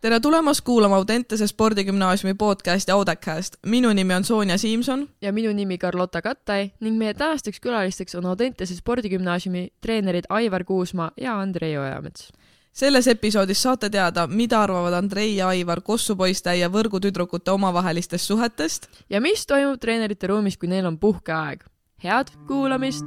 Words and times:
tere 0.00 0.20
tulemast 0.20 0.60
kuulama 0.64 0.96
Audentese 0.96 1.46
spordigümnaasiumi 1.46 2.34
podcasti 2.34 2.92
Audacast. 2.92 3.56
minu 3.66 3.92
nimi 3.92 4.14
on 4.14 4.24
Sonja 4.24 4.58
Siimson. 4.58 5.08
ja 5.22 5.32
minu 5.32 5.52
nimi 5.52 5.78
Carlotta 5.78 6.22
Kattai 6.22 6.70
ning 6.80 6.98
meie 6.98 7.14
tänasteks 7.14 7.60
külalisteks 7.60 8.14
on 8.14 8.26
Audentese 8.26 8.76
spordigümnaasiumi 8.76 9.68
treenerid 9.80 10.24
Aivar 10.28 10.64
Kuusmaa 10.64 11.10
ja 11.20 11.40
Andrei 11.40 11.78
Ojamets. 11.78 12.32
selles 12.72 13.08
episoodis 13.08 13.62
saate 13.62 13.90
teada, 13.90 14.26
mida 14.26 14.62
arvavad 14.62 14.92
Andrei 14.92 15.36
ja 15.36 15.48
Aivar 15.48 15.80
kossupoiste 15.80 16.54
ja 16.56 16.68
võrgutüdrukute 16.68 17.50
omavahelistest 17.50 18.24
suhetest. 18.24 18.88
ja 19.10 19.20
mis 19.20 19.46
toimub 19.46 19.80
treenerite 19.80 20.26
ruumis, 20.26 20.56
kui 20.56 20.68
neil 20.68 20.86
on 20.86 20.98
puhkeaeg. 20.98 21.64
head 22.04 22.26
kuulamist! 22.46 23.06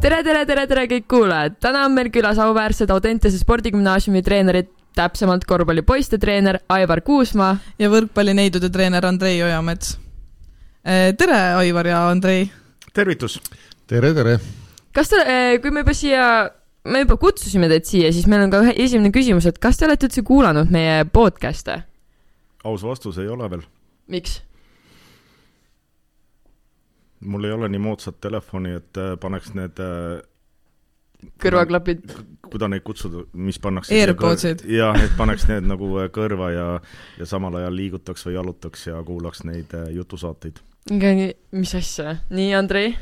Tere, 0.00 0.22
tere, 0.24 0.44
tere, 0.48 0.66
tere 0.68 0.84
kõik 0.88 1.06
kuulajad! 1.10 1.56
täna 1.60 1.84
on 1.84 1.92
meil 1.96 2.08
külas 2.12 2.38
auväärsed 2.40 2.90
Audentese 2.92 3.38
spordigümnaasiumi 3.40 4.22
treenerid, 4.24 4.70
täpsemalt 4.96 5.44
korvpallipoiste 5.48 6.18
treener 6.18 6.60
Aivar 6.72 7.02
Kuusmaa. 7.04 7.58
ja 7.78 7.90
võrkpallineidude 7.92 8.70
treener 8.72 9.04
Andrei 9.06 9.42
Ojamets. 9.44 9.98
Eh, 10.84 11.12
tere, 11.20 11.40
Aivar 11.60 11.86
ja 11.86 12.00
Andrei! 12.08 12.48
tervitus! 12.96 13.40
tere, 13.86 14.14
tere! 14.16 14.38
kas 14.96 15.12
te, 15.12 15.20
kui 15.62 15.70
me 15.70 15.84
juba 15.84 15.94
siia, 15.94 16.26
me 16.88 17.04
juba 17.04 17.20
kutsusime 17.20 17.68
teid 17.68 17.88
siia, 17.88 18.12
siis 18.12 18.26
meil 18.30 18.46
on 18.46 18.54
ka 18.54 18.64
ühe 18.64 18.76
esimene 18.80 19.12
küsimus, 19.14 19.46
et 19.50 19.60
kas 19.60 19.76
te 19.76 19.88
olete 19.88 20.08
üldse 20.08 20.24
kuulanud 20.24 20.72
meie 20.72 21.04
podcast'e? 21.12 21.82
aus 22.64 22.84
vastus 22.88 23.20
ei 23.20 23.28
ole 23.28 23.52
veel. 23.52 23.68
miks? 24.08 24.40
Mul 27.20 27.44
ei 27.44 27.52
ole 27.52 27.68
nii 27.68 27.80
moodsat 27.82 28.20
telefoni, 28.20 28.74
et 28.80 29.00
äh, 29.00 29.12
paneks 29.20 29.52
need 29.56 29.80
äh, 29.84 30.22
kõrvaklapid. 31.42 32.14
kuidas 32.50 32.72
neid 32.72 32.84
kutsuda, 32.86 33.26
mis 33.36 33.60
pannakse 33.62 33.94
AirPodsid. 33.94 34.64
jah, 34.80 34.96
et 34.96 35.12
paneks 35.18 35.46
need 35.50 35.68
nagu 35.68 35.90
äh, 36.00 36.08
kõrva 36.14 36.50
ja, 36.54 36.66
ja 37.20 37.28
samal 37.28 37.60
ajal 37.60 37.76
liigutaks 37.76 38.26
või 38.28 38.38
jalutaks 38.38 38.88
ja 38.88 39.02
kuulaks 39.06 39.44
neid 39.48 39.76
jutusaateid. 39.96 40.60
mis 40.90 41.74
asja, 41.76 42.16
nii 42.30 42.54
Andrei? 42.54 42.96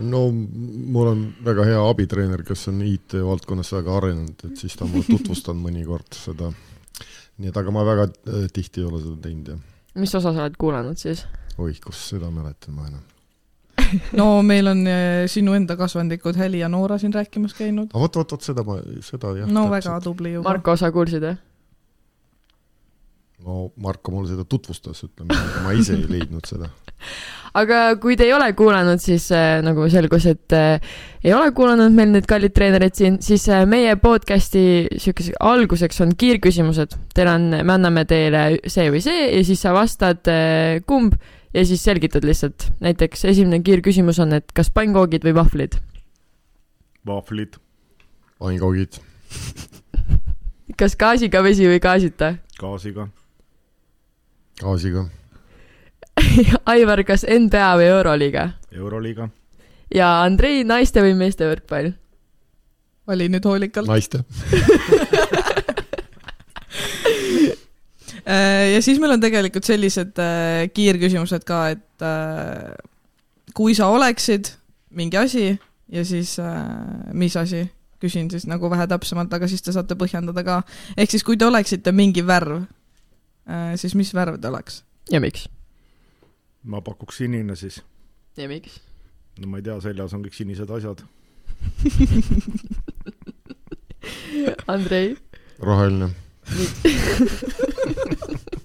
no 0.00 0.28
mul 0.32 1.10
on 1.10 1.24
väga 1.44 1.64
hea 1.68 1.80
abitreener, 1.88 2.42
kes 2.48 2.68
on 2.70 2.80
IT-valdkonnas 2.84 3.74
väga 3.76 3.96
arenenud, 3.98 4.46
et 4.48 4.56
siis 4.56 4.76
ta 4.76 4.88
mulle 4.88 5.08
tutvustab 5.16 5.56
mõnikord 5.60 6.16
seda. 6.16 6.52
nii 7.36 7.52
et 7.52 7.56
aga 7.56 7.72
ma 7.72 7.84
väga 7.84 8.08
tihti 8.52 8.80
ei 8.80 8.88
ole 8.88 9.02
seda 9.02 9.18
teinud, 9.28 9.52
jah. 9.52 9.90
mis 10.00 10.14
osa 10.14 10.32
sa 10.32 10.46
oled 10.46 10.56
kuulanud 10.60 11.00
siis? 11.00 11.26
oih, 11.58 11.76
kus 11.80 12.08
seda 12.12 12.32
mäletan 12.32 12.76
ma 12.76 12.88
enam 12.88 13.04
no 14.20 14.42
meil 14.46 14.70
on 14.72 14.86
eh, 14.90 15.24
sinu 15.30 15.56
enda 15.56 15.76
kasvandikud 15.78 16.38
Heli 16.38 16.62
ja 16.62 16.70
Noora 16.72 16.98
siin 16.98 17.14
rääkimas 17.14 17.56
käinud. 17.56 17.92
vot, 17.94 18.16
vot, 18.16 18.32
vot 18.36 18.48
seda 18.48 18.64
ma, 18.66 18.78
seda 19.04 19.34
jah. 19.36 19.50
no 19.50 19.66
täpselt. 19.66 19.76
väga 19.76 20.00
tubli 20.04 20.32
juba. 20.36 20.48
Marko, 20.50 20.76
sa 20.80 20.92
kuulsid, 20.94 21.26
jah? 21.26 21.38
no 23.46 23.70
Marko 23.76 24.14
mulle 24.14 24.32
seda 24.32 24.46
tutvustas, 24.48 25.04
ütleme, 25.06 25.36
aga 25.36 25.64
ma 25.64 25.74
ise 25.76 25.96
ei 25.96 26.06
leidnud 26.10 26.48
seda. 26.48 26.70
aga 27.60 27.80
kui 28.00 28.16
te 28.18 28.26
ei 28.26 28.34
ole 28.36 28.48
kuulanud, 28.58 29.00
siis 29.02 29.28
äh, 29.34 29.58
nagu 29.64 29.86
selgus, 29.92 30.26
et 30.30 30.56
äh, 30.56 30.90
ei 31.24 31.34
ole 31.36 31.52
kuulanud 31.56 31.94
meil 31.94 32.12
need 32.14 32.28
kallid 32.28 32.54
treenerid 32.56 32.96
siin, 32.96 33.20
siis 33.24 33.46
äh, 33.52 33.64
meie 33.68 33.94
podcast'i 34.00 34.64
siukese 35.02 35.36
alguseks 35.40 36.02
on 36.04 36.16
kiirküsimused. 36.18 36.98
Teil 37.14 37.32
on, 37.32 37.48
me 37.60 37.76
anname 37.76 38.06
teile 38.08 38.48
see 38.66 38.90
või 38.92 39.04
see 39.04 39.30
ja 39.30 39.46
siis 39.46 39.62
sa 39.62 39.74
vastad 39.76 40.32
äh, 40.32 40.82
kumb 40.88 41.18
ja 41.56 41.64
siis 41.64 41.84
selgitad 41.84 42.24
lihtsalt. 42.24 42.68
näiteks 42.80 43.24
esimene 43.24 43.60
kiirküsimus 43.64 44.18
on, 44.20 44.32
et 44.36 44.52
kas 44.52 44.70
pannkoogid 44.70 45.24
või 45.24 45.34
vahvlid? 45.34 45.78
vahvlid. 47.06 47.56
pannkoogid 48.38 49.00
kas 50.80 50.96
gaasiga 51.00 51.42
vesi 51.42 51.68
või 51.68 51.80
gaasita? 51.80 52.34
gaasiga. 52.60 53.08
gaasiga 54.60 55.06
Aivar, 56.74 57.04
kas 57.04 57.24
NBA 57.28 57.70
või 57.80 57.88
Euroliiga? 57.88 58.48
Euroliiga. 58.72 59.28
ja 59.94 60.22
Andrei, 60.22 60.64
naiste 60.64 61.00
või 61.04 61.14
meeste 61.16 61.48
võrkpall? 61.48 61.94
vali 63.06 63.28
nüüd 63.32 63.44
hoolikalt. 63.48 63.88
naiste 63.88 64.24
ja 68.26 68.82
siis 68.82 68.98
meil 69.02 69.14
on 69.14 69.22
tegelikult 69.22 69.68
sellised 69.68 70.18
äh, 70.22 70.66
kiirküsimused 70.74 71.46
ka, 71.46 71.62
et 71.76 72.04
äh, 72.04 72.74
kui 73.54 73.76
sa 73.78 73.90
oleksid 73.94 74.50
mingi 74.96 75.18
asi 75.20 75.46
ja 75.92 76.02
siis 76.04 76.34
mis 77.14 77.36
asi, 77.38 77.62
küsin 78.02 78.30
siis 78.30 78.46
nagu 78.50 78.70
vähe 78.70 78.86
täpsemalt, 78.90 79.32
aga 79.32 79.46
siis 79.48 79.62
te 79.62 79.74
saate 79.74 79.94
põhjendada 79.98 80.42
ka. 80.44 80.62
ehk 80.96 81.14
siis, 81.14 81.22
kui 81.22 81.36
te 81.38 81.46
oleksite 81.46 81.92
mingi 81.94 82.26
värv, 82.26 82.64
siis 83.78 83.94
mis 83.94 84.10
värv 84.14 84.40
te 84.42 84.50
oleks? 84.50 84.82
ja 85.12 85.20
miks? 85.22 85.46
ma 86.66 86.82
pakuks 86.82 87.16
sinine 87.22 87.56
siis. 87.56 87.82
ja 88.36 88.48
miks? 88.50 88.80
no 89.38 89.46
ma 89.52 89.56
ei 89.60 89.64
tea, 89.68 89.80
seljas 89.84 90.14
on 90.16 90.22
kõik 90.26 90.34
sinised 90.34 90.70
asjad 90.70 90.98
Andrei? 94.74 95.16
roheline 95.62 96.10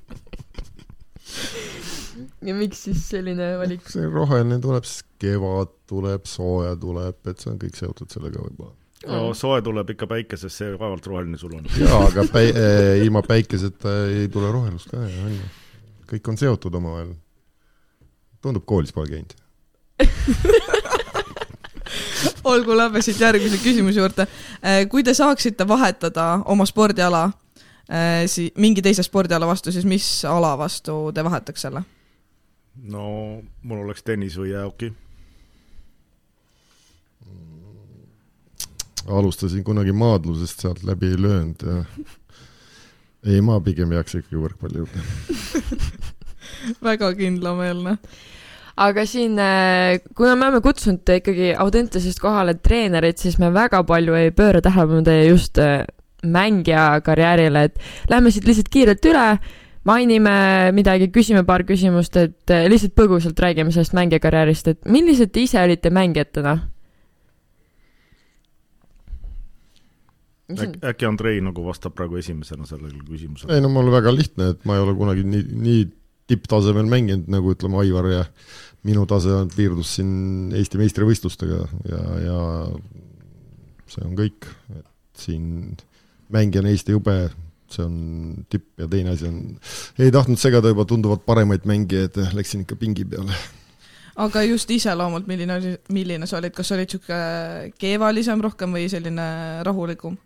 ja 2.46 2.53
miks 2.58 2.84
siis 2.88 3.02
selline 3.09 3.56
valik? 3.62 3.81
see 3.90 4.06
roheline 4.09 4.59
tuleb, 4.64 4.86
siis 4.88 5.03
kevad 5.22 5.69
tuleb, 5.90 6.25
sooja 6.30 6.75
tuleb, 6.81 7.18
et 7.30 7.38
see 7.42 7.52
on 7.53 7.59
kõik 7.62 7.75
seotud 7.78 8.09
sellega 8.14 8.38
võib-olla. 8.44 8.74
no 9.09 9.34
soe 9.38 9.59
tuleb 9.66 9.88
ikka 9.96 10.06
päikesest, 10.12 10.56
see 10.62 10.69
vaevalt 10.78 11.06
roheline 11.09 11.38
sul 11.42 11.53
on. 11.58 11.64
jaa, 11.78 12.00
aga 12.08 12.22
päi- 12.31 12.53
äh,, 12.53 13.03
ilma 13.06 13.22
päikeseta 13.25 13.90
ei 14.12 14.28
tule 14.34 14.48
rohelust 14.53 14.88
ka, 14.94 14.98
on 15.02 15.34
ju. 15.36 15.44
kõik 16.16 16.25
on 16.34 16.38
seotud 16.42 16.74
omavahel. 16.81 17.12
tundub, 18.42 18.66
koolis 18.66 18.94
pole 18.96 19.08
käinud 19.13 19.31
olgu, 22.52 22.72
lähme 22.78 23.02
siit 23.06 23.19
järgmise 23.22 23.58
küsimuse 23.62 24.00
juurde. 24.00 24.24
kui 24.90 25.03
te 25.03 25.13
saaksite 25.13 25.68
vahetada 25.68 26.40
oma 26.50 26.66
spordiala 26.66 27.30
Äh, 27.91 28.24
si-, 28.31 28.52
mingi 28.56 28.79
teise 28.79 29.03
spordiala 29.03 29.47
vastu, 29.50 29.72
siis 29.75 29.84
mis 29.84 30.06
ala 30.24 30.53
vastu 30.59 31.09
te 31.12 31.24
vahetaks 31.28 31.68
selle? 31.68 31.84
no 32.88 33.03
mul 33.68 33.81
oleks 33.84 34.06
tennis 34.07 34.38
või 34.40 34.53
jäähoki. 34.53 34.94
alustasin 39.12 39.63
kunagi 39.68 39.91
maadlusest, 39.91 40.62
sealt 40.62 40.84
läbi 40.88 41.09
ei 41.12 41.19
löönud 41.19 41.63
ja 41.68 41.78
ei, 43.25 43.41
ma 43.44 43.59
pigem 43.59 43.91
jääks 43.91 44.22
ikkagi 44.22 44.40
võrkpalli 44.40 44.85
juurde 44.85 45.03
väga 46.88 47.09
kindlameelne 47.18 47.97
aga 48.88 49.03
siin, 49.09 49.35
äh, 49.41 50.00
kuna 50.16 50.38
me 50.38 50.47
oleme 50.47 50.62
kutsunud 50.63 51.12
ikkagi 51.18 51.56
Audentesest 51.59 52.24
kohale 52.24 52.56
treenerit, 52.56 53.19
siis 53.19 53.35
me 53.41 53.51
väga 53.51 53.84
palju 53.84 54.16
ei 54.16 54.31
pööra 54.31 54.62
tähelepanu 54.63 55.03
teie 55.09 55.25
just 55.28 55.59
äh, 55.59 55.84
mängija 56.27 57.01
karjäärile, 57.05 57.63
et 57.69 58.09
lähme 58.11 58.31
siit 58.31 58.45
lihtsalt 58.47 58.69
kiirelt 58.73 59.05
üle, 59.09 59.25
mainime 59.87 60.35
midagi, 60.75 61.09
küsime 61.13 61.43
paar 61.47 61.65
küsimust, 61.67 62.17
et 62.21 62.53
eh, 62.53 62.67
lihtsalt 62.69 62.93
põgusalt 62.97 63.39
räägime 63.41 63.73
sellest 63.73 63.95
mängija 63.97 64.21
karjäärist, 64.23 64.69
et 64.73 64.85
millised 64.85 65.33
te 65.33 65.45
ise 65.45 65.61
olite 65.61 65.93
mängijatena? 65.93 66.57
Äk, 70.51 70.81
äkki 70.83 71.07
Andrei 71.07 71.39
nagu 71.39 71.63
vastab 71.63 71.95
praegu 71.95 72.17
esimesena 72.19 72.67
sellele 72.67 72.99
küsimusele? 73.07 73.55
ei 73.55 73.63
no 73.63 73.69
mul 73.71 73.88
väga 73.93 74.11
lihtne, 74.11 74.51
et 74.51 74.65
ma 74.67 74.75
ei 74.75 74.83
ole 74.83 74.95
kunagi 75.00 75.24
nii, 75.24 75.45
nii 75.63 75.85
tipptasemel 76.31 76.89
mänginud, 76.91 77.29
nagu 77.31 77.53
ütleme, 77.56 77.79
Aivar 77.81 78.09
ja 78.12 78.25
minu 78.88 79.06
tase 79.09 79.44
piirdus 79.56 79.95
siin 79.97 80.51
Eesti 80.57 80.79
meistrivõistlustega 80.81 81.62
ja, 81.91 82.01
ja 82.25 82.39
see 83.91 84.03
on 84.07 84.17
kõik, 84.19 84.47
et 84.75 85.24
siin 85.24 85.47
mängija 86.33 86.63
on 86.63 86.69
Eesti 86.72 86.95
jube, 86.95 87.16
see 87.72 87.86
on 87.86 87.95
tipp 88.51 88.81
ja 88.81 88.88
teine 88.92 89.16
asi 89.16 89.28
on, 89.30 89.42
ei 90.00 90.12
tahtnud 90.13 90.39
segada 90.42 90.72
juba 90.72 90.86
tunduvalt 90.89 91.25
paremaid 91.28 91.68
mängijaid, 91.69 92.19
läksin 92.38 92.66
ikka 92.66 92.78
pingi 92.80 93.06
peale. 93.07 93.36
aga 94.22 94.44
just 94.44 94.72
iseloomult, 94.72 95.28
milline 95.28 95.56
oli, 95.56 95.75
milline 95.95 96.28
sa 96.28 96.42
olid, 96.42 96.56
kas 96.56 96.72
sa 96.72 96.75
olid 96.78 96.89
niisugune 96.89 97.78
keevalisem 97.80 98.44
rohkem 98.44 98.75
või 98.75 98.89
selline 98.92 99.30
rahulikum? 99.68 100.18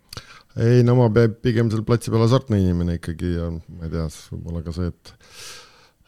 ei 0.56 0.82
no 0.86 0.96
ma 0.98 1.10
pigem 1.28 1.70
seal 1.70 1.84
platsi 1.86 2.10
peal 2.12 2.24
hasartne 2.24 2.58
inimene 2.62 2.98
ikkagi 2.98 3.36
ja 3.36 3.52
ma 3.52 3.86
ei 3.86 3.92
tea, 3.92 4.08
võib-olla 4.32 4.64
ka 4.64 4.74
see, 4.76 4.90
et 4.90 5.14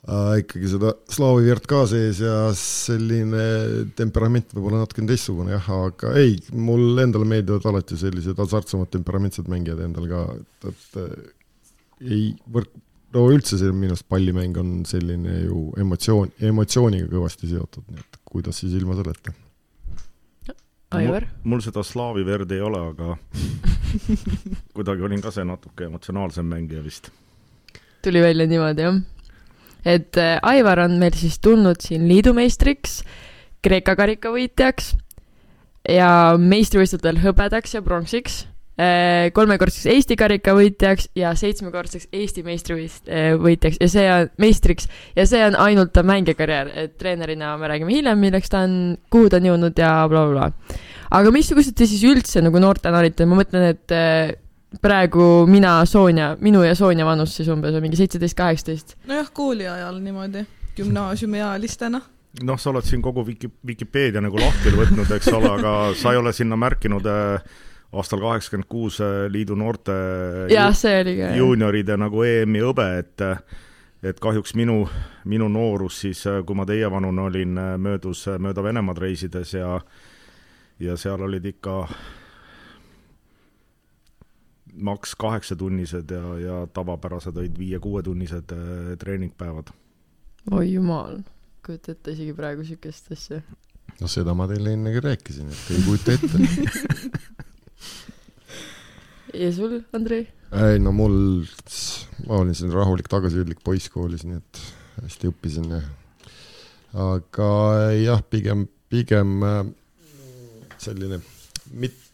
ikkagi 0.07 0.69
seda 0.71 0.93
slaavi 1.11 1.49
verd 1.49 1.67
ka 1.69 1.83
sees 1.91 2.21
ja 2.23 2.49
selline 2.57 3.89
temperament 3.99 4.53
võib-olla 4.55 4.85
natukene 4.85 5.11
teistsugune 5.11 5.57
jah, 5.57 5.71
aga 5.89 6.13
ei, 6.21 6.37
mul 6.55 7.01
endale 7.03 7.27
meeldivad 7.29 7.67
alati 7.69 7.99
sellised 7.99 8.39
hasartsemad 8.39 8.93
temperamentsed 8.95 9.51
mängijad 9.51 9.83
endal 9.85 10.07
ka, 10.11 10.23
et, 10.39 10.71
et 10.71 12.07
ei, 12.07 12.31
võrk, 12.47 12.71
no 13.17 13.27
üldse 13.33 13.59
see 13.59 13.75
minu 13.75 13.97
arust 13.97 14.09
pallimäng 14.09 14.57
on 14.63 14.73
selline 14.89 15.43
ju 15.43 15.67
emotsioon, 15.83 16.33
emotsiooniga 16.53 17.11
kõvasti 17.11 17.51
seotud, 17.51 17.91
nii 17.91 18.05
et 18.05 18.23
kuidas 18.29 18.63
siis 18.63 18.79
ilma 18.79 18.97
selleta. 18.99 19.35
Aivar? 20.97 21.27
mul 21.45 21.61
seda 21.61 21.83
slaavi 21.85 22.23
verd 22.25 22.53
ei 22.57 22.63
ole, 22.65 22.79
aga 22.95 23.19
kuidagi 24.77 25.05
olin 25.05 25.21
ka 25.21 25.35
see 25.35 25.45
natuke 25.45 25.85
emotsionaalsem 25.85 26.49
mängija 26.49 26.81
vist. 26.87 27.11
tuli 28.05 28.23
välja 28.25 28.47
niimoodi, 28.49 28.87
jah? 28.87 29.03
Et 29.85 30.19
äh, 30.21 30.37
Aivar 30.43 30.85
on 30.87 30.99
meil 31.01 31.17
siis 31.19 31.39
tulnud 31.43 31.83
siin 31.85 32.09
liidumeistriks, 32.11 33.03
Kreeka 33.63 33.97
karikavõitjaks 33.99 34.93
ja 35.91 36.11
meistrivõistlustel 36.39 37.19
hõbedaks 37.25 37.75
ja 37.75 37.83
pronksiks 37.83 38.45
äh, 38.79 39.29
kolmekordseks 39.35 39.89
Eesti 39.95 40.17
karikavõitjaks 40.21 41.11
ja 41.19 41.33
seitsmekordseks 41.39 42.11
Eesti 42.15 42.45
meistrivõitjaks 42.47 43.81
ja 43.83 43.91
see 43.91 44.07
on, 44.15 44.31
meistriks, 44.43 44.89
ja 45.19 45.27
see 45.29 45.43
on 45.47 45.59
ainult 45.59 45.95
ta 45.97 46.05
mängijakarjäär, 46.07 46.73
et 46.85 46.99
treenerina 47.01 47.57
me 47.59 47.71
räägime 47.73 47.95
hiljem, 47.95 48.21
milleks 48.23 48.53
ta 48.53 48.63
on, 48.69 48.77
kuhu 49.11 49.33
ta 49.33 49.43
on 49.43 49.51
jõudnud 49.51 49.83
ja 49.83 49.95
blablabla 50.11 50.51
bla. 50.53 50.79
Aga 51.19 51.33
missugused 51.33 51.77
te 51.77 51.87
siis 51.89 52.05
üldse 52.05 52.43
nagu 52.45 52.61
noortena 52.61 53.01
olite, 53.01 53.25
ma 53.27 53.41
mõtlen, 53.41 53.71
et 53.73 53.97
äh, 53.97 54.37
praegu 54.83 55.47
mina, 55.49 55.81
Sonja, 55.87 56.35
minu 56.41 56.63
ja 56.67 56.75
Sonja 56.75 57.07
vanus 57.09 57.37
siis 57.37 57.49
umbes 57.49 57.75
on 57.75 57.85
mingi 57.85 57.97
seitseteist, 57.97 58.37
kaheksateist. 58.37 58.95
nojah, 59.09 59.33
kooli 59.33 59.69
ajal 59.69 60.01
niimoodi, 60.05 60.45
gümnaasiumiealistena 60.77 62.01
noh, 62.45 62.59
sa 62.61 62.71
oled 62.73 62.87
siin 62.87 63.03
kogu 63.03 63.25
Wiki, 63.27 63.51
Vikipeedia 63.67 64.23
nagu 64.25 64.39
lahti 64.41 64.73
võtnud, 64.75 65.11
eks 65.17 65.31
ole, 65.33 65.51
aga 65.59 65.73
sa 65.99 66.13
ei 66.13 66.21
ole 66.21 66.33
sinna 66.37 66.59
märkinud 66.61 67.07
äh, 67.09 67.57
aastal 67.93 68.21
kaheksakümmend 68.23 68.69
kuus 68.69 69.01
äh, 69.05 69.25
liidu 69.33 69.57
noorte 69.59 69.97
jah, 70.53 70.75
see 70.77 71.01
oli 71.03 71.17
ka 71.19 71.33
juunioride 71.39 71.97
nagu 72.01 72.23
EM-i 72.27 72.63
hõbe, 72.65 72.91
et 73.01 73.27
et 73.99 74.21
kahjuks 74.23 74.55
minu, 74.55 74.85
minu 75.27 75.49
noorus 75.51 76.03
siis, 76.05 76.21
äh, 76.31 76.43
kui 76.47 76.59
ma 76.59 76.69
teievanune 76.69 77.25
olin, 77.25 77.59
möödus 77.83 78.29
mööda 78.39 78.63
Venemaad 78.63 79.03
reisides 79.03 79.57
ja 79.57 79.79
ja 80.79 80.95
seal 80.97 81.25
olid 81.27 81.47
ikka 81.49 81.81
maks 84.79 85.15
kaheksatunnised 85.19 86.11
ja, 86.11 86.39
ja 86.39 86.67
tavapärased 86.73 87.37
olid 87.37 87.59
viie-kuuetunnised 87.59 88.53
äh, 88.55 88.97
treeningpäevad. 88.99 89.73
oi 90.51 90.73
jumal, 90.73 91.19
kujuta 91.67 91.93
ette 91.93 92.15
isegi 92.15 92.35
praegu 92.37 92.65
siukest 92.65 93.13
asja. 93.13 93.41
no 94.01 94.11
seda 94.11 94.35
ma 94.39 94.49
teile 94.51 94.73
ennegi 94.77 95.01
rääkisin, 95.05 95.53
et 95.53 95.71
ei 95.75 95.85
kujuta 95.87 96.13
ette 96.17 96.37
ja 99.45 99.53
sul, 99.53 99.81
Andrei? 99.93 100.29
ei 100.65 100.79
no 100.83 100.93
mul, 100.97 101.19
ma 102.27 102.43
olin 102.43 102.55
selline 102.55 102.79
rahulik 102.79 103.09
tagasihoidlik 103.11 103.65
poiss 103.65 103.91
koolis, 103.93 104.25
nii 104.29 104.41
et 104.41 104.63
hästi 105.03 105.33
õppisin 105.33 105.73
ja 105.77 105.83
aga 107.13 107.49
jah, 107.99 108.23
pigem, 108.31 108.67
pigem 108.89 109.43
äh, 109.45 109.65
selline 110.81 111.21
mit-, 111.75 112.05
või 112.05 112.08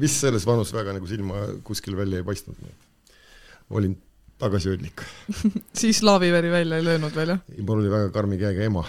vist 0.00 0.22
selles 0.24 0.46
vanus 0.46 0.72
väga 0.74 0.96
nagu 0.96 1.06
silma 1.10 1.46
kuskil 1.64 1.96
välja 1.96 2.20
ei 2.22 2.26
paistnud. 2.26 2.56
olin 3.70 3.96
tagasihoidlik 4.38 5.02
siis 5.80 6.02
laaviveri 6.02 6.50
välja 6.50 6.76
ei 6.76 6.84
löönud 6.84 7.14
veel, 7.14 7.34
jah? 7.34 7.40
mul 7.58 7.80
oli 7.82 7.90
väga 7.90 8.10
karmi 8.14 8.38
käega 8.38 8.66
ema 8.68 8.84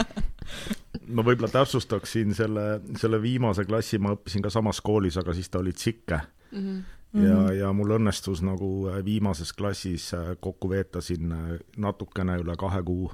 ma 1.14 1.24
võib-olla 1.24 1.50
täpsustaksin 1.52 2.34
selle, 2.36 2.80
selle 3.00 3.20
viimase 3.22 3.64
klassi 3.68 4.00
ma 4.00 4.14
õppisin 4.16 4.44
ka 4.44 4.52
samas 4.52 4.80
koolis, 4.84 5.16
aga 5.20 5.34
siis 5.36 5.48
ta 5.48 5.62
oli 5.62 5.72
tsikke 5.72 6.20
mm. 6.52 6.62
-hmm 6.62 6.86
ja, 7.14 7.20
Mhm. 7.20 7.52
ja 7.58 7.72
mul 7.72 7.94
õnnestus 7.96 8.42
nagu 8.44 8.88
viimases 9.04 9.52
klassis 9.56 10.10
kokku 10.40 10.68
veeta 10.68 11.00
siin 11.00 11.32
natukene 11.76 12.36
üle 12.42 12.56
kahe 12.56 12.82
kuu. 12.84 13.12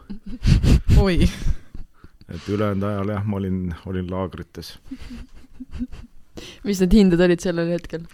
oi. 1.04 1.28
et 2.28 2.48
ülejäänud 2.48 2.82
ajal 2.88 3.08
jah, 3.14 3.24
ma 3.24 3.36
olin, 3.36 3.74
olin 3.86 4.10
laagrites 4.10 4.78
mis 6.64 6.80
need 6.82 6.96
hinded 6.96 7.20
olid 7.26 7.42
sellel 7.44 7.70
hetkel? 7.74 8.06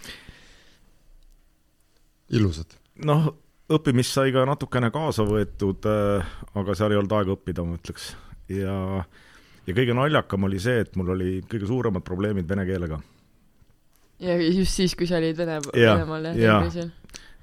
ilusad. 2.31 2.77
noh, 3.05 3.31
õppimist 3.71 4.15
sai 4.15 4.33
ka 4.35 4.45
natukene 4.47 4.91
kaasa 4.93 5.25
võetud 5.27 5.87
äh,, 5.89 6.31
aga 6.59 6.75
seal 6.77 6.93
ei 6.93 7.01
olnud 7.01 7.17
aega 7.17 7.35
õppida, 7.35 7.65
ma 7.67 7.77
ütleks. 7.79 8.13
ja, 8.51 8.75
ja 9.67 9.77
kõige 9.77 9.95
naljakam 9.97 10.47
oli 10.47 10.61
see, 10.63 10.83
et 10.85 10.95
mul 10.99 11.13
oli 11.15 11.33
kõige 11.49 11.69
suuremad 11.69 12.05
probleemid 12.07 12.49
vene 12.49 12.65
keelega. 12.69 13.01
ja 14.23 14.39
just 14.39 14.79
siis, 14.79 14.95
kui 14.95 15.09
sa 15.09 15.19
olid 15.21 15.37
Vene, 15.37 15.59
Ja, 15.75 15.95
Venemaal 15.97 16.31
jah 16.31 16.41
ja. 16.41 16.57
ja. 16.81 16.87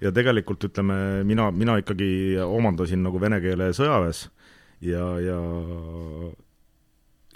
ja 0.06 0.14
tegelikult 0.14 0.70
ütleme, 0.70 0.98
mina, 1.28 1.50
mina 1.52 1.78
ikkagi 1.82 2.10
omandasin 2.44 3.02
nagu 3.04 3.20
vene 3.20 3.40
keele 3.44 3.72
sõjaväes 3.76 4.28
ja, 4.80 5.06
ja 5.22 5.38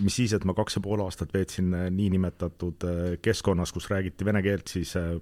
mis 0.01 0.17
siis, 0.17 0.33
et 0.33 0.45
ma 0.49 0.55
kaks 0.57 0.79
ja 0.79 0.83
pool 0.85 1.03
aastat 1.05 1.33
veetsin 1.35 1.73
äh, 1.77 1.89
niinimetatud 1.93 2.87
äh, 2.89 3.01
keskkonnas, 3.23 3.73
kus 3.73 3.91
räägiti 3.93 4.25
vene 4.25 4.43
keelt, 4.43 4.69
siis 4.73 4.95
äh, 4.97 5.17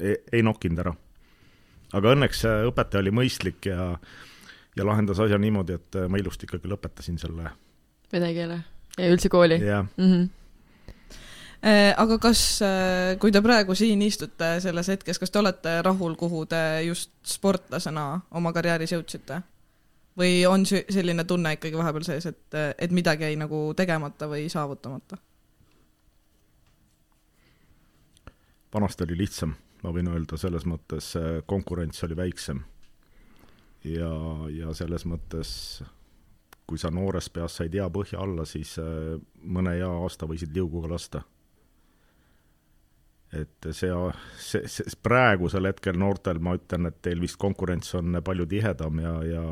ei, 0.00 0.16
ei 0.32 0.42
nokkinud 0.42 0.82
ära. 0.82 0.94
aga 1.94 2.14
õnneks 2.16 2.42
õpetaja 2.68 3.04
oli 3.04 3.12
mõistlik 3.14 3.68
ja, 3.70 3.92
ja 4.76 4.86
lahendas 4.86 5.20
asja 5.22 5.38
niimoodi, 5.38 5.78
et 5.78 6.00
ma 6.10 6.18
ilusti 6.18 6.48
ikkagi 6.48 6.68
lõpetasin 6.68 7.20
selle. 7.22 7.52
Vene 8.12 8.32
keele 8.34 8.58
ja 8.96 9.12
üldse 9.12 9.30
kooli 9.30 9.60
jah, 9.62 9.86
mm. 9.96 10.10
-hmm. 10.12 10.28
Aga 11.96 12.18
kas, 12.22 12.60
kui 13.18 13.32
te 13.32 13.40
praegu 13.42 13.74
siin 13.74 14.02
istute 14.02 14.60
selles 14.60 14.88
hetkes, 14.88 15.18
kas 15.18 15.32
te 15.32 15.38
olete 15.38 15.82
rahul, 15.82 16.14
kuhu 16.14 16.44
te 16.46 16.82
just 16.84 17.10
sportlasena 17.26 18.20
oma 18.30 18.52
karjääris 18.52 18.92
jõudsite? 18.92 19.40
Või 20.16 20.40
on 20.48 20.64
selline 20.66 21.24
tunne 21.24 21.56
ikkagi 21.56 21.76
vahepeal 21.78 22.06
sees, 22.06 22.26
et, 22.26 22.58
et 22.78 22.92
midagi 22.94 23.28
jäi 23.28 23.36
nagu 23.40 23.68
tegemata 23.76 24.28
või 24.30 24.48
saavutamata? 24.52 25.18
vanasti 28.76 29.04
oli 29.06 29.16
lihtsam, 29.22 29.54
ma 29.84 29.92
võin 29.94 30.10
öelda, 30.12 30.36
selles 30.40 30.66
mõttes 30.68 31.12
äh, 31.16 31.38
konkurents 31.48 32.02
oli 32.04 32.16
väiksem. 32.18 32.64
ja, 33.84 34.10
ja 34.50 34.74
selles 34.74 35.06
mõttes, 35.06 35.50
kui 36.66 36.78
sa 36.78 36.90
noores 36.90 37.30
peas 37.30 37.56
said 37.56 37.74
hea 37.74 37.86
põhja 37.90 38.20
alla, 38.20 38.44
siis 38.44 38.74
äh, 38.82 39.16
mõne 39.42 39.76
hea 39.78 39.88
aasta 39.88 40.28
võisid 40.28 40.52
liuguga 40.54 40.92
lasta. 40.92 41.22
et 43.32 43.68
see, 43.72 43.90
see, 44.38 44.68
see 44.70 44.98
praegusel 45.02 45.66
hetkel 45.66 45.96
noortel 45.98 46.38
ma 46.38 46.54
ütlen, 46.56 46.86
et 46.86 47.00
teil 47.02 47.20
vist 47.20 47.36
konkurents 47.42 47.94
on 47.94 48.20
palju 48.24 48.46
tihedam 48.46 49.00
ja, 49.02 49.14
ja 49.24 49.46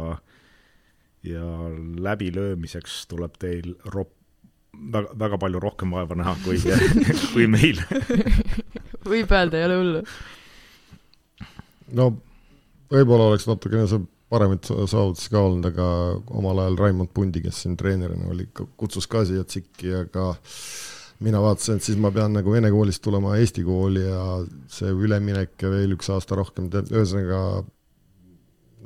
ja 1.24 1.46
läbilöömiseks 2.04 3.04
tuleb 3.10 3.38
teil 3.40 3.74
rop-, 3.94 4.16
väga, 4.92 5.14
väga 5.18 5.40
palju 5.40 5.62
rohkem 5.62 5.94
vaeva 5.96 6.18
näha 6.18 6.36
kui, 6.44 6.60
kui 7.32 7.48
meil 7.50 7.80
võib 9.08 9.32
öelda, 9.32 9.60
ei 9.60 9.68
ole 9.68 9.78
hullu. 9.80 10.02
no 11.96 12.10
võib-olla 12.92 13.30
oleks 13.32 13.48
natukene 13.48 13.88
see 13.90 14.04
paremaid 14.34 14.66
saavutusi 14.66 15.30
ka 15.30 15.42
olnud, 15.46 15.68
aga 15.68 15.86
omal 16.34 16.64
ajal 16.64 16.78
Raimond 16.80 17.12
Pundi, 17.14 17.42
kes 17.44 17.62
siin 17.62 17.76
treenerina 17.78 18.30
oli, 18.32 18.48
kutsus 18.80 19.06
ka 19.10 19.22
siia 19.28 19.44
tsikki, 19.46 19.92
aga 20.00 20.32
mina 21.24 21.40
vaatasin, 21.44 21.78
et 21.78 21.86
siis 21.86 21.98
ma 22.00 22.10
pean 22.14 22.34
nagu 22.34 22.52
vene 22.52 22.70
koolist 22.74 23.02
tulema 23.04 23.36
eesti 23.38 23.62
kooli 23.66 24.02
ja 24.02 24.24
see 24.72 24.90
üleminek 24.90 25.54
ja 25.62 25.70
veel 25.72 25.94
üks 25.94 26.10
aasta 26.10 26.38
rohkem, 26.40 26.66
ühesõnaga 26.72 27.40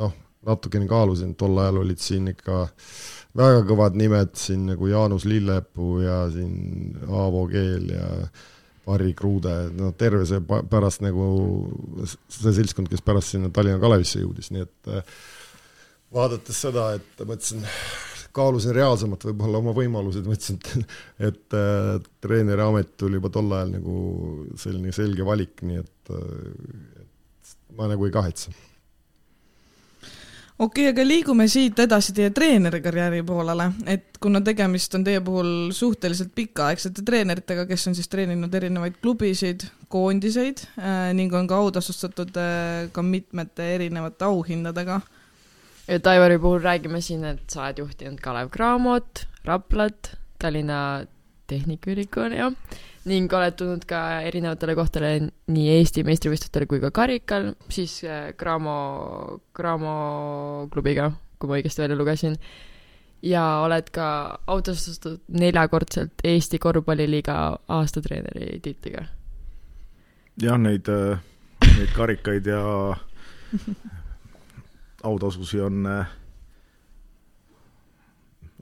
noh, 0.03 0.19
natukene 0.49 0.89
kaalusin, 0.91 1.37
tol 1.39 1.59
ajal 1.61 1.83
olid 1.85 2.03
siin 2.03 2.33
ikka 2.33 2.67
väga 3.39 3.65
kõvad 3.69 3.99
nimed 3.99 4.35
siin 4.39 4.67
nagu 4.73 4.89
Jaanus 4.91 5.27
Lillepuu 5.29 6.01
ja 6.03 6.23
siin 6.33 6.97
Aavo 7.07 7.47
Keel 7.51 7.91
ja 7.93 8.09
Harri 8.89 9.13
Kruude, 9.15 9.55
no 9.77 9.93
terve 10.01 10.25
see 10.29 10.41
pärast 10.71 11.03
nagu 11.05 11.27
see 11.93 12.55
seltskond, 12.57 12.89
kes 12.89 13.05
pärast 13.05 13.35
sinna 13.35 13.51
Tallinna 13.53 13.81
Kalevisse 13.83 14.23
jõudis, 14.23 14.49
nii 14.55 14.65
et 14.65 14.93
äh, 14.93 15.19
vaadates 16.17 16.63
seda, 16.65 16.87
et 16.97 17.21
mõtlesin, 17.21 17.67
kaalusin 18.37 18.73
reaalsemalt 18.77 19.27
võib-olla 19.29 19.61
oma 19.61 19.75
võimalused, 19.77 20.25
mõtlesin, 20.29 20.61
et, 20.63 20.97
et 21.29 21.59
äh, 21.59 21.91
treeneri 22.25 22.65
amet 22.65 22.97
tuli 23.01 23.21
juba 23.21 23.33
tol 23.35 23.53
ajal 23.59 23.77
nagu 23.77 23.99
selline 24.61 24.95
selge 24.97 25.29
valik, 25.29 25.61
nii 25.69 25.85
et, 25.85 26.15
äh, 26.17 26.97
et 27.45 27.77
ma 27.77 27.93
nagu 27.93 28.09
ei 28.09 28.15
kahetse 28.15 28.57
okei 30.59 30.89
okay,, 30.89 30.93
aga 30.93 31.05
liigume 31.07 31.47
siit 31.51 31.79
edasi 31.79 32.13
teie 32.17 32.31
treenerikarjääri 32.35 33.23
poolele, 33.27 33.69
et 33.87 34.19
kuna 34.23 34.41
tegemist 34.45 34.95
on 34.99 35.05
teie 35.07 35.21
puhul 35.25 35.71
suhteliselt 35.75 36.33
pikaaegsete 36.35 37.05
treeneritega, 37.07 37.67
kes 37.69 37.87
on 37.91 37.95
siis 37.99 38.11
treeninud 38.11 38.55
erinevaid 38.55 38.99
klubisid, 39.03 39.69
koondiseid 39.93 40.65
äh, 40.81 41.13
ning 41.15 41.35
on 41.35 41.47
ka 41.51 41.61
autasustatud 41.63 42.35
äh, 42.43 42.89
ka 42.93 43.05
mitmete 43.07 43.69
erinevate 43.77 44.27
auhindadega. 44.27 45.01
et 45.89 46.07
Aivari 46.07 46.39
puhul 46.39 46.61
räägime 46.65 47.01
siin, 47.01 47.25
et 47.25 47.47
sa 47.47 47.63
oled 47.65 47.79
juhtinud 47.85 48.19
Kalev 48.21 48.51
Cramot, 48.51 49.27
Raplat, 49.47 50.17
Tallinna 50.39 51.07
Tehnikaülikooli, 51.47 52.43
jah, 52.43 52.53
ning 53.09 53.33
oled 53.33 53.57
tulnud 53.59 53.85
ka 53.89 54.01
erinevatele 54.29 54.75
kohtadele 54.79 55.31
nii 55.53 55.69
Eesti 55.79 56.05
meistrivõistlustel 56.07 56.67
kui 56.71 56.81
ka 56.83 56.91
karikal, 56.95 57.53
siis 57.73 58.01
äh, 58.05 58.33
Cramo, 58.39 59.41
Cramo 59.57 59.95
klubiga, 60.73 61.11
kui 61.39 61.51
ma 61.51 61.59
õigesti 61.59 61.85
välja 61.85 61.99
lugesin. 61.99 62.39
ja 63.23 63.43
oled 63.65 63.89
ka 63.91 64.39
autostatud 64.47 65.21
neljakordselt 65.29 66.23
Eesti 66.25 66.59
korvpalliliiga 66.63 67.35
aastatreeneri 67.69 68.61
tiitliga. 68.63 69.07
jah, 70.43 70.59
neid, 70.59 70.87
neid 71.67 71.95
karikaid 71.97 72.47
ja 72.47 72.63
autasusi 75.03 75.61
on, 75.61 75.87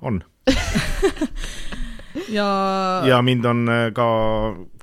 on 0.01 0.23
ja 2.29 2.49
ja 3.07 3.21
mind 3.23 3.45
on 3.45 3.69
äh, 3.69 3.89
ka, 3.97 4.07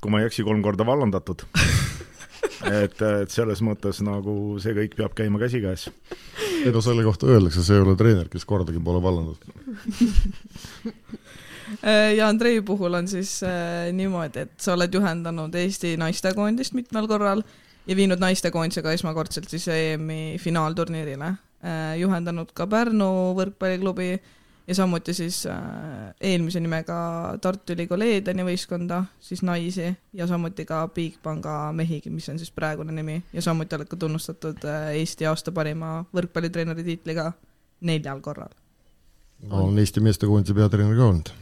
kui 0.01 0.13
ma 0.13 0.21
ei 0.21 0.29
eksi, 0.29 0.45
kolm 0.47 0.63
korda 0.65 0.85
vallandatud. 0.87 1.45
et, 2.83 3.01
et 3.01 3.33
selles 3.33 3.61
mõttes 3.65 4.01
nagu 4.05 4.59
see 4.63 4.75
kõik 4.77 4.97
peab 4.99 5.15
käima 5.17 5.41
käsikäes. 5.41 5.89
ei 6.63 6.71
no 6.73 6.81
selle 6.83 7.05
kohta 7.05 7.29
öeldakse, 7.31 7.63
see 7.65 7.79
ei 7.79 7.85
ole 7.85 7.95
treener, 7.99 8.29
kes 8.31 8.45
kordagi 8.49 8.83
pole 8.83 9.03
vallandanud. 9.03 9.39
Äh, 11.81 12.11
ja 12.13 12.27
Andrei 12.27 12.59
puhul 12.61 12.93
on 12.93 13.07
siis 13.07 13.39
äh, 13.47 13.87
niimoodi, 13.95 14.43
et 14.43 14.51
sa 14.61 14.75
oled 14.75 14.93
juhendanud 14.93 15.55
Eesti 15.57 15.95
naistekoondist 15.97 16.75
mitmel 16.77 17.07
korral 17.09 17.41
ja 17.87 17.95
viinud 17.97 18.21
naistekoondisega 18.21 18.91
esmakordselt 18.93 19.49
siis 19.49 19.65
EM-i 19.71 20.35
finaalturniirile 20.43 21.31
äh,. 21.31 21.95
juhendanud 21.97 22.51
ka 22.53 22.67
Pärnu 22.69 23.09
võrkpalliklubi 23.39 24.09
äh, 24.19 24.27
ja 24.67 24.75
samuti 24.75 25.13
siis 25.13 25.45
äh, 25.45 25.55
eelmise 26.21 26.59
nimega 26.59 26.95
Tartu 27.41 27.73
Ülikooli 27.73 28.13
Edeni 28.17 28.45
võistkonda, 28.47 29.03
siis 29.19 29.43
naisi 29.43 29.89
ja 30.13 30.27
samuti 30.27 30.65
ka 30.65 30.85
Bigpanga 30.87 31.71
mehi, 31.75 32.01
mis 32.09 32.29
on 32.31 32.39
siis 32.39 32.51
praegune 32.51 32.95
nimi 32.95 33.19
ja 33.33 33.41
samuti 33.41 33.75
oled 33.75 33.91
ka 33.91 33.99
tunnustatud 33.99 34.63
äh, 34.65 34.93
Eesti 34.99 35.27
aasta 35.27 35.51
parima 35.51 35.97
võrkpallitreeneri 36.15 36.83
tiitliga 36.83 37.31
neljal 37.81 38.21
korral. 38.23 38.53
ma 39.47 39.61
olen 39.61 39.79
Eesti 39.83 40.03
meestekoondise 40.03 40.55
peatreener 40.55 40.97
ka 40.97 41.09
olnud. 41.11 41.33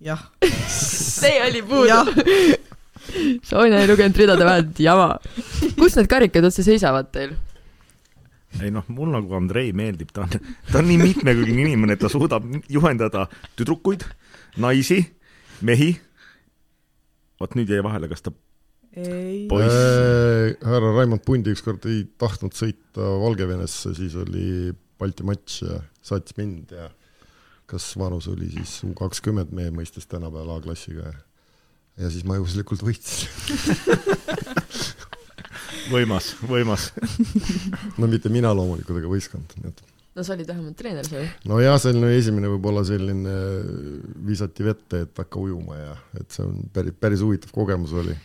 jah 0.00 0.28
see 0.68 1.38
oli 1.48 1.62
puudu. 1.62 2.02
Sonja 3.42 3.80
ei 3.82 3.88
lugenud 3.90 4.16
ridade 4.16 4.44
vahelt 4.46 4.78
jama. 4.80 5.16
kus 5.78 5.98
need 5.98 6.06
karikad 6.10 6.46
üldse 6.46 6.62
seisavad 6.62 7.10
teil? 7.10 7.34
Ei 8.60 8.70
noh, 8.74 8.86
mul 8.92 9.12
nagu 9.14 9.36
Andrei 9.38 9.72
meeldib, 9.76 10.12
ta 10.14 10.26
on, 10.26 10.36
ta 10.68 10.80
on 10.82 10.88
nii 10.90 11.00
mitmekülgne 11.00 11.64
inimene, 11.64 11.96
et 11.96 12.02
ta 12.02 12.10
suudab 12.12 12.46
juhendada 12.72 13.26
tüdrukuid, 13.58 14.04
naisi, 14.62 15.00
mehi. 15.64 15.94
vot 17.40 17.56
nüüd 17.58 17.72
jäi 17.72 17.82
vahele, 17.82 18.10
kas 18.10 18.22
ta 18.22 18.34
ei. 18.92 19.48
Äh, 19.48 20.52
härra 20.60 20.92
Raimond 20.98 21.24
Pundi 21.24 21.54
ükskord 21.56 21.86
ei 21.88 22.04
tahtnud 22.20 22.54
sõita 22.54 23.08
Valgevenesse, 23.22 23.94
siis 23.96 24.14
oli 24.20 24.74
Balti 25.00 25.24
matš 25.26 25.62
ja 25.64 25.80
saatis 26.04 26.36
mind 26.36 26.76
ja 26.76 26.90
kas 27.66 27.88
vanus 27.96 28.28
oli 28.28 28.50
siis 28.52 28.82
U 28.84 28.92
kakskümmend 28.98 29.54
meie 29.56 29.72
mõistes 29.74 30.04
tänapäeval 30.10 30.58
A-klassiga 30.58 31.08
ja 31.08 31.20
ja 32.00 32.08
siis 32.12 32.24
ma 32.24 32.38
juhuslikult 32.38 32.84
võitsin 32.86 33.28
võimas, 35.92 36.34
võimas 36.48 36.90
no 38.00 38.10
mitte 38.10 38.32
mina 38.32 38.52
loomulikult, 38.56 38.98
aga 39.00 39.10
võistkond, 39.10 39.56
nii 39.60 39.72
et 39.72 39.82
no 40.16 40.24
sa 40.24 40.34
olid 40.36 40.48
vähemalt 40.48 40.76
treener 40.78 41.08
seal. 41.08 41.26
nojah, 41.48 41.78
selline 41.80 42.12
esimene 42.18 42.50
võib-olla 42.52 42.84
selline, 42.86 43.34
visati 44.28 44.66
vette, 44.66 45.04
et 45.06 45.22
hakka 45.22 45.40
ujuma 45.40 45.78
ja 45.78 45.96
et 46.20 46.28
see 46.34 46.44
on 46.46 46.60
päris, 46.74 46.96
päris 47.00 47.24
huvitav 47.24 47.54
kogemus 47.54 47.94
oli. 48.02 48.16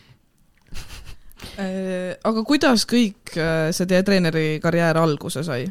Äh, 1.61 2.17
aga 2.27 2.43
kuidas 2.47 2.83
kõik 2.89 3.35
äh, 3.39 3.69
see 3.75 3.87
teie 3.89 4.03
treeneri 4.05 4.57
karjäär 4.63 4.99
alguse 4.99 5.45
sai? 5.47 5.67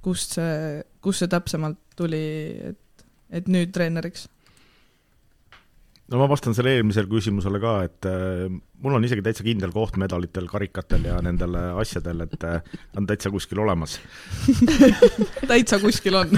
kust 0.00 0.38
see, 0.38 0.80
kust 1.04 1.20
see 1.20 1.28
täpsemalt 1.28 1.78
tuli, 1.96 2.22
et, 2.70 3.04
et 3.36 3.48
nüüd 3.52 3.72
treeneriks? 3.76 4.26
No 6.10 6.20
ma 6.20 6.28
vastan 6.30 6.56
selle 6.56 6.74
eelmisele 6.76 7.08
küsimusele 7.10 7.60
ka, 7.62 7.74
et 7.86 8.08
äh, 8.10 8.46
mul 8.82 8.96
on 8.98 9.06
isegi 9.06 9.24
täitsa 9.24 9.46
kindel 9.46 9.72
koht 9.74 9.98
medalitel, 10.00 10.48
karikatel 10.50 11.06
ja 11.10 11.18
nendel 11.24 11.56
asjadel, 11.80 12.24
et 12.26 12.46
äh, 12.48 12.60
on 12.98 13.06
täitsa 13.08 13.32
kuskil 13.32 13.62
olemas. 13.62 13.98
Täitsa 15.50 15.80
kuskil 15.82 16.18
on. 16.18 16.34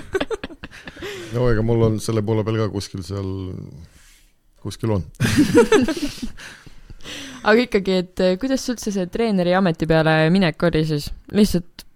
No 1.33 1.49
ega 1.49 1.64
mul 1.64 1.87
on 1.88 2.00
selle 2.05 2.23
poole 2.25 2.45
peal 2.45 2.61
ka 2.61 2.69
kuskil 2.73 3.05
seal, 3.07 3.31
kuskil 4.62 4.99
on. 4.99 5.07
Aga 7.43 7.64
ikkagi, 7.64 7.99
et 8.05 8.23
äh, 8.23 8.37
kuidas 8.38 8.69
üldse 8.71 8.93
see 8.95 9.09
treeneri 9.11 9.57
ameti 9.59 9.88
peale 9.91 10.31
minek 10.31 10.62
oli 10.69 10.85
siis? 10.87 11.09
lihtsalt 11.35 11.87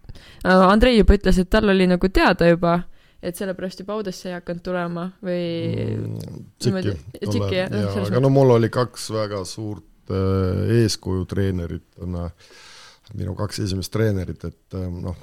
äh, 0.42 0.64
Andrei 0.66 0.96
juba 0.96 1.14
ütles, 1.18 1.38
et 1.38 1.50
tal 1.52 1.70
oli 1.70 1.86
nagu 1.90 2.10
teada 2.10 2.48
juba 2.50 2.80
et 3.26 3.38
sellepärast 3.38 3.82
juba 3.82 3.96
Audesse 3.96 4.30
ei 4.30 4.36
hakanud 4.36 4.64
tulema 4.64 5.06
või 5.24 5.44
mm,? 5.96 6.40
Tšiki, 6.62 6.96
Tšiki, 7.24 7.56
jah. 7.58 8.00
aga 8.04 8.22
no 8.22 8.30
mul 8.32 8.54
oli 8.56 8.70
kaks 8.72 9.08
väga 9.14 9.42
suurt 9.48 10.12
äh, 10.14 10.76
eeskuju 10.82 11.26
treeneritena, 11.30 12.28
minu 13.16 13.34
kaks 13.38 13.64
esimest 13.66 13.94
treenerit, 13.94 14.46
et 14.48 14.78
äh, 14.78 14.86
noh, 14.90 15.18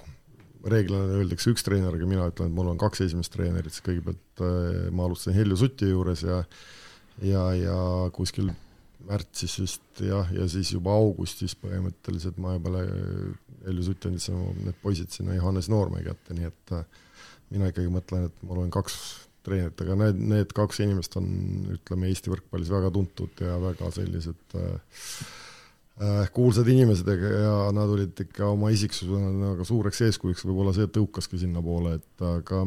reeglina 0.69 1.19
öeldakse 1.19 1.51
üks 1.51 1.65
treener, 1.65 1.95
aga 1.95 2.07
mina 2.07 2.27
ütlen, 2.31 2.51
et 2.51 2.57
mul 2.57 2.71
on 2.71 2.79
kaks 2.81 3.03
esimest 3.07 3.33
treenerit, 3.35 3.75
siis 3.75 3.85
kõigepealt 3.87 4.43
äh, 4.43 4.89
ma 4.95 5.07
alustasin 5.07 5.37
Helju 5.39 5.59
Suti 5.63 5.91
juures 5.91 6.25
ja 6.27 6.43
ja, 7.21 7.47
ja 7.53 7.79
kuskil 8.15 8.49
märtsis 9.07 9.57
vist 9.59 10.03
jah, 10.03 10.29
ja 10.33 10.47
siis 10.49 10.71
juba 10.73 10.93
augustis 10.95 11.55
põhimõtteliselt 11.59 12.39
ma 12.41 12.55
juba 12.55 12.85
Helju 13.63 13.87
Sutt 13.89 14.07
andis 14.07 14.29
need 14.31 14.77
poisid 14.83 15.11
sinna 15.13 15.35
Johannes 15.37 15.69
Noormäe 15.71 16.05
kätte, 16.07 16.35
nii 16.37 16.49
et 16.49 16.75
äh, 16.75 16.85
mina 17.53 17.69
ikkagi 17.71 17.91
mõtlen, 17.93 18.27
et 18.29 18.43
mul 18.47 18.63
on 18.65 18.73
kaks 18.73 18.97
treenerit, 19.43 19.79
aga 19.83 19.97
need, 19.99 20.19
need 20.31 20.53
kaks 20.55 20.81
inimest 20.83 21.17
on, 21.19 21.27
ütleme, 21.75 22.09
Eesti 22.11 22.31
võrkpallis 22.31 22.71
väga 22.71 22.91
tuntud 22.95 23.43
ja 23.43 23.57
väga 23.61 23.89
sellised 23.93 24.57
äh, 24.59 25.01
äh 26.03 26.31
kuulsad 26.35 26.69
inimesed 26.71 27.09
ja 27.11 27.57
nad 27.75 27.91
olid 27.91 28.23
ikka 28.23 28.53
oma 28.53 28.71
isiksusena 28.73 29.33
nagu 29.35 29.67
suureks 29.67 30.01
eeskujuks, 30.07 30.45
võib-olla 30.47 30.73
see 30.75 30.89
tõukaski 30.95 31.41
sinnapoole, 31.43 31.97
et 31.99 32.25
aga 32.29 32.63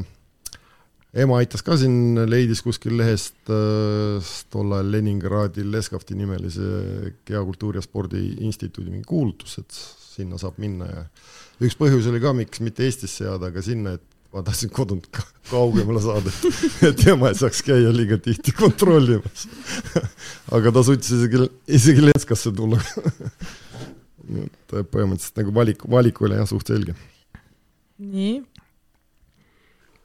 ema 1.16 1.38
aitas 1.40 1.64
ka 1.64 1.78
siin, 1.80 2.20
leidis 2.28 2.60
kuskil 2.64 2.98
lehest 3.00 3.52
äh, 3.52 4.34
tol 4.52 4.76
ajal 4.76 4.92
Leningradil 4.98 5.72
Leskovti 5.72 6.18
nimelise 6.18 7.14
Kehakultuuri 7.24 7.80
ja 7.80 7.86
Spordi 7.86 8.26
Instituudi 8.44 8.92
mingi 8.92 9.08
kuulutus, 9.08 9.56
et 9.62 9.80
sinna 10.16 10.38
saab 10.40 10.60
minna 10.60 10.90
ja 10.90 11.06
üks 11.64 11.76
põhjus 11.80 12.08
oli 12.10 12.20
ka, 12.20 12.34
miks 12.36 12.60
mitte 12.64 12.84
Eestisse 12.84 13.24
jääda, 13.24 13.48
aga 13.48 13.64
sinna, 13.64 13.96
et 13.96 14.15
ma 14.36 14.44
tahtsin 14.44 14.70
kodunt 14.74 15.08
ka 15.14 15.24
kaugemale 15.48 16.02
saada, 16.04 16.32
et 16.88 17.06
ema 17.08 17.32
ei 17.32 17.38
saaks 17.38 17.62
käia 17.64 17.92
liiga 17.94 18.18
tihti 18.20 18.52
kontrollimas 18.56 19.46
aga 20.56 20.74
ta 20.76 20.84
suutis 20.84 21.14
isegi, 21.16 21.46
isegi 21.78 22.04
Lenskasse 22.04 22.52
tulla 22.56 22.80
nii 24.26 24.46
et 24.46 24.76
põhimõtteliselt 24.90 25.40
nagu 25.40 25.54
valik, 25.54 25.84
valik 25.90 26.20
oli 26.22 26.38
jah, 26.38 26.48
suht 26.48 26.70
selge. 26.70 26.94
nii? 28.02 28.36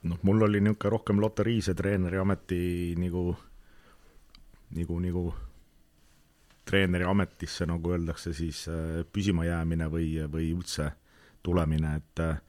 noh, 0.08 0.18
mul 0.26 0.46
oli 0.48 0.60
niisugune 0.62 0.94
rohkem 0.96 1.22
loteriise 1.22 1.74
treeneri 1.78 2.18
ameti 2.18 2.62
nagu, 2.98 3.32
nagu, 4.78 5.00
nagu 5.02 5.24
treeneri 6.66 7.06
ametisse, 7.06 7.66
nagu 7.70 7.92
öeldakse, 7.94 8.32
siis 8.34 8.64
äh, 8.70 9.02
püsima 9.12 9.46
jäämine 9.46 9.90
või, 9.90 10.14
või 10.30 10.50
üldse 10.54 10.88
tulemine, 11.42 11.96
et 11.98 12.22
äh, 12.22 12.40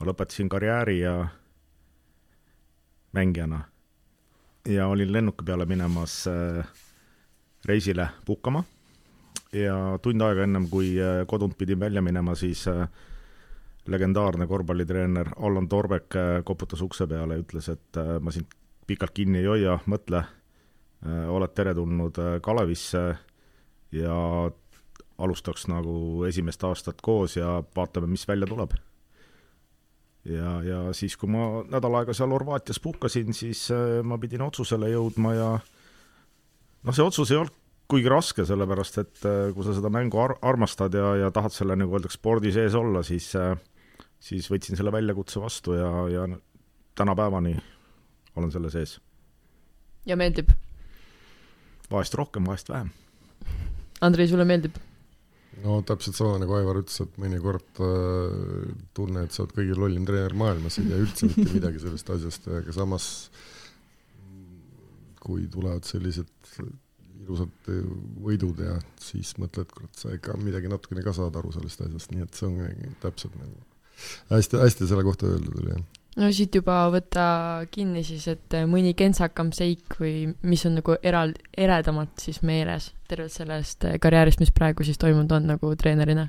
ma 0.00 0.08
lõpetasin 0.08 0.48
karjääri 0.48 1.00
ja 1.00 1.28
mängijana. 3.12 3.60
Ja 4.68 4.86
olin 4.88 5.12
lennuki 5.12 5.44
peale 5.44 5.66
minemas 5.66 6.24
äh, 6.28 6.66
reisile 7.64 8.08
puhkama. 8.24 8.64
Ja 9.52 9.98
tund 10.02 10.22
aega 10.22 10.44
ennem, 10.46 10.68
kui 10.70 10.94
äh, 11.00 11.26
kodunt 11.26 11.58
pidin 11.58 11.80
välja 11.80 12.02
minema, 12.02 12.34
siis 12.34 12.66
äh, 12.68 12.88
legendaarne 13.86 14.46
korvpallitreener 14.46 15.34
Allan 15.36 15.68
Torbek 15.68 16.14
koputas 16.44 16.80
ukse 16.80 17.06
peale 17.06 17.36
ja 17.36 17.42
ütles, 17.42 17.68
et 17.72 17.98
ma 18.20 18.30
sind 18.30 18.52
pikalt 18.86 19.14
kinni 19.16 19.40
ei 19.40 19.48
hoia, 19.48 19.78
mõtle, 19.88 20.20
oled 21.32 21.54
teretulnud 21.56 22.20
Kalevisse 22.44 23.02
ja 23.96 24.18
alustaks 25.18 25.64
nagu 25.72 26.26
esimest 26.28 26.62
aastat 26.68 27.00
koos 27.02 27.38
ja 27.40 27.56
vaatame, 27.76 28.06
mis 28.12 28.28
välja 28.28 28.46
tuleb 28.46 28.76
ja, 30.24 30.56
ja 30.66 30.80
siis, 30.96 31.16
kui 31.16 31.30
ma 31.32 31.62
nädal 31.70 32.00
aega 32.00 32.16
seal 32.16 32.34
Horvaatias 32.34 32.80
puhkasin, 32.82 33.32
siis 33.36 33.68
äh, 33.74 34.00
ma 34.04 34.18
pidin 34.18 34.44
otsusele 34.46 34.90
jõudma 34.92 35.34
ja 35.36 35.48
noh, 35.56 36.94
see 36.94 37.06
otsus 37.06 37.32
ei 37.32 37.40
olnud 37.40 37.56
kuigi 37.90 38.10
raske, 38.10 38.44
sellepärast 38.46 39.00
et 39.02 39.24
äh, 39.26 39.48
kui 39.54 39.66
sa 39.66 39.74
seda 39.74 39.90
mängu 39.90 40.20
ar-, 40.22 40.36
armastad 40.46 40.94
ja, 40.94 41.14
ja 41.24 41.32
tahad 41.34 41.54
selle, 41.54 41.74
nagu 41.78 41.96
öeldakse, 41.96 42.20
spordi 42.20 42.52
sees 42.54 42.76
olla, 42.78 43.02
siis 43.06 43.32
äh, 43.38 43.56
siis 44.20 44.48
võtsin 44.52 44.78
selle 44.78 44.92
väljakutse 44.92 45.40
vastu 45.40 45.74
ja, 45.78 45.90
ja 46.12 46.26
tänapäevani 46.98 47.56
olen 48.36 48.52
selle 48.52 48.70
sees. 48.70 48.98
ja 50.06 50.16
meeldib? 50.16 50.52
vahest 51.90 52.14
rohkem, 52.14 52.46
vahest 52.46 52.68
vähem. 52.68 52.92
Andrei, 54.00 54.28
sulle 54.28 54.44
meeldib? 54.44 54.76
No 55.64 55.80
täpselt 55.86 56.18
sama 56.18 56.38
nagu 56.40 56.56
Aivar 56.56 56.80
ütles, 56.82 57.00
et 57.04 57.16
mõnikord 57.20 57.80
äh, 57.84 58.74
tunne, 58.96 59.24
et 59.26 59.34
sa 59.34 59.44
oled 59.44 59.56
kõige 59.56 59.78
lollim 59.78 60.06
treener 60.08 60.36
maailmas, 60.38 60.78
ei 60.80 60.90
tea 60.90 61.00
üldse 61.04 61.30
mitte 61.30 61.48
midagi 61.52 61.82
sellest 61.82 62.12
asjast, 62.16 62.50
aga 62.60 62.76
samas 62.76 63.08
kui 65.20 65.44
tulevad 65.52 65.84
sellised 65.84 66.30
ilusad 67.20 67.72
võidud 68.24 68.62
ja 68.64 68.78
siis 69.02 69.34
mõtled, 69.38 69.68
kurat, 69.74 69.92
sa 69.98 70.14
ikka 70.16 70.38
midagi 70.40 70.70
natukene 70.72 71.04
ka 71.04 71.12
saad 71.16 71.36
aru 71.36 71.52
sellest 71.54 71.84
asjast, 71.84 72.14
nii 72.14 72.24
et 72.24 72.38
see 72.38 72.48
on 72.48 72.96
täpselt 73.02 73.36
nagu 73.38 73.60
hästi-hästi 74.30 74.88
selle 74.88 75.04
kohta 75.04 75.28
öeldud 75.28 75.60
oli 75.60 75.74
jah. 75.74 75.82
No 76.20 76.28
siit 76.34 76.54
juba 76.60 76.82
võtta 76.92 77.24
kinni 77.72 78.02
siis, 78.06 78.26
et 78.30 78.56
mõni 78.68 78.92
kentsakam 78.98 79.54
seik 79.56 79.96
või 80.00 80.30
mis 80.46 80.66
on 80.68 80.76
nagu 80.80 80.96
eral-, 81.00 81.36
eredamalt 81.56 82.20
siis 82.20 82.42
meeles 82.46 82.90
tervelt 83.10 83.34
sellest 83.34 83.86
eh, 83.88 83.96
karjäärist, 84.02 84.42
mis 84.42 84.52
praegu 84.54 84.86
siis 84.86 85.00
toimunud 85.00 85.32
on 85.38 85.50
nagu 85.54 85.72
treenerina? 85.80 86.28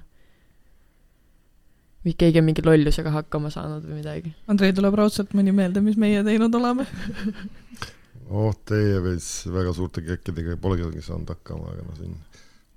või 2.01 2.15
keegi 2.17 2.41
on 2.41 2.47
mingi 2.47 2.63
lollusega 2.65 3.11
hakkama 3.13 3.51
saanud 3.53 3.83
või 3.85 3.99
midagi? 3.99 4.31
Andrei 4.49 4.73
tuleb 4.73 4.95
raudselt 4.97 5.35
mõni 5.37 5.53
meelde, 5.53 5.83
mis 5.85 5.99
meie 6.01 6.23
teinud 6.25 6.55
oleme. 6.57 6.87
oh, 8.33 8.55
teie 8.65 8.97
veits 9.05 9.27
väga 9.53 9.73
suurte 9.77 10.01
kekkidega 10.05 10.57
polegi 10.61 11.03
saanud 11.05 11.29
hakkama, 11.29 11.75
aga 11.75 11.85
noh, 11.85 11.99
siin 11.99 12.15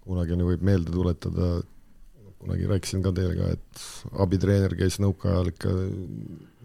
kunagine 0.04 0.44
võib 0.44 0.64
meelde 0.68 0.92
tuletada, 0.92 1.54
kunagi 2.42 2.68
rääkisin 2.68 3.04
ka 3.04 3.14
teile 3.16 3.38
ka, 3.38 3.54
et 3.56 4.18
abitreener 4.26 4.76
käis 4.76 5.00
nõuka 5.00 5.30
ajal 5.32 5.54
ikka 5.54 5.72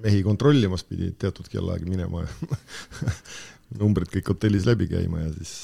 mehi 0.04 0.22
kontrollimas, 0.24 0.86
pidi 0.88 1.12
teatud 1.20 1.50
kellaaega 1.52 1.88
minema 1.90 2.24
ja 2.24 2.58
numbrid 3.82 4.12
kõik 4.14 4.32
hotellis 4.34 4.68
läbi 4.68 4.88
käima 4.92 5.26
ja 5.26 5.34
siis 5.36 5.56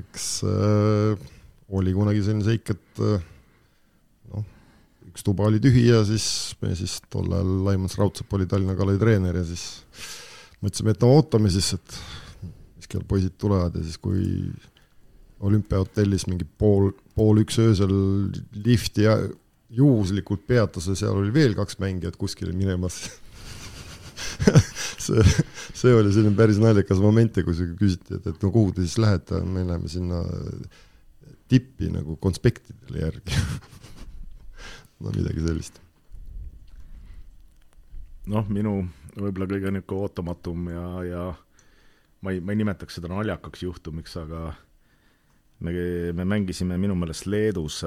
eks 0.00 0.26
äh, 0.48 1.28
oli 1.72 1.94
kunagi 1.94 2.24
selline 2.24 2.46
seik, 2.46 2.72
et 2.74 3.02
äh, 3.04 3.22
noh, 4.32 4.48
üks 5.12 5.24
tuba 5.26 5.46
oli 5.48 5.62
tühi 5.62 5.86
ja 5.88 6.02
siis 6.08 6.26
me 6.62 6.74
siis 6.78 6.98
tol 7.12 7.30
ajal 7.30 7.54
Laimons 7.68 7.96
Raudsepp 8.00 8.34
oli 8.36 8.48
Tallinna 8.50 8.76
Kalevi 8.78 9.00
treener 9.02 9.38
ja 9.40 9.46
siis 9.46 9.66
mõtlesime, 10.62 10.94
et 10.94 11.04
no 11.04 11.14
ootame 11.16 11.52
siis, 11.52 11.72
et 11.78 11.98
mis 12.76 12.90
kell 12.90 13.06
poisid 13.08 13.38
tulevad 13.40 13.78
ja 13.78 13.84
siis, 13.86 13.98
kui 14.02 14.50
olümpiahotellis 15.42 16.28
mingi 16.30 16.46
pool, 16.58 16.92
pool 17.16 17.42
üks 17.42 17.58
öösel 17.62 17.92
lifti 18.64 19.08
juhuslikult 19.72 20.46
peatas 20.46 20.86
ja 20.90 20.96
seal 20.98 21.16
oli 21.16 21.32
veel 21.34 21.54
kaks 21.56 21.78
mängijat 21.80 22.18
kuskile 22.20 22.52
minemas 22.56 22.98
see, 25.04 25.22
see 25.74 25.94
oli 25.96 26.12
selline 26.12 26.36
päris 26.36 26.60
naljakas 26.62 27.00
moment 27.02 27.36
ja 27.36 27.44
kui 27.46 27.56
küsiti, 27.78 28.18
et, 28.18 28.26
et 28.28 28.44
no 28.44 28.50
kuhu 28.54 28.74
te 28.76 28.84
siis 28.84 28.98
lähete, 29.00 29.40
me 29.44 29.64
läheme 29.66 29.88
sinna 29.90 30.22
tippi 31.48 31.90
nagu 31.92 32.16
konspektidele 32.20 33.06
järgi 33.06 33.38
no 35.02 35.14
midagi 35.14 35.44
sellist. 35.44 35.80
noh, 38.32 38.48
minu 38.48 38.82
võib-olla 39.16 39.48
kõige 39.50 39.72
niisugune 39.74 40.04
ootamatum 40.06 40.68
ja, 40.72 40.84
ja 41.06 41.24
ma 42.22 42.32
ei, 42.32 42.40
ma 42.40 42.54
ei 42.54 42.60
nimetaks 42.62 42.98
seda 42.98 43.10
naljakaks 43.12 43.64
juhtumiks, 43.66 44.14
aga 44.20 44.52
me, 45.64 45.74
me 46.16 46.26
mängisime 46.28 46.78
minu 46.80 46.96
meelest 46.98 47.26
Leedus, 47.26 47.82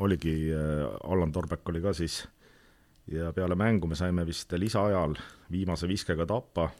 oligi, 0.00 0.50
Allan 1.04 1.32
Torbek 1.32 1.68
oli 1.68 1.82
ka 1.84 1.92
siis, 1.92 2.22
ja 3.12 3.32
peale 3.32 3.56
mängu 3.58 3.86
me 3.90 3.98
saime 3.98 4.24
vist 4.26 4.52
lisaajal 4.56 5.16
viimase 5.52 5.88
viskega 5.88 6.26
tappa. 6.26 6.70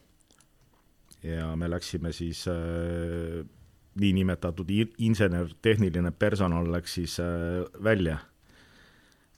Ja 1.23 1.53
me 1.57 1.69
läksime 1.71 2.11
siis 2.13 2.47
äh, 2.51 3.45
niinimetatud 4.01 4.71
insener, 4.99 5.51
tehniline 5.63 6.11
personal 6.11 6.67
läks 6.73 6.95
siis 6.99 7.19
äh, 7.21 7.63
välja. 7.85 8.19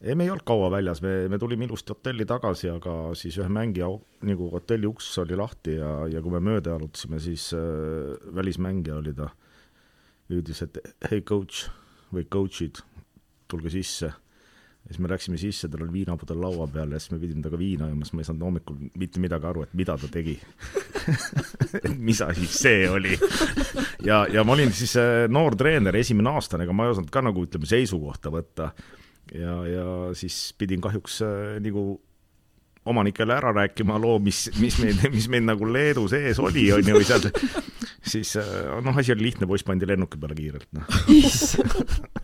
Ei, 0.00 0.14
me 0.14 0.24
ei 0.24 0.30
olnud 0.30 0.44
kaua 0.44 0.70
väljas, 0.72 1.00
me, 1.02 1.28
me 1.28 1.38
tulime 1.40 1.64
ilusti 1.64 1.92
hotelli 1.92 2.26
tagasi, 2.28 2.68
aga 2.68 3.14
siis 3.16 3.38
ühe 3.40 3.48
mängija 3.52 3.88
nagu 4.28 4.50
hotelli 4.52 4.88
uks 4.88 5.06
oli 5.22 5.36
lahti 5.36 5.78
ja, 5.78 5.92
ja 6.12 6.20
kui 6.24 6.32
me 6.34 6.42
mööda 6.44 6.74
jalutasime, 6.74 7.20
siis 7.24 7.50
äh, 7.56 8.16
välismängija 8.36 8.98
oli 9.00 9.14
ta, 9.16 9.30
hüüdis, 10.32 10.64
et 10.64 10.80
hei 11.10 11.24
coach 11.24 11.66
või 12.14 12.24
coach'id, 12.32 12.80
tulge 13.54 13.72
sisse. 13.72 14.10
ja 14.84 14.92
siis 14.92 15.00
me 15.00 15.08
läksime 15.08 15.38
sisse, 15.40 15.70
tal 15.72 15.86
oli 15.86 16.00
viinapudel 16.00 16.42
laua 16.42 16.66
peal 16.68 16.92
ja 16.92 16.98
siis 17.00 17.14
me 17.14 17.20
pidime 17.22 17.40
temaga 17.40 17.60
viina 17.60 17.88
joomas, 17.88 18.12
ma 18.12 18.20
ei 18.20 18.26
saanud 18.28 18.44
hommikul 18.44 18.82
mitte 19.00 19.22
midagi 19.22 19.48
aru, 19.48 19.62
et 19.64 19.78
mida 19.78 19.96
ta 20.00 20.10
tegi. 20.12 20.34
et 21.84 21.94
mis 21.96 22.20
asi 22.24 22.50
see 22.50 22.84
oli. 22.90 23.16
ja, 24.04 24.24
ja 24.32 24.44
ma 24.44 24.56
olin 24.58 24.74
siis 24.76 24.96
äh, 25.00 25.24
noor 25.32 25.56
treener, 25.56 25.96
esimene 25.96 26.34
aastane, 26.34 26.68
ega 26.68 26.76
ma 26.76 26.88
ei 26.88 26.96
osanud 26.96 27.14
ka 27.14 27.24
nagu 27.24 27.46
ütleme 27.46 27.70
seisukohta 27.70 28.34
võtta 28.34 28.72
ja, 29.32 29.54
ja 29.66 29.86
siis 30.18 30.52
pidin 30.58 30.82
kahjuks 30.84 31.22
äh, 31.24 31.54
nagu 31.64 31.94
omanikele 32.84 33.32
ära 33.34 33.52
rääkima 33.56 33.96
loo, 34.00 34.18
mis, 34.20 34.50
mis 34.60 34.76
meid, 34.82 35.00
mis 35.14 35.28
meil 35.32 35.46
nagu 35.46 35.68
Leedu 35.68 36.04
sees 36.12 36.40
oli, 36.42 36.66
on 36.74 36.84
ju, 36.84 37.00
seal, 37.06 37.30
siis 38.04 38.34
äh, 38.40 38.52
noh, 38.84 39.00
asi 39.00 39.14
oli 39.14 39.30
lihtne, 39.30 39.48
poiss 39.48 39.64
pandi 39.66 39.88
lennuki 39.88 40.20
peale 40.20 40.36
kiirelt, 40.38 40.68
noh. 40.76 42.23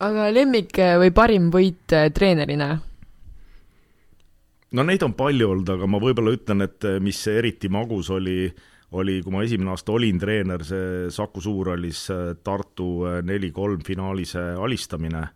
Aga 0.00 0.30
lemmik 0.32 0.78
eh, 0.78 0.96
või 1.00 1.12
parim 1.14 1.50
võit 1.52 1.92
eh, 1.96 2.08
treenerina? 2.14 2.78
no 4.76 4.86
neid 4.86 5.02
on 5.02 5.14
palju 5.18 5.48
olnud, 5.54 5.72
aga 5.74 5.88
ma 5.90 6.00
võib-olla 6.02 6.34
ütlen, 6.36 6.64
et 6.66 6.86
äh, 6.86 6.98
mis 7.02 7.20
eriti 7.30 7.70
magus 7.72 8.10
oli, 8.14 8.46
oli, 8.98 9.18
kui 9.24 9.34
ma 9.34 9.42
esimene 9.46 9.74
aasta 9.74 9.94
olin 9.94 10.20
treener, 10.22 10.64
see 10.66 11.10
Saku 11.14 11.42
Suurhallis 11.42 12.04
äh, 12.14 12.24
Tartu 12.44 12.90
äh, 13.08 13.20
neli-kolm 13.26 13.84
finaalis 13.86 14.36
äh, 14.38 14.54
alistamine. 14.58 15.28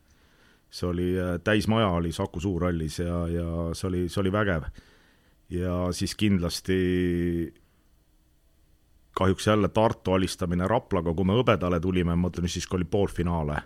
see 0.75 0.89
oli 0.89 1.11
äh, 1.19 1.37
täismaja 1.45 1.89
oli 1.89 2.13
Saku 2.13 2.41
Suurhallis 2.41 2.99
ja, 2.99 3.27
ja 3.29 3.75
see 3.75 3.89
oli, 3.89 4.09
see 4.09 4.21
oli 4.21 4.33
vägev. 4.33 4.71
ja 5.51 5.93
siis 5.93 6.15
kindlasti 6.15 7.55
kahjuks 9.15 9.47
jälle 9.47 9.69
Tartu 9.69 10.13
alistamine 10.13 10.67
Raplaga, 10.69 11.15
kui 11.15 11.25
me 11.25 11.37
hõbedale 11.39 11.81
tulime, 11.81 12.15
ma 12.15 12.29
mõtlen 12.29 12.51
siis, 12.51 12.67
kui 12.67 12.81
oli 12.81 12.85
poolfinaale 12.91 13.61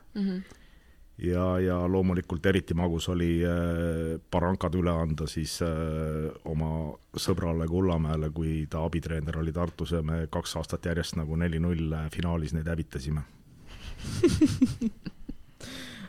ja, 1.19 1.45
ja 1.61 1.79
loomulikult 1.91 2.47
eriti 2.47 2.75
magus 2.79 3.09
oli 3.09 3.43
äh, 3.47 4.21
Barankad 4.31 4.75
üle 4.79 4.93
anda 4.95 5.27
siis 5.31 5.59
äh, 5.65 6.29
oma 6.49 6.93
sõbrale 7.19 7.67
Kullamäele, 7.71 8.31
kui 8.35 8.67
ta 8.71 8.85
abitreener 8.87 9.41
oli 9.41 9.53
Tartus 9.53 9.93
ja 9.97 10.03
me 10.03 10.27
kaks 10.31 10.57
aastat 10.61 10.87
järjest 10.91 11.19
nagu 11.19 11.37
neli-null 11.37 11.95
finaalis 12.15 12.55
neid 12.57 12.69
hävitasime. 12.71 13.23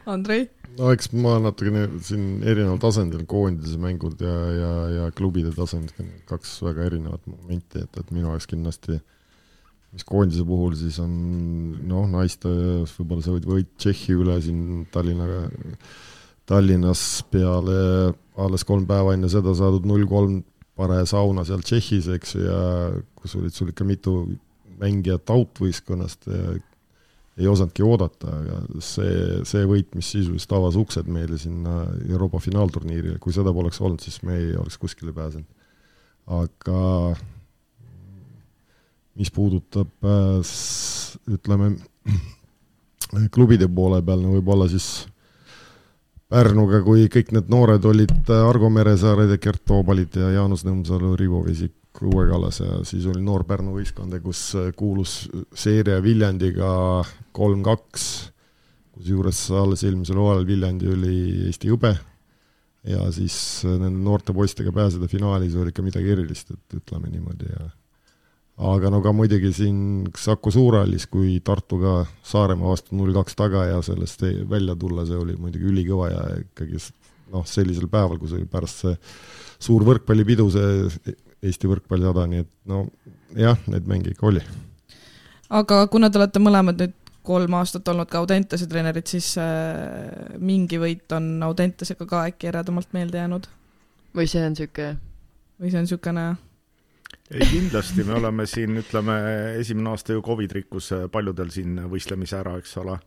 Andrei, 0.09 0.47
no 0.77 0.89
eks 0.93 1.11
ma 1.13 1.35
natukene 1.43 1.87
siin 2.05 2.41
erineval 2.45 2.79
tasandil, 2.81 3.25
koondise 3.29 3.77
mängud 3.81 4.21
ja, 4.23 4.35
ja, 4.55 4.73
ja 4.95 5.07
klubide 5.15 5.51
tasandil, 5.53 6.13
kaks 6.29 6.59
väga 6.65 6.87
erinevat 6.89 7.25
momenti, 7.29 7.83
et, 7.83 7.97
et 7.99 8.11
minu 8.15 8.29
jaoks 8.31 8.49
kindlasti 8.49 8.99
mis 9.93 10.05
koondise 10.05 10.45
puhul 10.45 10.75
siis 10.77 10.99
on 11.01 11.11
noh, 11.89 12.05
naiste 12.11 12.49
võib-olla 12.49 13.25
see 13.25 13.39
võit 13.39 13.73
Tšehhi 13.79 14.17
üle 14.19 14.37
siin 14.43 14.85
Tallinnaga, 14.93 15.47
Tallinnas 16.49 17.03
peale 17.31 17.79
alles 18.39 18.65
kolm 18.67 18.85
päeva 18.89 19.15
enne 19.15 19.29
seda 19.31 19.55
saadud 19.57 19.87
null 19.89 20.05
kolm 20.09 20.39
paraja 20.79 21.07
sauna 21.09 21.43
seal 21.47 21.63
Tšehhis, 21.65 22.07
eks 22.15 22.37
ju, 22.37 22.45
ja 22.45 22.59
kus 23.19 23.35
olid 23.39 23.55
sul 23.55 23.73
ikka 23.73 23.87
mitu 23.87 24.21
mängijat 24.79 25.31
out-võistkonnast 25.33 26.29
ja 26.31 26.53
ei 27.39 27.47
osanudki 27.47 27.83
oodata, 27.87 28.33
aga 28.41 28.81
see, 28.83 29.39
see 29.47 29.63
võit, 29.67 29.93
mis 29.95 30.09
sisuliselt 30.11 30.53
avas 30.57 30.75
uksed 30.79 31.07
meile 31.11 31.37
sinna 31.39 31.85
Euroopa 32.09 32.41
finaalturniirile, 32.43 33.15
kui 33.23 33.35
seda 33.35 33.53
poleks 33.55 33.79
olnud, 33.79 34.03
siis 34.03 34.19
me 34.27 34.35
ei 34.35 34.49
oleks 34.59 34.75
kuskile 34.81 35.13
pääsenud. 35.15 35.47
aga 36.35 36.81
mis 39.19 39.31
puudutab 39.35 40.07
äh, 40.07 40.39
ütleme 41.35 41.73
klubide 43.35 43.67
poole 43.67 44.01
peal, 44.05 44.23
no 44.23 44.35
võib-olla 44.37 44.69
siis 44.71 45.07
Pärnuga, 46.29 46.83
kui 46.85 47.07
kõik 47.09 47.31
need 47.33 47.47
noored 47.49 47.85
olid 47.89 48.29
äh, 48.29 48.43
Argo 48.45 48.69
Meresaared 48.69 49.31
ja 49.33 49.39
Gert 49.41 49.63
Toobalid 49.65 50.13
ja 50.19 50.29
Jaanus 50.35 50.61
Nõmsalu, 50.67 51.15
Rivo 51.17 51.41
Vesik, 51.41 51.73
Uwe 52.05 52.27
Kallas 52.29 52.61
ja 52.61 52.77
siis 52.87 53.07
oli 53.09 53.23
noor 53.25 53.47
Pärnu 53.49 53.73
võistkond, 53.75 54.13
kus 54.23 54.43
äh, 54.59 54.69
kuulus 54.77 55.23
seeria 55.57 55.97
Viljandiga 56.05 56.69
kolm-kaks, 57.35 58.05
kusjuures 58.93 59.41
alles 59.57 59.83
eelmisel 59.87 60.21
hooajal 60.21 60.45
Viljandi 60.47 60.93
oli 60.93 61.17
Eesti 61.49 61.73
hõbe 61.73 61.95
ja 62.87 63.09
siis 63.11 63.35
nende 63.65 63.97
noorte 63.97 64.33
poistega 64.37 64.71
pääseda 64.75 65.09
finaali, 65.11 65.49
see 65.49 65.59
oli 65.63 65.73
ikka 65.73 65.83
midagi 65.83 66.13
erilist, 66.13 66.53
et 66.53 66.77
ütleme 66.77 67.09
niimoodi 67.11 67.49
ja 67.49 67.71
aga 68.59 68.91
no 68.91 68.99
ka 69.03 69.13
muidugi 69.15 69.51
siin 69.55 69.79
Saku 70.17 70.51
Suurhallis, 70.51 71.07
kui 71.07 71.37
Tartuga 71.45 72.01
Saaremaa 72.27 72.73
vastu 72.73 72.97
null 72.97 73.15
kaks 73.15 73.37
taga 73.39 73.65
ja 73.69 73.81
sellest 73.85 74.25
välja 74.49 74.75
tulla, 74.79 75.05
see 75.07 75.19
oli 75.19 75.37
muidugi 75.39 75.69
ülikõva 75.71 76.09
ja 76.11 76.23
ikkagi 76.41 76.81
noh, 77.31 77.45
sellisel 77.47 77.87
päeval, 77.91 78.19
kui 78.19 78.31
see 78.31 78.41
oli 78.41 78.49
pärast 78.51 78.83
see 78.83 78.95
suur 79.59 79.85
võrkpallipidu, 79.87 80.47
see 80.51 81.15
Eesti 81.39 81.69
võrkpallisada, 81.71 82.25
nii 82.27 82.43
et 82.43 82.49
no 82.67 82.83
jah, 83.39 83.59
neid 83.71 83.87
mänge 83.87 84.11
ikka 84.11 84.27
oli. 84.27 84.43
aga 85.55 85.85
kuna 85.87 86.09
te 86.09 86.19
olete 86.19 86.43
mõlemad 86.43 86.81
nüüd 86.81 86.97
kolm 87.29 87.55
aastat 87.59 87.87
olnud 87.91 88.09
ka 88.09 88.19
Audentese 88.19 88.67
treenerid, 88.67 89.07
siis 89.07 89.31
äh, 89.39 90.35
mingi 90.41 90.79
võit 90.81 91.15
on 91.15 91.31
Audentesega 91.45 92.07
ka 92.09 92.25
äkki 92.31 92.51
eredamalt 92.51 92.91
meelde 92.97 93.21
jäänud? 93.21 93.47
või 94.15 94.27
see 94.27 94.43
on 94.43 94.55
niisugune? 94.55 94.97
või 95.61 95.71
see 95.71 95.79
on 95.79 95.87
niisugune 95.87 96.27
ei, 97.31 97.45
kindlasti 97.51 98.03
me 98.03 98.13
oleme 98.17 98.45
siin, 98.49 98.77
ütleme, 98.81 99.15
esimene 99.59 99.93
aasta 99.93 100.13
ju 100.13 100.21
Covid 100.25 100.51
rikkus 100.59 100.91
paljudel 101.11 101.51
siin 101.53 101.79
võistlemise 101.91 102.39
ära, 102.39 102.57
eks 102.57 102.77
ole. 102.81 102.99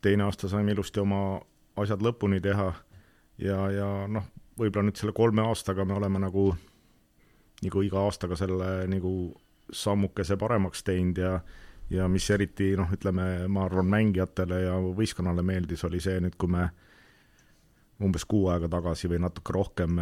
teine 0.00 0.24
aasta 0.24 0.48
saime 0.48 0.72
ilusti 0.72 1.00
oma 1.00 1.40
asjad 1.76 2.02
lõpuni 2.02 2.40
teha 2.40 2.72
ja, 3.38 3.58
ja 3.70 3.88
noh, 4.08 4.26
võib-olla 4.58 4.88
nüüd 4.88 5.00
selle 5.00 5.12
kolme 5.16 5.42
aastaga 5.42 5.84
me 5.84 5.96
oleme 5.96 6.22
nagu, 6.22 6.50
nagu 7.62 7.82
iga 7.82 8.04
aastaga 8.04 8.36
selle 8.36 8.86
nagu 8.88 9.14
sammukese 9.72 10.36
paremaks 10.36 10.82
teinud 10.82 11.18
ja 11.18 11.40
ja 11.90 12.06
mis 12.08 12.28
eriti 12.30 12.70
noh, 12.78 12.90
ütleme, 12.94 13.48
ma 13.50 13.64
arvan, 13.66 13.88
mängijatele 13.90 14.60
ja 14.62 14.76
võistkonnale 14.78 15.42
meeldis, 15.42 15.82
oli 15.88 15.98
see 16.00 16.20
nüüd, 16.22 16.36
kui 16.38 16.50
me 16.52 16.68
umbes 18.00 18.24
kuu 18.24 18.48
aega 18.48 18.68
tagasi 18.72 19.10
või 19.12 19.20
natuke 19.20 19.52
rohkem 19.52 19.98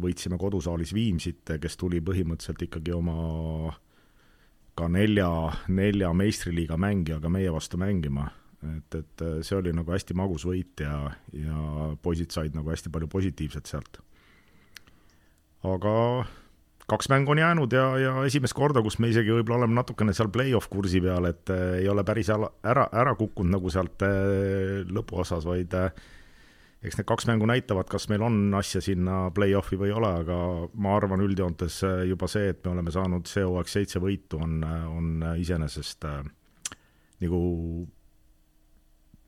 võitsime 0.00 0.38
kodusaalis 0.40 0.94
Viimsit, 0.96 1.52
kes 1.60 1.76
tuli 1.76 2.00
põhimõtteliselt 2.00 2.64
ikkagi 2.64 2.94
oma 2.96 3.74
ka 4.78 4.88
nelja, 4.88 5.28
nelja 5.68 6.12
meistriliiga 6.16 6.78
mängijaga 6.80 7.28
meie 7.28 7.52
vastu 7.52 7.76
mängima. 7.80 8.30
et, 8.76 8.94
et 8.94 9.22
see 9.44 9.56
oli 9.56 9.72
nagu 9.72 9.92
hästi 9.92 10.14
magus 10.16 10.44
võit 10.44 10.80
ja, 10.84 11.10
ja 11.32 11.94
poisid 12.02 12.32
said 12.32 12.56
nagu 12.56 12.70
hästi 12.72 12.92
palju 12.92 13.08
positiivset 13.08 13.66
sealt. 13.66 14.00
aga 15.64 15.94
kaks 16.90 17.08
mängu 17.08 17.30
on 17.30 17.38
jäänud 17.38 17.72
ja, 17.72 17.86
ja 17.98 18.12
esimest 18.26 18.56
korda, 18.56 18.82
kus 18.82 18.98
me 18.98 19.10
isegi 19.12 19.32
võib-olla 19.32 19.62
oleme 19.62 19.78
natukene 19.78 20.14
seal 20.16 20.30
play-off 20.32 20.70
kursi 20.72 21.02
peal, 21.04 21.28
et 21.30 21.52
äh, 21.54 21.80
ei 21.82 21.88
ole 21.90 22.04
päris 22.06 22.30
ära, 22.34 22.88
ära, 22.90 23.14
kukkunud 23.18 23.54
nagu 23.54 23.70
sealt 23.72 24.02
äh, 24.06 24.80
lõpuosas, 24.90 25.46
vaid 25.46 25.76
äh, 25.78 25.92
eks 26.80 26.96
need 26.96 27.08
kaks 27.08 27.26
mängu 27.28 27.46
näitavad, 27.48 27.88
kas 27.90 28.08
meil 28.08 28.22
on 28.24 28.54
asja 28.56 28.80
sinna 28.84 29.26
play-off'i 29.36 29.76
või 29.80 29.90
ei 29.90 29.96
ole, 29.96 30.12
aga 30.22 30.36
ma 30.80 30.96
arvan 30.96 31.20
üldjoontes 31.24 31.82
juba 32.08 32.28
see, 32.30 32.54
et 32.54 32.64
me 32.64 32.72
oleme 32.72 32.94
saanud 32.94 33.28
see 33.28 33.44
hooaeg 33.44 33.68
seitse 33.68 34.00
võitu, 34.00 34.40
on, 34.40 34.62
on 34.64 35.24
iseenesest 35.40 36.08
äh, 36.08 36.22
nagu 37.20 37.40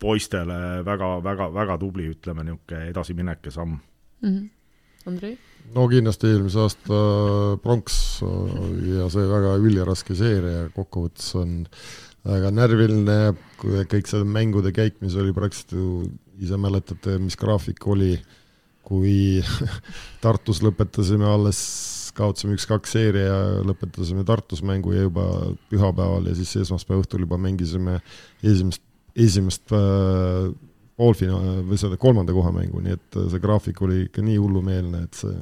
poistele 0.03 0.83
väga, 0.87 1.15
väga, 1.25 1.49
väga 1.55 1.79
tubli, 1.79 2.09
ütleme, 2.11 2.45
niisugune 2.49 2.89
edasiminek 2.91 3.47
ja 3.47 3.55
samm 3.55 3.77
mm. 3.77 4.29
-hmm. 4.29 4.51
Andrei? 5.07 5.39
no 5.75 5.87
kindlasti 5.89 6.31
eelmise 6.31 6.61
aasta 6.63 6.99
pronks 7.63 7.97
ja 8.89 9.09
see 9.13 9.29
väga 9.31 9.55
üliraske 9.63 10.15
seeria 10.19 10.69
kokkuvõttes 10.75 11.29
on 11.39 11.61
väga 12.27 12.53
närviline, 12.55 13.19
kõik 13.61 14.11
see 14.11 14.27
mängude 14.27 14.73
käik, 14.75 15.01
mis 15.03 15.17
oli 15.19 15.35
praktiliselt 15.35 16.13
ise 16.43 16.59
mäletate, 16.59 17.19
mis 17.23 17.37
graafik 17.39 17.85
oli, 17.91 18.17
kui 18.87 19.43
Tartus 20.25 20.63
lõpetasime 20.65 21.27
alles, 21.29 21.61
kaotasime 22.17 22.57
üks-kaks 22.59 22.97
seeria 22.97 23.29
ja 23.31 23.63
lõpetasime 23.67 24.25
Tartus 24.29 24.63
mängu 24.67 24.95
ja 24.95 25.07
juba 25.07 25.27
pühapäeval 25.71 26.29
ja 26.29 26.35
siis 26.39 26.57
esmaspäeva 26.65 27.05
õhtul 27.05 27.25
juba 27.25 27.39
mängisime 27.41 28.01
esimest, 28.43 28.83
esimest 29.17 29.75
äh, 29.77 30.51
poolfinaal 30.99 31.63
või 31.67 31.79
selle 31.81 31.99
kolmanda 32.01 32.35
koha 32.37 32.53
mängu, 32.55 32.83
nii 32.85 32.99
et 32.99 33.19
äh, 33.19 33.31
see 33.33 33.43
graafik 33.43 33.81
oli 33.87 34.05
ikka 34.09 34.25
nii 34.27 34.39
hullumeelne, 34.43 35.07
et 35.07 35.23
see 35.23 35.37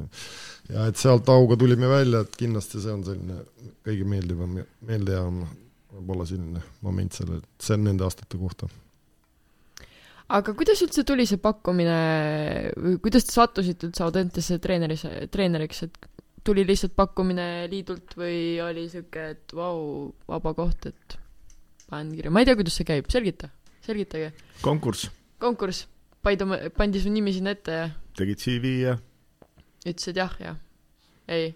ja 0.71 0.85
et 0.87 1.01
sealt 1.01 1.27
auga 1.33 1.57
tulime 1.59 1.89
välja, 1.91 2.23
et 2.23 2.37
kindlasti 2.39 2.79
see 2.81 2.93
on 2.93 3.03
selline 3.03 3.41
kõige 3.85 4.07
meeldivam, 4.07 4.61
meeldejäävam 4.87 5.43
võib-olla 5.91 6.27
selline 6.29 6.63
moment 6.85 7.17
selle, 7.17 7.41
see 7.59 7.77
on 7.77 7.85
nende 7.89 8.07
aastate 8.07 8.39
kohta. 8.39 8.69
aga 10.31 10.55
kuidas 10.57 10.81
üldse 10.85 11.03
tuli 11.07 11.27
see 11.29 11.41
pakkumine 11.43 11.99
või 12.77 12.97
kuidas 13.03 13.27
te 13.27 13.35
sattusite 13.35 13.89
üldse 13.89 14.05
Audentese 14.07 14.59
treeneris, 14.63 15.05
treeneriks, 15.31 15.85
et 15.87 16.11
tuli 16.43 16.65
lihtsalt 16.65 16.95
pakkumine 16.97 17.67
liidult 17.71 18.15
või 18.17 18.59
oli 18.63 18.87
sihuke, 18.89 19.31
et 19.35 19.55
vau, 19.55 20.11
vaba 20.29 20.55
koht, 20.57 20.87
et 20.89 21.17
panen 21.89 22.13
kirja, 22.15 22.31
ma 22.33 22.41
ei 22.41 22.47
tea, 22.49 22.57
kuidas 22.59 22.79
see 22.79 22.87
käib, 22.87 23.11
selgita, 23.11 23.51
selgitage. 23.85 24.31
konkurss 24.63 25.11
konkurss, 25.41 25.87
Paidu, 26.21 26.45
pandi 26.77 27.01
su 27.01 27.09
nimi 27.09 27.33
sinna 27.33 27.55
ette 27.55 27.73
ja? 27.73 27.87
tegid 28.17 28.41
CV 28.43 28.73
ja? 28.83 28.97
ütlesid 29.81 30.19
jah 30.21 30.35
ja? 30.37 30.53
ei? 31.33 31.49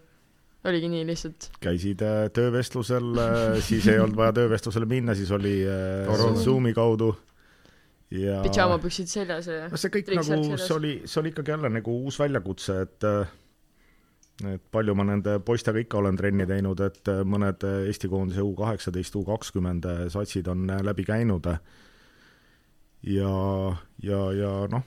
Oligi 0.69 0.89
nii 0.91 1.05
lihtsalt? 1.07 1.49
käisid 1.63 2.01
äh, 2.05 2.25
töövestlusel 2.33 3.21
äh,, 3.21 3.61
siis 3.65 3.87
ei 3.91 4.01
olnud 4.01 4.17
vaja 4.19 4.35
töövestlusele 4.41 4.89
minna, 4.89 5.15
siis 5.15 5.31
oli 5.35 5.59
äh, 5.69 6.27
Zoomi 6.43 6.73
kaudu. 6.73 7.13
Ja 8.13 8.41
pidžaamapüksid 8.45 9.09
seljas 9.09 9.47
ja 9.49 9.65
no 9.71 9.79
see 9.81 9.91
kõik 9.91 10.11
nagu, 10.13 10.59
see 10.61 10.75
oli, 10.75 10.91
see 11.09 11.19
oli 11.23 11.31
ikkagi 11.33 11.55
jälle 11.55 11.71
nagu 11.73 11.95
uus 12.05 12.19
väljakutse, 12.21 12.77
et 12.85 13.07
et 14.45 14.61
palju 14.71 14.93
ma 14.99 15.05
nende 15.07 15.39
poistega 15.47 15.79
ikka 15.81 15.97
olen 16.01 16.17
trenni 16.19 16.45
teinud, 16.45 16.81
et 16.85 17.09
mõned 17.25 17.63
Eesti 17.65 18.11
koondise 18.11 18.43
U 18.43 18.51
kaheksateist, 18.55 19.15
U 19.15 19.23
kakskümmend 19.25 19.87
satsid 20.13 20.47
on 20.51 20.67
läbi 20.85 21.07
käinud 21.07 21.47
ja, 23.05 23.31
ja, 24.03 24.19
ja 24.33 24.51
noh, 24.71 24.83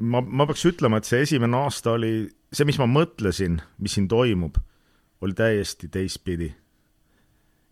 ma, 0.00 0.22
ma 0.24 0.46
peaks 0.48 0.64
ütlema, 0.70 1.00
et 1.00 1.08
see 1.08 1.24
esimene 1.26 1.60
aasta 1.64 1.94
oli, 1.98 2.14
see, 2.52 2.66
mis 2.68 2.78
ma 2.80 2.88
mõtlesin, 2.90 3.60
mis 3.78 3.96
siin 3.96 4.08
toimub, 4.10 4.58
oli 5.20 5.36
täiesti 5.36 5.88
teistpidi. 5.92 6.50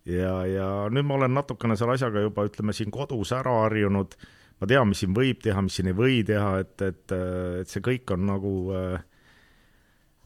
ja, 0.08 0.34
ja 0.46 0.68
nüüd 0.92 1.06
ma 1.08 1.18
olen 1.18 1.34
natukene 1.34 1.76
selle 1.76 1.96
asjaga 1.98 2.22
juba, 2.24 2.46
ütleme, 2.48 2.72
siin 2.76 2.90
kodus 2.94 3.32
ära 3.36 3.52
harjunud, 3.64 4.14
ma 4.60 4.70
tean, 4.70 4.88
mis 4.88 5.02
siin 5.04 5.14
võib 5.16 5.42
teha, 5.44 5.62
mis 5.62 5.78
siin 5.78 5.90
ei 5.90 5.96
või 5.96 6.22
teha, 6.26 6.58
et, 6.62 6.76
et, 6.82 7.16
et 7.62 7.68
see 7.68 7.84
kõik 7.84 8.14
on 8.16 8.26
nagu 8.28 8.54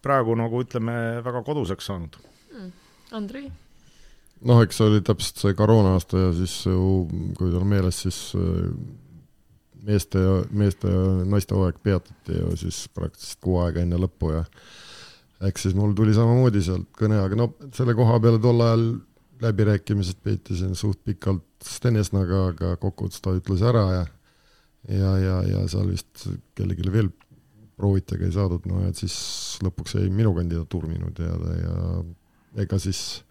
praegu 0.03 0.37
nagu 0.39 0.63
ütleme, 0.63 0.95
väga 1.25 1.43
koduseks 1.47 1.91
saanud 1.91 2.19
mm.. 2.53 2.71
Andrei? 3.19 3.51
noh, 4.49 4.63
eks 4.65 4.81
see 4.81 4.89
oli 4.91 5.03
täpselt 5.07 5.43
see 5.45 5.57
koroona 5.59 5.95
aasta 5.97 6.27
ja 6.27 6.33
siis 6.37 6.55
ju, 6.67 7.07
kui 7.39 7.49
teil 7.49 7.61
on 7.61 7.71
meeles, 7.71 8.03
siis 8.07 8.19
äh, 8.39 8.73
meeste 9.87 10.23
meeste 10.51 10.91
ja 10.91 11.05
naiste 11.29 11.57
hooaeg 11.57 11.79
peatati 11.83 12.39
ju 12.39 12.57
siis 12.61 12.85
praktiliselt 12.95 13.41
kuu 13.45 13.59
aega 13.63 13.83
enne 13.83 13.99
lõppu 14.01 14.33
ja 14.35 14.45
eks 15.49 15.67
siis 15.67 15.75
mul 15.79 15.95
tuli 15.99 16.15
samamoodi 16.15 16.63
sealt 16.63 16.91
kõne, 16.99 17.19
aga 17.23 17.39
no 17.39 17.49
selle 17.75 17.97
koha 17.99 18.21
peale 18.23 18.41
tol 18.43 18.63
ajal 18.63 18.85
läbirääkimised 19.43 20.21
peeti 20.23 20.57
siin 20.59 20.77
suht 20.79 21.01
pikalt 21.05 21.47
Sten 21.67 21.99
Esnaga, 21.99 22.47
aga 22.53 22.77
kokkuvõttes 22.83 23.23
ta 23.23 23.35
ütles 23.35 23.63
ära 23.67 23.87
ja 23.97 24.05
ja, 24.89 25.11
ja, 25.19 25.37
ja 25.47 25.67
seal 25.71 25.91
vist 25.91 26.27
kellelegi 26.59 26.91
veel 26.93 27.11
prooviti, 27.79 28.17
aga 28.17 28.27
ei 28.27 28.35
saadud, 28.35 28.67
no 28.71 28.83
et 28.89 28.99
siis 28.99 29.15
lõpuks 29.65 29.97
jäi 29.99 30.11
minu 30.11 30.35
kandidatuur 30.37 30.89
minu 30.91 31.11
teada 31.17 31.59
ja 31.59 31.77
ega 32.65 32.79
siis 32.83 33.23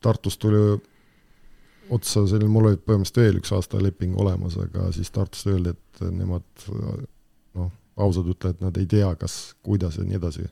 Tartust 0.00 0.38
tuli 0.38 0.78
otsa 1.94 2.24
selline, 2.28 2.50
mul 2.52 2.70
oli 2.70 2.78
põhimõtteliselt 2.80 3.22
veel 3.22 3.40
üks 3.40 3.52
aasta 3.56 3.80
leping 3.82 4.16
olemas, 4.20 4.58
aga 4.60 4.90
siis 4.96 5.10
Tartust 5.14 5.48
öeldi, 5.50 5.74
et 5.74 6.02
nemad 6.12 6.66
noh, 7.58 7.70
ausalt 7.98 8.28
ütlevad, 8.30 8.60
nad 8.62 8.76
ei 8.78 8.86
tea, 8.88 9.08
kas, 9.18 9.36
kuidas 9.64 9.98
ja 9.98 10.04
nii 10.06 10.18
edasi. 10.18 10.44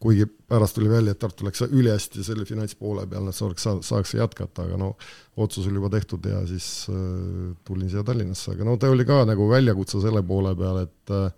kuigi 0.00 0.26
pärast 0.48 0.76
tuli 0.76 0.90
välja, 0.90 1.14
et 1.14 1.18
Tartu 1.18 1.46
läks 1.46 1.64
ülihästi 1.66 2.24
selle 2.24 2.44
finantspoole 2.44 3.06
peal, 3.10 3.24
nad 3.26 3.36
saaks, 3.36 3.66
saaks 3.86 4.14
jätkata, 4.14 4.68
aga 4.68 4.78
no 4.80 4.92
otsus 5.36 5.66
oli 5.66 5.80
juba 5.80 5.90
tehtud 5.94 6.26
ja 6.28 6.44
siis 6.46 6.86
äh, 6.92 7.56
tulin 7.64 7.90
siia 7.90 8.04
Tallinnasse, 8.04 8.52
aga 8.54 8.68
no 8.68 8.76
ta 8.76 8.90
oli 8.92 9.06
ka 9.08 9.24
nagu 9.28 9.48
väljakutse 9.50 10.02
selle 10.04 10.22
poole 10.26 10.54
peal, 10.58 10.84
et 10.84 11.14
äh, 11.14 11.32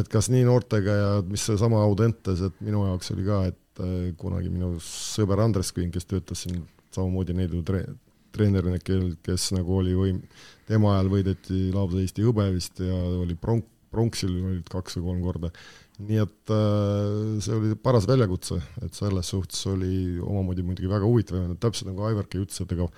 et 0.00 0.08
kas 0.12 0.28
nii 0.32 0.44
noortega 0.44 0.96
ja 0.98 1.12
mis 1.26 1.44
seesama 1.46 1.78
Audentes, 1.84 2.42
et 2.42 2.56
minu 2.64 2.82
jaoks 2.88 3.12
oli 3.14 3.26
ka, 3.28 3.44
et 3.52 3.84
äh, 3.84 4.00
kunagi 4.18 4.50
minu 4.52 4.74
sõber 4.82 5.44
Andres 5.44 5.72
Küün, 5.76 5.92
kes 5.94 6.08
töötas 6.10 6.42
siin 6.44 6.64
samamoodi 6.96 7.36
Neidu 7.36 7.62
tre-, 7.66 7.86
treenerina, 8.36 8.78
kel, 8.84 9.14
kes 9.26 9.50
nagu 9.56 9.80
oli 9.80 9.96
võim-, 9.96 10.22
tema 10.68 10.94
ajal 10.94 11.10
võideti 11.12 11.70
lausa 11.74 12.02
Eesti 12.02 12.26
hõbe 12.26 12.46
vist 12.54 12.80
ja 12.82 12.96
oli 13.22 13.36
pronk, 13.40 13.66
pronksil 13.92 14.32
olid 14.34 14.70
kaks 14.70 14.98
või 14.98 15.10
kolm 15.10 15.26
korda. 15.26 15.50
nii 15.96 16.18
et 16.20 16.52
äh, 16.52 17.36
see 17.40 17.56
oli 17.56 17.76
paras 17.80 18.04
väljakutse, 18.08 18.58
et 18.84 18.94
selles 18.94 19.32
suhtes 19.32 19.62
oli 19.70 20.18
omamoodi 20.20 20.64
muidugi 20.66 20.90
väga 20.90 21.08
huvitav, 21.08 21.54
täpselt 21.60 21.88
nagu 21.88 22.04
Aivarki 22.04 22.42
ütles, 22.42 22.60
et 22.60 22.72
ega 22.76 22.88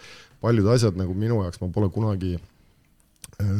paljud 0.43 0.67
asjad 0.73 0.99
nagu 0.99 1.15
minu 1.15 1.43
jaoks, 1.45 1.61
ma 1.63 1.71
pole 1.75 1.93
kunagi 1.95 2.35
äh, 2.35 3.53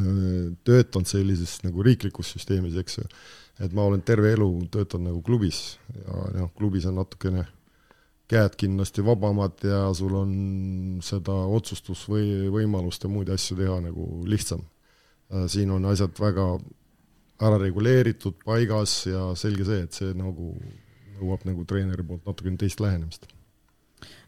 töötanud 0.67 1.07
sellises 1.07 1.61
nagu 1.63 1.87
riiklikus 1.87 2.35
süsteemis, 2.35 2.81
eks 2.83 2.99
ju 2.99 3.07
et 3.59 3.75
ma 3.75 3.85
olen 3.89 4.03
terve 4.07 4.31
elu 4.37 4.49
töötanud 4.73 5.11
nagu 5.11 5.23
klubis 5.27 5.79
ja 5.95 6.27
noh, 6.37 6.51
klubis 6.59 6.87
on 6.89 6.99
natukene 7.01 7.45
käed 8.29 8.57
kindlasti 8.61 9.05
vabamad 9.05 9.63
ja 9.65 9.87
sul 9.97 10.15
on 10.19 10.33
seda 11.05 11.33
otsustus 11.33 12.05
või 12.11 12.51
võimalust 12.53 13.05
ja 13.05 13.11
muid 13.11 13.31
asju 13.33 13.57
teha 13.57 13.79
nagu 13.87 14.09
lihtsam. 14.29 14.67
Äh, 15.33 15.47
siin 15.49 15.73
on 15.73 15.89
asjad 15.89 16.13
väga 16.21 16.51
ära 17.39 17.59
reguleeritud, 17.63 18.41
paigas 18.45 19.01
ja 19.07 19.33
selge 19.39 19.65
see, 19.65 19.83
et 19.87 19.97
see 19.97 20.15
nagu 20.19 20.53
nõuab 21.19 21.45
nagu 21.49 21.65
treeneri 21.69 22.05
poolt 22.07 22.27
natukene 22.27 22.59
teist 22.61 22.81
lähenemist. 22.83 23.27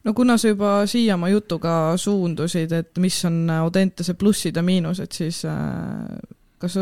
no 0.05 0.15
kuna 0.15 0.39
sa 0.39 0.49
juba 0.49 0.87
siia 0.87 1.15
oma 1.15 1.29
jutuga 1.29 1.97
suundusid, 1.97 2.73
et 2.73 2.99
mis 2.99 3.25
on 3.25 3.51
Audentese 3.51 4.15
plussid 4.15 4.57
ja 4.57 4.63
miinused, 4.63 5.13
siis 5.13 5.45
äh, 5.45 6.21
kas, 6.59 6.79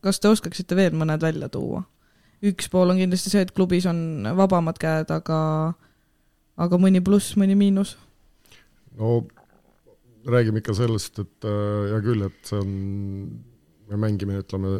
kas 0.00 0.20
te 0.20 0.28
oskaksite 0.28 0.76
veel 0.76 0.94
mõned 0.94 1.22
välja 1.22 1.48
tuua? 1.48 1.82
üks 2.40 2.70
pool 2.72 2.88
on 2.88 2.96
kindlasti 2.96 3.32
see, 3.32 3.42
et 3.44 3.50
klubis 3.52 3.84
on 3.90 4.24
vabamad 4.36 4.78
käed, 4.80 5.10
aga 5.12 5.40
aga 6.60 6.80
mõni 6.80 7.02
pluss, 7.04 7.36
mõni 7.40 7.56
miinus? 7.58 7.96
no 8.98 9.20
räägime 10.26 10.60
ikka 10.60 10.74
sellest, 10.76 11.22
et 11.22 11.48
äh, 11.48 11.92
hea 11.92 12.00
küll, 12.04 12.26
et 12.26 12.40
see 12.48 12.60
on, 12.60 12.74
me 13.90 14.00
mängime, 14.06 14.40
ütleme, 14.44 14.78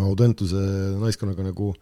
Audentuse 0.00 0.56
naiskonnaga 0.96 1.44
nagu 1.44 1.74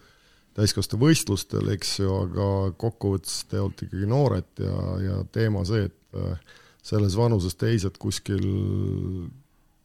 täiskasvanute 0.59 0.99
võistlustel, 0.99 1.69
eks 1.77 1.93
ju, 2.01 2.09
aga 2.25 2.47
kokkuvõttes 2.81 3.45
te 3.47 3.61
olete 3.63 3.87
ikkagi 3.87 4.09
noored 4.11 4.65
ja, 4.65 4.79
ja 5.05 5.19
teema 5.31 5.63
see, 5.69 5.85
et 5.87 6.19
äh, 6.19 6.57
selles 6.83 7.15
vanuses 7.15 7.55
teised 7.61 8.01
kuskil 8.03 8.43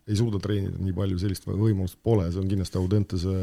ei 0.05 0.17
suuda 0.17 0.39
treenida 0.41 0.81
nii 0.81 0.95
palju, 0.97 1.19
sellist 1.21 1.45
võimalust 1.45 1.99
pole, 2.01 2.25
see 2.31 2.41
on 2.41 2.49
kindlasti 2.49 2.81
Audentese 2.81 3.35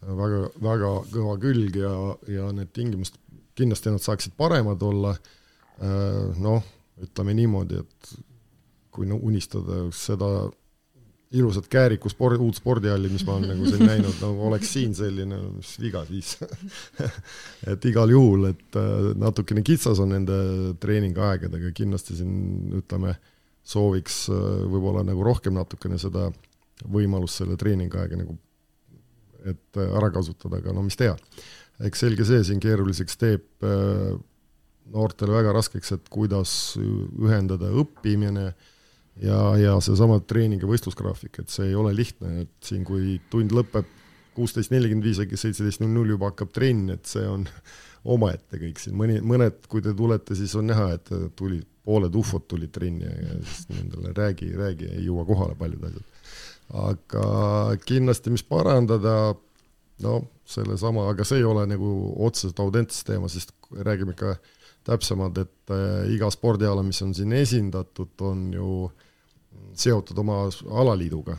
väga, 0.00 0.40
väga 0.62 0.90
kõva 1.12 1.36
külg 1.42 1.76
ja, 1.80 1.92
ja 2.30 2.48
need 2.56 2.72
tingimused, 2.76 3.18
kindlasti 3.56 3.92
nad 3.92 4.04
saaksid 4.04 4.36
paremad 4.36 4.82
olla, 4.84 5.14
äh, 5.80 6.38
noh, 6.42 6.62
ütleme 7.02 7.34
niimoodi, 7.36 7.82
et 7.82 8.14
kui 8.94 9.08
no 9.08 9.18
unistada 9.20 9.84
seda 9.92 10.48
ilusat 11.36 11.66
Kääriku 11.68 12.08
sport, 12.08 12.38
uut 12.40 12.56
spordihalli, 12.56 13.10
mis 13.10 13.24
ma 13.26 13.34
olen 13.36 13.50
nagu 13.50 13.66
siin 13.68 13.82
näinud, 13.88 14.14
no 14.22 14.30
oleks 14.48 14.70
siin 14.76 14.94
selline, 14.94 15.38
mis 15.56 15.72
viga 15.82 16.04
siis. 16.06 16.36
Et 17.72 17.88
igal 17.90 18.12
juhul, 18.14 18.48
et 18.52 18.78
äh, 18.78 19.10
natukene 19.18 19.64
kitsas 19.66 20.00
on 20.02 20.14
nende 20.14 20.36
treeningaegadega, 20.82 21.72
kindlasti 21.76 22.20
siin 22.20 22.76
ütleme, 22.78 23.16
sooviks 23.66 24.26
äh, 24.30 24.46
võib-olla 24.70 25.02
nagu 25.06 25.26
rohkem 25.26 25.56
natukene 25.58 25.98
seda 25.98 26.28
võimalust 26.92 27.42
selle 27.42 27.56
treeningaega 27.58 28.20
nagu, 28.20 28.36
et 29.46 29.80
ära 29.82 30.12
kasutada, 30.14 30.60
aga 30.60 30.74
no 30.76 30.86
mis 30.86 30.98
teha. 30.98 31.16
Eks 31.84 32.06
selge 32.06 32.24
see 32.24 32.44
siin 32.46 32.60
keeruliseks 32.62 33.18
teeb 33.20 33.66
noortele 34.92 35.34
väga 35.34 35.52
raskeks, 35.52 35.92
et 35.92 36.08
kuidas 36.12 36.50
ühendada 36.78 37.68
õppimine 37.82 38.46
äh, 38.48 38.72
ja, 39.22 39.40
ja 39.60 39.76
seesama 39.84 40.18
treening 40.28 40.62
ja 40.62 40.70
võistlusgraafik, 40.70 41.40
et 41.42 41.52
see 41.52 41.70
ei 41.70 41.78
ole 41.78 41.94
lihtne, 41.96 42.46
et 42.46 42.68
siin, 42.68 42.84
kui 42.86 43.18
tund 43.32 43.54
lõpeb 43.56 43.88
kuusteist 44.36 44.72
nelikümmend 44.74 45.06
viis, 45.06 45.20
äkki 45.22 45.38
seitseteist 45.40 45.80
null 45.80 45.94
null 45.96 46.12
juba 46.12 46.30
hakkab 46.32 46.52
trenn, 46.54 46.90
et 46.92 47.08
see 47.08 47.24
on 47.28 47.46
omaette 48.16 48.60
kõik 48.60 48.82
siin, 48.82 48.96
mõni, 48.98 49.18
mõned, 49.24 49.64
kui 49.70 49.84
te 49.84 49.94
tulete, 49.96 50.36
siis 50.38 50.54
on 50.58 50.68
näha, 50.70 50.90
et 50.98 51.10
tuli, 51.38 51.62
pooled 51.86 52.14
ufod 52.18 52.44
tulid 52.50 52.72
trenni 52.74 53.06
ja 53.06 53.40
siis 53.40 53.70
nendele 53.70 54.12
räägi, 54.14 54.50
räägi, 54.58 54.90
ei 54.98 55.06
jõua 55.06 55.26
kohale 55.28 55.56
paljud 55.58 55.88
asjad. 55.88 56.14
aga 56.82 57.26
kindlasti, 57.86 58.32
mis 58.34 58.42
parandada, 58.42 59.34
no 60.02 60.16
sellesama, 60.46 61.08
aga 61.10 61.24
see 61.26 61.40
ei 61.40 61.46
ole 61.46 61.64
nagu 61.68 61.90
otseselt 62.26 62.60
Audentese 62.62 63.04
teema, 63.08 63.28
sest 63.30 63.54
räägime 63.70 64.14
ikka 64.14 64.36
täpsemalt, 64.86 65.38
et 65.42 65.74
äh, 65.74 66.06
iga 66.14 66.30
spordiala, 66.30 66.84
mis 66.86 67.02
on 67.02 67.12
siin 67.16 67.34
esindatud, 67.34 68.14
on 68.22 68.46
ju 68.54 68.70
seotud 69.76 70.18
oma 70.22 70.44
alaliiduga. 70.70 71.36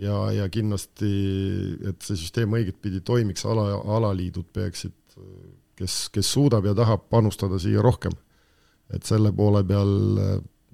ja, 0.00 0.16
ja 0.32 0.48
kindlasti, 0.48 1.12
et 1.88 2.00
see 2.00 2.16
süsteem 2.16 2.54
õigetpidi 2.56 3.02
toimiks, 3.04 3.44
ala, 3.44 3.76
alaliidud 3.98 4.48
peaksid, 4.52 4.96
kes, 5.76 6.06
kes 6.14 6.32
suudab 6.32 6.64
ja 6.64 6.74
tahab 6.74 7.04
panustada 7.12 7.58
siia 7.60 7.82
rohkem. 7.84 8.12
et 8.92 9.04
selle 9.08 9.32
poole 9.32 9.64
peal 9.64 9.92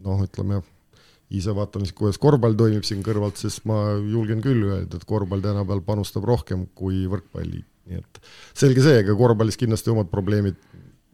noh, 0.04 0.22
ütleme, 0.22 0.62
ise 1.34 1.52
vaatan 1.56 1.84
siis, 1.84 1.94
kuidas 1.96 2.18
korvpall 2.20 2.56
toimib 2.56 2.86
siin 2.88 3.02
kõrvalt, 3.04 3.36
siis 3.40 3.60
ma 3.68 3.82
julgen 3.98 4.40
küll 4.44 4.64
öelda, 4.64 4.96
et 4.96 5.08
korvpall 5.08 5.44
tänapäeval 5.44 5.84
panustab 5.84 6.24
rohkem 6.28 6.66
kui 6.78 7.04
võrkpalli, 7.10 7.60
nii 7.90 8.00
et 8.00 8.20
selge 8.56 8.84
see, 8.84 9.02
ega 9.02 9.16
korvpallis 9.18 9.60
kindlasti 9.60 9.92
omad 9.92 10.08
probleemid 10.12 10.56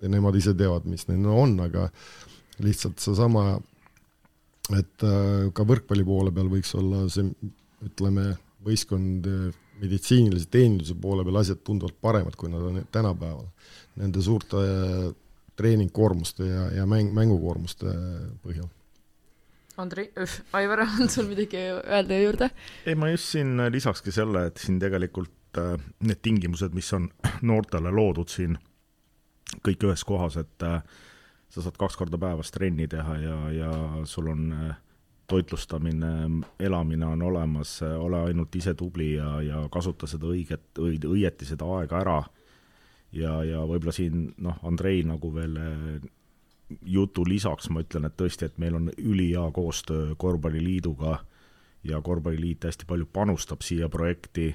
ja 0.02 0.10
nemad 0.12 0.36
ise 0.38 0.54
teavad, 0.58 0.86
mis 0.90 1.08
neil 1.10 1.26
on, 1.32 1.56
aga 1.64 1.88
lihtsalt 2.62 3.02
seesama 3.02 3.56
et 4.72 5.04
äh, 5.04 5.50
ka 5.52 5.66
võrkpalli 5.68 6.06
poole 6.06 6.32
peal 6.32 6.48
võiks 6.52 6.72
olla 6.78 7.04
see, 7.12 7.26
ütleme, 7.84 8.30
võistkond 8.64 9.26
äh, 9.28 9.50
meditsiinilise 9.82 10.48
teeninduse 10.52 10.96
poole 11.00 11.24
peal 11.26 11.40
asjad 11.42 11.60
tunduvalt 11.66 11.98
paremad, 12.00 12.36
kui 12.38 12.48
nad 12.48 12.62
on 12.64 12.80
tänapäeval. 12.94 13.48
Nende 14.00 14.22
suurte 14.24 14.62
äh, 14.62 15.10
treeningkoormuste 15.58 16.48
ja, 16.48 16.64
ja 16.80 16.86
mäng, 16.88 17.12
mängukoormuste 17.14 17.92
põhjal. 18.44 18.70
Andrei, 19.76 20.10
Aivar, 20.58 20.84
on 20.86 21.08
sul 21.10 21.26
midagi 21.30 21.64
öelda 21.70 22.20
juurde? 22.20 22.50
ei, 22.86 22.94
ma 22.94 23.10
just 23.10 23.34
siin 23.34 23.56
lisakski 23.70 24.14
selle, 24.14 24.46
et 24.50 24.62
siin 24.62 24.78
tegelikult 24.82 25.32
need 26.02 26.18
tingimused, 26.22 26.74
mis 26.74 26.92
on 26.96 27.08
noortele 27.50 27.92
loodud 27.94 28.30
siin 28.30 28.58
kõik 29.64 29.84
ühes 29.86 30.04
kohas, 30.06 30.38
et 30.40 30.66
äh, 30.66 30.80
sa 31.52 31.62
saad 31.62 31.76
kaks 31.78 31.98
korda 31.98 32.18
päevas 32.18 32.50
trenni 32.54 32.88
teha 32.90 33.18
ja, 33.22 33.36
ja 33.54 33.70
sul 34.08 34.30
on 34.32 34.48
äh, 34.52 34.72
toitlustamine, 35.30 36.12
elamine 36.60 37.06
on 37.06 37.22
olemas, 37.22 37.78
ole 37.82 38.20
ainult 38.28 38.56
ise 38.56 38.74
tubli 38.74 39.14
ja, 39.14 39.38
ja 39.42 39.62
kasuta 39.72 40.06
seda 40.10 40.28
õiget, 40.28 40.80
õieti 40.80 41.48
seda 41.48 41.68
aega 41.78 42.00
ära. 42.00 42.18
ja, 43.12 43.38
ja 43.44 43.62
võib-olla 43.64 43.94
siin 43.94 44.34
noh, 44.42 44.58
Andrei 44.62 45.04
nagu 45.06 45.30
veel 45.34 45.56
äh, 45.56 46.10
jutu 46.86 47.24
lisaks 47.28 47.68
ma 47.70 47.84
ütlen, 47.84 48.08
et 48.08 48.16
tõesti, 48.16 48.48
et 48.48 48.58
meil 48.58 48.74
on 48.78 48.90
ülihea 48.98 49.44
koostöö 49.52 50.14
Korvpalliliiduga 50.18 51.18
ja 51.84 52.00
Korvpalliliit 52.00 52.64
hästi 52.64 52.88
palju 52.88 53.06
panustab 53.12 53.62
siia 53.62 53.88
projekti, 53.88 54.54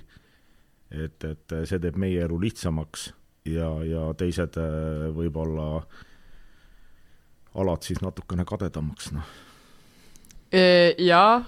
et, 0.92 1.24
et 1.24 1.58
see 1.70 1.80
teeb 1.80 1.98
meie 2.02 2.24
elu 2.26 2.40
lihtsamaks 2.42 3.12
ja, 3.46 3.70
ja 3.86 4.08
teised 4.18 4.58
äh, 4.58 5.10
võib-olla 5.16 5.68
äh, 5.78 6.06
alad 7.56 7.86
siis 7.86 8.02
natukene 8.02 8.46
kadedamaks, 8.46 9.12
noh. 9.16 9.38
Jaa, 10.98 11.44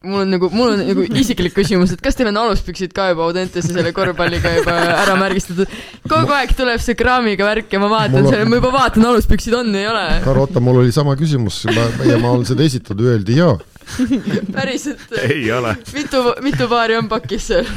mul 0.00 0.22
on 0.22 0.30
nagu, 0.32 0.48
mul 0.48 0.70
on 0.72 0.78
nagu 0.80 1.02
isiklik 1.20 1.52
küsimus, 1.52 1.90
et 1.92 2.00
kas 2.00 2.16
teil 2.16 2.30
on 2.30 2.38
aluspüksid 2.40 2.92
ka 2.96 3.10
juba 3.10 3.26
Audentese 3.26 3.68
selle 3.68 3.90
korvpalliga 3.92 4.52
juba 4.54 4.76
ära 4.94 5.16
märgistatud? 5.20 5.68
kogu 6.08 6.32
aeg 6.32 6.54
tuleb 6.56 6.80
see 6.80 6.96
kraamiga 6.96 7.44
värk 7.44 7.74
ja 7.76 7.80
ma 7.82 7.90
vaatan 7.92 8.22
on... 8.22 8.28
selle, 8.30 8.46
ma 8.48 8.56
juba 8.56 8.70
vaatan, 8.72 9.04
aluspüksid 9.10 9.56
on, 9.58 9.68
ei 9.76 9.84
ole. 9.90 10.04
Karoota, 10.24 10.62
mul 10.64 10.80
oli 10.80 10.94
sama 10.96 11.12
küsimus, 11.20 11.66
ma, 11.68 11.84
ja 12.08 12.16
ma 12.22 12.30
olen 12.32 12.48
seda 12.48 12.64
esitanud, 12.64 13.10
öeldi 13.12 13.36
jaa. 13.42 13.58
päriselt? 14.56 15.04
ei 15.20 15.44
ole. 15.52 15.74
mitu, 15.92 16.24
mitu 16.48 16.70
paari 16.70 16.96
on 16.96 17.10
pakis 17.12 17.50
seal 17.50 17.68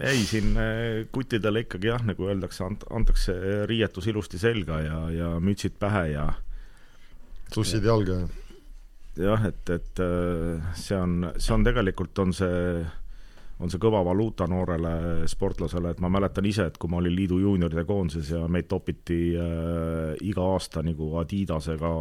ei, 0.00 0.20
siin 0.26 0.52
äh, 0.60 1.08
kuttidele 1.16 1.64
ikkagi 1.64 1.88
jah, 1.94 2.04
nagu 2.04 2.28
öeldakse 2.28 2.66
ant-, 2.66 2.84
antakse 2.92 3.38
riietus 3.70 4.10
ilusti 4.12 4.40
selga 4.42 4.82
ja, 4.84 5.00
ja 5.16 5.32
mütsid 5.40 5.80
pähe 5.80 6.10
ja 6.12 6.28
sussid 7.54 7.88
jalga, 7.88 8.20
jah? 8.26 8.49
Jah, 9.18 9.44
et, 9.48 9.70
et 9.70 10.00
äh, 10.04 10.72
see 10.78 10.96
on, 10.96 11.32
see 11.36 11.54
on 11.54 11.64
tegelikult, 11.66 12.18
on 12.22 12.32
see, 12.36 12.84
on 13.60 13.72
see 13.72 13.82
kõva 13.82 14.02
valuuta 14.06 14.46
noorele 14.50 15.26
sportlasele, 15.30 15.92
et 15.92 16.00
ma 16.04 16.10
mäletan 16.12 16.46
ise, 16.48 16.68
et 16.70 16.78
kui 16.80 16.90
ma 16.92 17.00
olin 17.00 17.16
liidu 17.16 17.40
juunioride 17.42 17.84
koondises 17.88 18.30
ja 18.36 18.44
meid 18.48 18.68
topiti 18.70 19.20
äh, 19.34 20.14
iga 20.26 20.46
aasta 20.54 20.84
nagu 20.86 21.12
Adidasega 21.20 21.92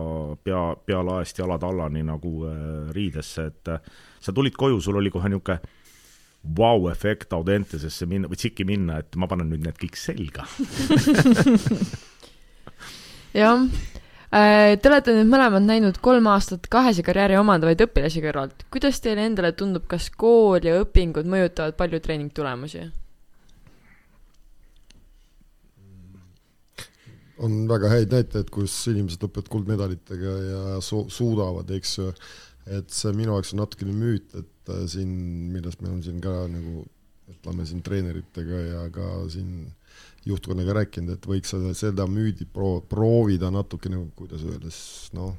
pea, 0.44 0.64
pealaest 0.86 1.42
jalad 1.42 1.66
allani 1.66 2.06
nagu 2.08 2.34
äh, 2.50 2.94
riidesse, 2.96 3.50
et 3.52 3.74
äh, 3.74 3.92
sa 4.22 4.36
tulid 4.36 4.58
koju, 4.60 4.82
sul 4.82 5.02
oli 5.02 5.12
kohe 5.14 5.32
niisugune 5.32 5.78
vau-efekt 6.40 7.34
wow 7.34 7.42
Audentesesse 7.42 8.06
minna 8.08 8.30
või 8.32 8.40
Tsiki 8.40 8.64
minna, 8.64 9.00
et 9.02 9.16
ma 9.20 9.28
panen 9.28 9.50
nüüd 9.52 9.66
need 9.66 9.80
kõik 9.80 9.98
selga. 10.00 10.46
Jah, 13.40 13.66
te 14.30 14.90
olete 14.92 15.16
nüüd 15.16 15.30
mõlemad 15.32 15.66
näinud 15.66 15.98
kolm 16.06 16.28
aastat 16.30 16.68
kahese 16.70 17.02
karjääri 17.06 17.40
omandavaid 17.40 17.82
õpilasi 17.88 18.22
kõrvalt. 18.22 18.66
kuidas 18.70 19.02
teile 19.02 19.26
endale 19.26 19.52
tundub, 19.58 19.88
kas 19.90 20.10
kool 20.14 20.62
ja 20.64 20.78
õpingud 20.84 21.26
mõjutavad 21.26 21.78
palju 21.80 22.02
treeningtulemusi? 22.06 22.90
on 27.40 27.66
väga 27.70 27.90
häid 27.94 28.14
näitajaid, 28.14 28.50
kus 28.52 28.74
inimesed 28.92 29.24
õpivad 29.24 29.50
kuldmedalitega 29.52 30.32
ja 30.44 30.62
su-, 30.84 31.08
suudavad, 31.14 31.70
eks 31.72 31.94
ju, 31.96 32.08
et 32.68 32.92
see 32.94 33.14
minu 33.16 33.32
jaoks 33.38 33.54
on 33.56 33.62
natukene 33.64 33.96
müüt, 33.96 34.34
et 34.36 34.72
äh, 34.74 34.82
siin, 34.92 35.12
millest 35.54 35.80
me 35.80 35.88
oleme 35.88 36.04
siin 36.06 36.20
ka 36.24 36.34
nagu 36.52 36.84
ütleme 37.30 37.66
siin 37.70 37.84
treeneritega 37.86 38.60
ja 38.66 38.82
ka 38.92 39.08
siin 39.32 39.70
juhtkonnaga 40.30 40.78
rääkinud, 40.82 41.18
et 41.18 41.30
võiks 41.30 41.54
seda, 41.54 41.74
seda 41.78 42.08
müüdi 42.10 42.48
pro-, 42.50 42.82
proovida 42.90 43.52
natukene, 43.54 44.02
kuidas 44.18 44.46
öelda 44.48 44.72
siis 44.72 45.14
noh, 45.18 45.34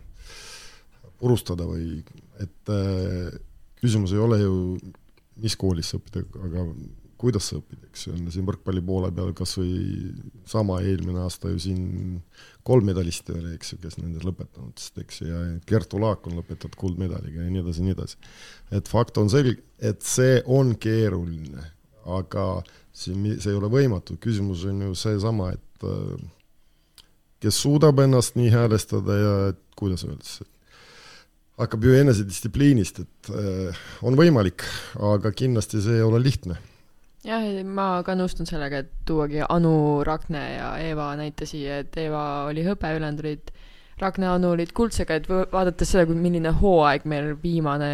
purustada 1.20 1.66
või 1.68 2.00
et 2.40 2.72
äh, 2.72 3.28
küsimus 3.80 4.14
ei 4.14 4.22
ole 4.22 4.40
ju, 4.42 4.54
mis 5.40 5.56
koolis 5.56 5.92
sa 5.92 6.00
õpid, 6.00 6.20
aga 6.40 6.64
kuidas 7.20 7.50
sa 7.50 7.58
õpid, 7.58 7.82
eks 7.90 8.06
ju, 8.06 8.14
siin 8.32 8.46
võrkpalli 8.48 8.80
poole 8.84 9.10
peal 9.12 9.34
kas 9.36 9.52
või 9.58 10.12
sama 10.48 10.78
eelmine 10.80 11.20
aasta 11.20 11.50
ju 11.52 11.60
siin 11.60 12.20
kolm 12.66 12.86
medalisti 12.88 13.34
oli, 13.34 13.54
eks 13.58 13.74
ju, 13.74 13.80
kes 13.82 13.98
nendest 14.00 14.24
lõpetanutest, 14.28 15.00
eks 15.02 15.20
ju, 15.20 15.28
ja 15.28 15.42
Kertu 15.68 16.00
Laak 16.00 16.28
on 16.30 16.38
lõpetanud 16.40 16.78
kuldmedaliga 16.80 17.44
ja 17.44 17.52
nii 17.52 17.64
edasi 17.64 17.82
ja 17.82 17.88
nii 17.88 17.96
edasi. 17.98 18.16
et 18.78 18.88
fakt 18.88 19.20
on 19.20 19.28
selge, 19.32 19.60
et 19.78 20.00
see 20.06 20.40
on 20.48 20.72
keeruline, 20.80 21.66
aga 22.08 22.46
siin 22.64 22.79
see 23.00 23.38
ei 23.40 23.56
ole 23.56 23.70
võimatu, 23.72 24.18
küsimus 24.20 24.66
on 24.68 24.86
ju 24.88 24.94
seesama, 24.98 25.50
et 25.56 25.86
äh, 25.88 27.04
kes 27.40 27.60
suudab 27.64 28.02
ennast 28.04 28.36
nii 28.38 28.50
häälestada 28.52 29.18
ja 29.18 29.34
kuidas 29.78 30.04
öelda, 30.04 30.48
hakkab 31.60 31.84
ju 31.84 31.94
enesedistsipliinist, 32.00 33.02
et 33.04 33.32
äh, 33.32 33.84
on 34.06 34.18
võimalik, 34.18 34.64
aga 35.12 35.32
kindlasti 35.36 35.82
see 35.84 36.00
ei 36.00 36.04
ole 36.06 36.20
lihtne. 36.22 36.58
Jah, 37.24 37.44
ma 37.68 37.98
ka 38.04 38.14
nõustun 38.16 38.48
sellega, 38.48 38.80
et 38.80 38.92
tuuagi 39.08 39.42
Anu, 39.44 40.00
Ragne 40.08 40.44
ja 40.54 40.70
Eeva 40.80 41.10
näite 41.20 41.48
siia, 41.48 41.82
et 41.82 41.96
Eeva 42.00 42.46
oli 42.48 42.64
hõbe, 42.64 42.94
ülejäänud 42.96 43.20
olid 43.20 43.50
Ragne 44.00 44.28
Anu 44.30 44.54
olid 44.54 44.72
kuldsega, 44.76 45.18
et 45.20 45.28
vaadates 45.28 45.92
seda, 45.92 46.06
milline 46.16 46.52
hooaeg 46.60 47.04
meil 47.10 47.34
viimane 47.42 47.90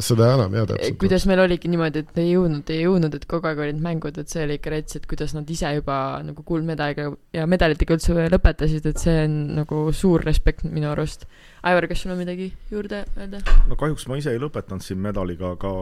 seda 0.00 0.30
enam, 0.36 0.54
jah, 0.56 0.68
täpselt. 0.70 0.98
kuidas 1.02 1.26
meil 1.28 1.42
oligi 1.44 1.70
niimoodi, 1.70 2.04
et 2.04 2.20
ei 2.22 2.30
jõudnud, 2.32 2.72
ei 2.72 2.84
jõudnud, 2.86 3.16
et 3.16 3.26
kogu 3.30 3.50
aeg 3.50 3.60
olid 3.66 3.82
mängud, 3.84 4.20
et 4.20 4.32
see 4.32 4.44
oli 4.46 4.56
ikka 4.60 4.72
rets, 4.74 4.96
et 4.96 5.06
kuidas 5.10 5.34
nad 5.36 5.50
ise 5.52 5.72
juba 5.76 5.98
nagu 6.24 6.44
kuldmedaliga 6.46 7.10
ja 7.36 7.46
medalitega 7.50 7.98
üldse 7.98 8.16
lõpetasid, 8.32 8.88
et 8.88 9.02
see 9.02 9.16
on 9.26 9.36
nagu 9.60 9.82
suur 9.96 10.24
respekt 10.24 10.64
minu 10.64 10.90
arust. 10.94 11.26
Aivar, 11.66 11.84
kas 11.90 12.00
sul 12.00 12.14
on 12.14 12.20
midagi 12.22 12.48
juurde 12.72 13.02
öelda? 13.18 13.42
no 13.68 13.76
kahjuks 13.76 14.06
ma 14.08 14.16
ise 14.16 14.32
ei 14.32 14.40
lõpetanud 14.40 14.84
siin 14.84 15.00
medaliga, 15.04 15.52
aga 15.58 15.72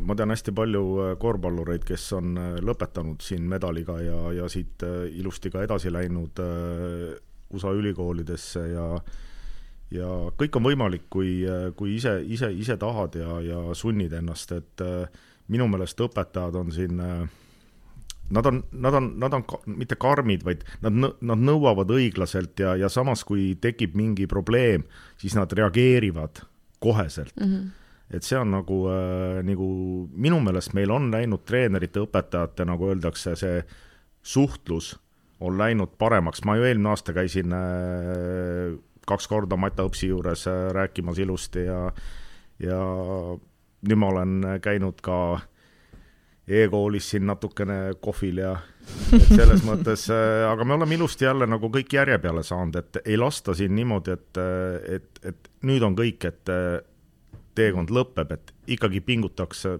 ma 0.00 0.16
tean 0.16 0.32
hästi 0.32 0.54
palju 0.56 0.84
äh, 1.04 1.12
korvpallureid, 1.20 1.84
kes 1.84 2.08
on 2.16 2.32
äh, 2.40 2.50
lõpetanud 2.64 3.20
siin 3.24 3.44
medaliga 3.50 3.98
ja, 4.00 4.20
ja 4.38 4.48
siit 4.52 4.84
äh, 4.86 5.04
ilusti 5.20 5.52
ka 5.52 5.66
edasi 5.66 5.92
läinud 5.92 6.40
USA 7.54 7.72
ülikoolidesse 7.76 8.66
ja 8.72 8.90
ja 9.94 10.06
kõik 10.34 10.56
on 10.58 10.64
võimalik, 10.66 11.04
kui, 11.10 11.44
kui 11.78 11.94
ise, 11.94 12.18
ise, 12.26 12.50
ise 12.52 12.74
tahad 12.80 13.14
ja, 13.20 13.38
ja 13.44 13.60
sunnid 13.78 14.12
ennast, 14.18 14.52
et 14.56 14.82
äh, 14.82 15.06
minu 15.52 15.68
meelest 15.70 16.00
õpetajad 16.02 16.62
on 16.62 16.72
siin 16.74 17.02
äh, 17.02 17.26
Nad 18.26 18.42
on, 18.46 18.56
nad 18.72 18.94
on, 18.98 19.04
nad 19.22 19.34
on 19.36 19.44
ka, 19.46 19.60
mitte 19.70 19.94
karmid, 20.02 20.42
vaid 20.42 20.64
nad, 20.82 21.12
nad 21.22 21.42
nõuavad 21.46 21.92
õiglaselt 21.94 22.58
ja, 22.58 22.72
ja 22.74 22.88
samas, 22.90 23.22
kui 23.22 23.52
tekib 23.62 23.94
mingi 23.94 24.26
probleem, 24.26 24.82
siis 25.20 25.36
nad 25.38 25.52
reageerivad 25.54 26.42
koheselt 26.82 27.36
mm. 27.38 27.52
-hmm 27.52 27.74
et 28.10 28.22
see 28.22 28.38
on 28.38 28.52
nagu 28.54 28.76
äh,, 28.86 29.42
nagu 29.42 29.66
minu 30.14 30.36
meelest 30.40 30.74
meil 30.78 30.90
on 30.94 31.08
läinud 31.10 31.42
treenerite, 31.42 32.04
õpetajate, 32.06 32.62
nagu 32.64 32.86
öeldakse, 32.86 33.34
see 33.34 33.64
suhtlus 34.22 34.92
on 35.40 35.58
läinud 35.58 35.96
paremaks, 35.98 36.44
ma 36.44 36.56
ju 36.56 36.64
eelmine 36.64 36.92
aasta 36.92 37.12
käisin 37.16 37.52
äh, 37.52 38.76
kaks 39.06 39.28
korda 39.28 39.58
Mata 39.60 39.84
Õpsi 39.86 40.10
juures 40.10 40.46
äh, 40.50 40.70
rääkimas 40.74 41.18
ilusti 41.22 41.66
ja, 41.66 41.80
ja 42.62 42.80
nüüd 43.86 44.00
ma 44.00 44.08
olen 44.14 44.48
käinud 44.64 45.02
ka 45.04 45.18
e-koolis 46.46 47.10
siin 47.10 47.26
natukene 47.28 47.96
kohvil 48.00 48.40
ja 48.44 48.56
selles 49.34 49.64
mõttes, 49.68 50.08
äh, 50.14 50.46
aga 50.48 50.64
me 50.64 50.78
oleme 50.78 50.96
ilusti 50.96 51.28
jälle 51.28 51.48
nagu 51.50 51.70
kõik 51.74 51.98
järje 51.98 52.18
peale 52.22 52.44
saanud, 52.46 52.80
et 52.80 53.02
ei 53.04 53.20
lasta 53.20 53.54
siin 53.54 53.74
niimoodi, 53.76 54.16
et, 54.16 54.44
et, 54.98 55.24
et 55.32 55.50
nüüd 55.68 55.84
on 55.84 55.98
kõik, 55.98 56.28
et 56.30 56.54
teekond 57.56 57.90
lõpeb, 57.94 58.34
et 58.36 58.52
ikkagi 58.76 59.00
pingutakse, 59.00 59.76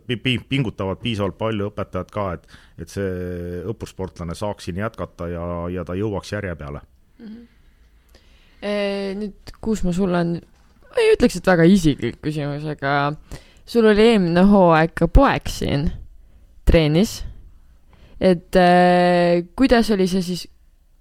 pingutavad 0.49 1.03
piisavalt 1.03 1.37
palju 1.39 1.71
õpetajad 1.71 2.15
ka, 2.15 2.31
et, 2.39 2.57
et 2.81 2.93
see 2.93 3.61
õppursportlane 3.73 4.37
saaks 4.39 4.69
siin 4.69 4.81
jätkata 4.81 5.29
ja, 5.33 5.45
ja 5.73 5.85
ta 5.85 5.99
jõuaks 5.99 6.33
järje 6.33 6.57
peale 6.57 6.83
mm. 7.19 7.27
-hmm 7.27 7.45
nüüd, 8.67 9.53
Kuusma, 9.61 9.93
sul 9.93 10.15
on, 10.17 10.37
ma 10.91 11.03
ei 11.03 11.13
ütleks, 11.15 11.39
et 11.39 11.47
väga 11.47 11.67
isiklik 11.69 12.19
küsimus, 12.25 12.65
aga 12.69 13.15
sul 13.69 13.89
oli 13.91 14.11
eelmine 14.13 14.47
hooaeg 14.49 14.95
ka 14.97 15.09
poeg 15.09 15.51
siin 15.51 15.91
treenis. 16.67 17.23
et 18.21 18.57
äh, 18.57 19.45
kuidas 19.57 19.91
oli 19.93 20.07
see 20.09 20.23
siis, 20.25 20.47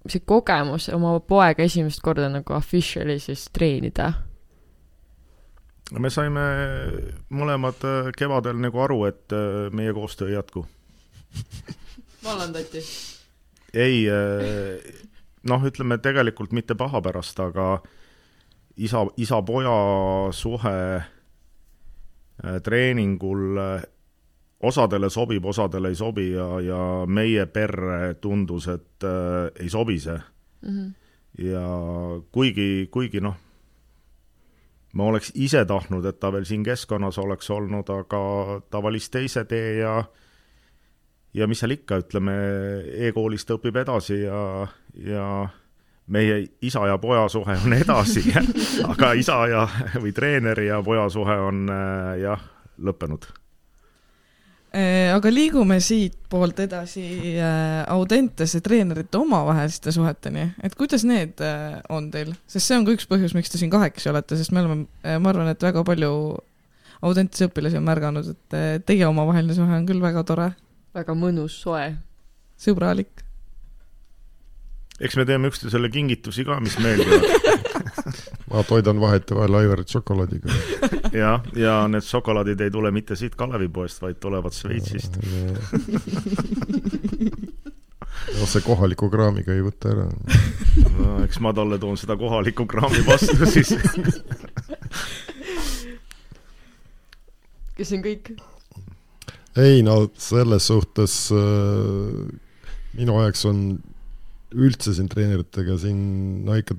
see 0.06 0.20
kogemus 0.20 0.90
oma 0.92 1.16
poega 1.20 1.64
esimest 1.64 2.02
korda 2.04 2.28
nagu 2.28 2.54
officially 2.54 3.18
siis 3.18 3.48
treenida? 3.52 4.12
Me 5.94 6.10
saime 6.10 6.44
mõlemad 7.30 7.84
äh, 7.86 8.12
kevadel 8.16 8.58
nagu 8.62 8.80
aru, 8.82 9.04
et 9.10 9.34
äh, 9.34 9.66
meie 9.74 9.94
koostöö 9.94 10.30
ei 10.30 10.38
jätku. 10.38 10.66
vallandati? 12.26 12.82
ei 13.74 14.06
äh,, 14.10 15.02
noh, 15.42 15.66
ütleme 15.68 15.98
tegelikult 15.98 16.52
mitte 16.56 16.74
paha 16.74 17.02
pärast, 17.04 17.40
aga 17.40 17.80
isa, 18.76 19.04
isa-poja 19.16 19.74
suhe 20.32 20.78
treeningul 22.62 23.58
osadele 24.60 25.10
sobib, 25.10 25.44
osadele 25.44 25.88
ei 25.92 25.98
sobi 25.98 26.30
ja, 26.32 26.46
ja 26.60 26.80
meie 27.06 27.46
perre 27.46 28.14
tundus, 28.20 28.68
et 28.72 29.04
äh, 29.04 29.50
ei 29.60 29.68
sobi 29.70 29.98
see 30.00 30.16
mm. 30.16 30.70
-hmm. 30.70 30.92
ja 31.44 31.66
kuigi, 32.32 32.88
kuigi 32.90 33.20
noh, 33.20 33.36
ma 34.96 35.10
oleks 35.10 35.32
ise 35.34 35.64
tahtnud, 35.68 36.06
et 36.08 36.20
ta 36.20 36.30
veel 36.32 36.46
siin 36.48 36.64
keskkonnas 36.64 37.18
oleks 37.20 37.50
olnud, 37.52 37.90
aga 37.92 38.20
ta 38.70 38.80
valis 38.82 39.10
teise 39.12 39.44
tee 39.44 39.78
ja 39.80 39.98
ja 41.36 41.46
mis 41.46 41.60
seal 41.60 41.74
ikka, 41.76 42.00
ütleme 42.00 42.32
e, 42.32 43.08
e-koolis 43.08 43.44
ta 43.44 43.58
õpib 43.58 43.76
edasi 43.82 44.22
ja, 44.22 44.40
ja 45.04 45.26
meie 46.06 46.38
isa 46.64 46.86
ja 46.88 46.96
poja 47.02 47.26
suhe 47.28 47.58
on 47.64 47.76
edasi 47.76 48.24
aga 48.92 49.12
isa 49.18 49.40
ja, 49.50 49.66
või 50.00 50.14
treeneri 50.16 50.70
ja 50.70 50.80
poja 50.86 51.08
suhe 51.12 51.36
on 51.48 51.66
äh, 51.72 52.14
jah, 52.22 52.46
lõppenud. 52.78 53.28
Äh, 54.76 55.08
aga 55.14 55.30
liigume 55.32 55.78
siitpoolt 55.80 56.58
edasi 56.66 57.06
äh, 57.40 57.78
Audentese 57.92 58.60
treenerite 58.60 59.16
omavaheliste 59.16 59.94
suheteni, 59.94 60.50
et 60.60 60.76
kuidas 60.76 61.06
need 61.08 61.40
on 61.88 62.10
teil, 62.12 62.34
sest 62.50 62.68
see 62.68 62.76
on 62.76 62.84
ka 62.84 62.92
üks 62.92 63.08
põhjus, 63.08 63.32
miks 63.38 63.52
te 63.52 63.60
siin 63.60 63.72
kahekesi 63.72 64.12
olete, 64.12 64.36
sest 64.36 64.52
me 64.52 64.60
oleme, 64.60 64.84
ma 65.16 65.32
arvan, 65.32 65.48
et 65.54 65.64
väga 65.64 65.86
palju 65.86 66.12
Audentese 67.06 67.48
õpilasi 67.48 67.80
on 67.80 67.88
märganud, 67.88 68.30
et 68.34 68.84
teie 68.88 69.08
omavaheline 69.08 69.56
suhe 69.56 69.80
on 69.80 69.88
küll 69.88 70.04
väga 70.04 70.24
tore 70.28 70.50
väga 70.96 71.16
mõnus, 71.18 71.56
soe. 71.60 71.90
sõbralik. 72.56 73.22
eks 74.96 75.16
me 75.18 75.26
teeme 75.28 75.50
üksteisele 75.52 75.90
kingitusi 75.92 76.46
ka, 76.48 76.56
mis 76.64 76.78
meeldivad 76.80 77.26
ma 78.50 78.62
toidan 78.68 79.00
vahetevahel 79.00 79.54
Aivarit 79.60 79.88
šokolaadiga. 79.92 80.52
jah, 81.22 81.42
ja 81.56 81.78
need 81.90 82.06
šokolaadid 82.06 82.60
ei 82.66 82.70
tule 82.74 82.90
mitte 82.94 83.16
siit 83.18 83.34
Kalevipoest, 83.38 84.02
vaid 84.02 84.20
tulevad 84.22 84.54
Šveitsist 84.56 85.18
no 88.34 88.46
see 88.48 88.62
kohaliku 88.64 89.08
kraamiga 89.12 89.54
ei 89.54 89.62
võta 89.64 89.92
ära 89.92 90.06
no 90.08 91.16
eks 91.24 91.40
ma 91.44 91.52
talle 91.56 91.78
toon 91.82 91.98
seda 92.00 92.16
kohalikku 92.18 92.66
kraami 92.70 93.02
vastu 93.06 93.48
siis 93.50 93.72
kas 97.76 97.90
see 97.90 97.98
on 97.98 98.04
kõik? 98.06 98.32
ei 99.62 99.82
no 99.86 99.98
selles 100.20 100.68
suhtes 100.72 101.18
äh, 101.34 101.38
minu 102.96 103.20
jaoks 103.22 103.46
on 103.48 103.62
üldse 104.56 104.94
siin 104.96 105.08
treeneritega 105.12 105.76
siin 105.80 106.00
no 106.46 106.56
ikka 106.58 106.78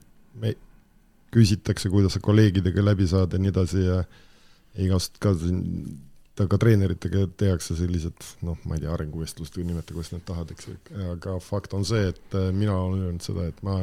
küsitakse, 1.34 1.92
kuidas 1.94 2.18
kolleegidega 2.24 2.84
läbi 2.86 3.08
saad 3.10 3.34
ja 3.34 3.42
nii 3.42 3.54
edasi 3.54 3.86
ja 3.86 4.02
igast 4.88 5.18
ka 5.24 5.34
siin 5.38 5.63
ka 6.38 6.60
treeneritega 6.62 7.24
tehakse 7.40 7.74
sellised 7.80 8.28
noh, 8.46 8.60
ma 8.70 8.76
ei 8.78 8.84
tea, 8.84 8.92
arenguvestlust 8.94 9.56
või 9.58 9.72
nimeta, 9.72 9.96
kuidas 9.96 10.12
nad 10.13 10.22
tahavad, 10.28 10.52
eks 10.54 10.68
ju, 10.70 10.76
aga 11.16 11.40
fakt 11.42 11.74
on 11.74 11.88
see, 11.88 12.12
et 12.12 12.38
äh, 12.38 12.52
mina 12.54 12.76
olen 12.78 13.08
öelnud 13.08 13.26
seda, 13.26 13.48
et 13.50 13.63
ma 13.66 13.80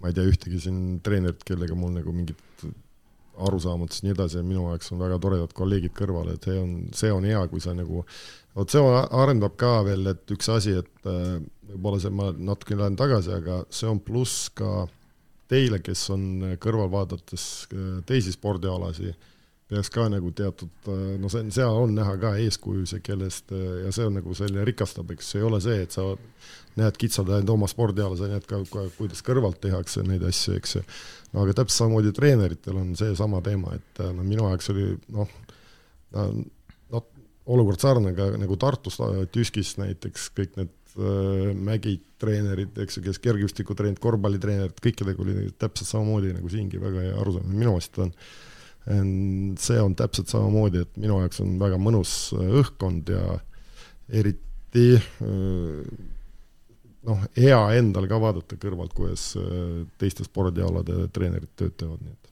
ma 0.00 0.10
ei 0.10 0.16
tea 0.16 0.28
ühtegi 0.28 0.60
siin 0.60 0.80
treenerit, 1.04 1.44
kellega 1.46 1.76
mul 1.78 1.94
nagu 1.96 2.12
mingit 2.14 2.64
arusaamatus 3.46 4.00
ja 4.00 4.06
nii 4.06 4.14
edasi 4.14 4.38
ja 4.40 4.46
minu 4.46 4.66
jaoks 4.70 4.92
on 4.92 5.00
väga 5.00 5.18
toredad 5.20 5.52
kolleegid 5.56 5.92
kõrval, 5.96 6.32
et 6.32 6.46
see 6.48 6.56
on, 6.60 6.74
see 6.96 7.12
on 7.12 7.24
hea, 7.28 7.40
kui 7.52 7.62
sa 7.64 7.74
nagu, 7.76 8.04
vot 8.56 8.72
see 8.72 8.82
arendab 9.20 9.56
ka 9.60 9.72
veel, 9.88 10.06
et 10.12 10.36
üks 10.36 10.48
asi, 10.52 10.76
et 10.80 11.08
äh, 11.10 11.36
võib-olla 11.72 12.00
see, 12.02 12.12
ma 12.16 12.30
natuke 12.32 12.78
lähen 12.78 12.96
tagasi, 13.00 13.34
aga 13.36 13.62
see 13.72 13.88
on 13.90 14.00
pluss 14.04 14.48
ka 14.56 14.86
teile, 15.50 15.80
kes 15.84 16.04
on 16.14 16.26
kõrval 16.62 16.90
vaadates 16.92 17.46
äh, 17.70 17.88
teisi 18.08 18.34
spordialasi, 18.34 19.14
peaks 19.70 19.90
ka 19.94 20.06
nagu 20.12 20.30
teatud, 20.36 20.72
äh, 20.92 21.16
no 21.22 21.30
see, 21.32 21.46
seal 21.54 21.80
on 21.82 21.96
näha 21.96 22.16
ka 22.22 22.34
eeskujusid, 22.42 23.02
kellest 23.06 23.54
ja 23.54 23.92
see 23.94 24.06
on 24.08 24.18
nagu 24.20 24.36
selline 24.38 24.66
rikastab, 24.66 25.10
eks. 25.16 25.34
Ei 25.38 25.46
ole 25.46 25.60
see, 25.64 25.80
et 25.86 25.96
sa 25.96 26.08
näed 26.76 27.00
kitsalt 27.00 27.32
ainult 27.32 27.54
oma 27.56 27.70
spordiala, 27.70 28.18
sa 28.18 28.30
näed 28.30 28.46
ka, 28.48 28.62
kuidas 28.98 29.24
kõrvalt 29.26 29.60
tehakse 29.64 30.04
neid 30.06 30.24
asju, 30.26 30.58
eks. 30.60 30.78
Ju 30.80 31.42
aga 31.42 31.52
täpselt 31.58 31.82
samamoodi 31.82 32.14
treeneritel 32.16 32.78
on 32.80 32.94
seesama 32.96 33.42
teema, 33.44 33.74
et 33.76 34.00
no 34.14 34.24
minu 34.24 34.46
jaoks 34.48 34.70
oli 34.72 34.86
noh, 35.12 35.32
no 36.16 37.02
olukord 37.46 37.82
sarnane 37.82 38.14
ka 38.16 38.30
nagu 38.40 38.56
Tartus, 38.60 38.98
Tüskis 39.34 39.76
näiteks, 39.80 40.30
kõik 40.36 40.56
need 40.58 40.72
äh, 40.98 41.52
mägitreenerid, 41.68 42.76
eks 42.84 42.98
ju, 42.98 43.04
kes 43.06 43.22
kergejõustikutreenerid, 43.24 44.02
korvpallitreenerid, 44.02 44.76
kõikidega 44.82 45.24
oli 45.24 45.48
täpselt 45.58 45.90
samamoodi 45.90 46.34
nagu 46.36 46.52
siingi 46.52 46.82
väga 46.82 47.06
hea 47.08 47.16
arusaam, 47.22 47.48
minu 47.52 47.76
meelest 47.76 48.02
on 48.04 48.14
see 48.86 49.80
on 49.82 49.96
täpselt 49.98 50.30
samamoodi, 50.30 50.84
et 50.84 50.98
minu 51.02 51.18
jaoks 51.18 51.40
on 51.42 51.56
väga 51.58 51.78
mõnus 51.82 52.12
õhkkond 52.38 53.10
ja 53.10 53.22
eriti 54.14 54.84
noh, 57.08 57.24
hea 57.34 57.58
endal 57.80 58.06
ka 58.06 58.20
vaadata 58.22 58.58
kõrvalt, 58.62 58.94
kuidas 58.94 59.32
teiste 59.98 60.26
spordialade 60.28 61.08
treenerid 61.10 61.50
tööd 61.58 61.74
teevad, 61.82 62.04
nii 62.06 62.14
et 62.14 62.30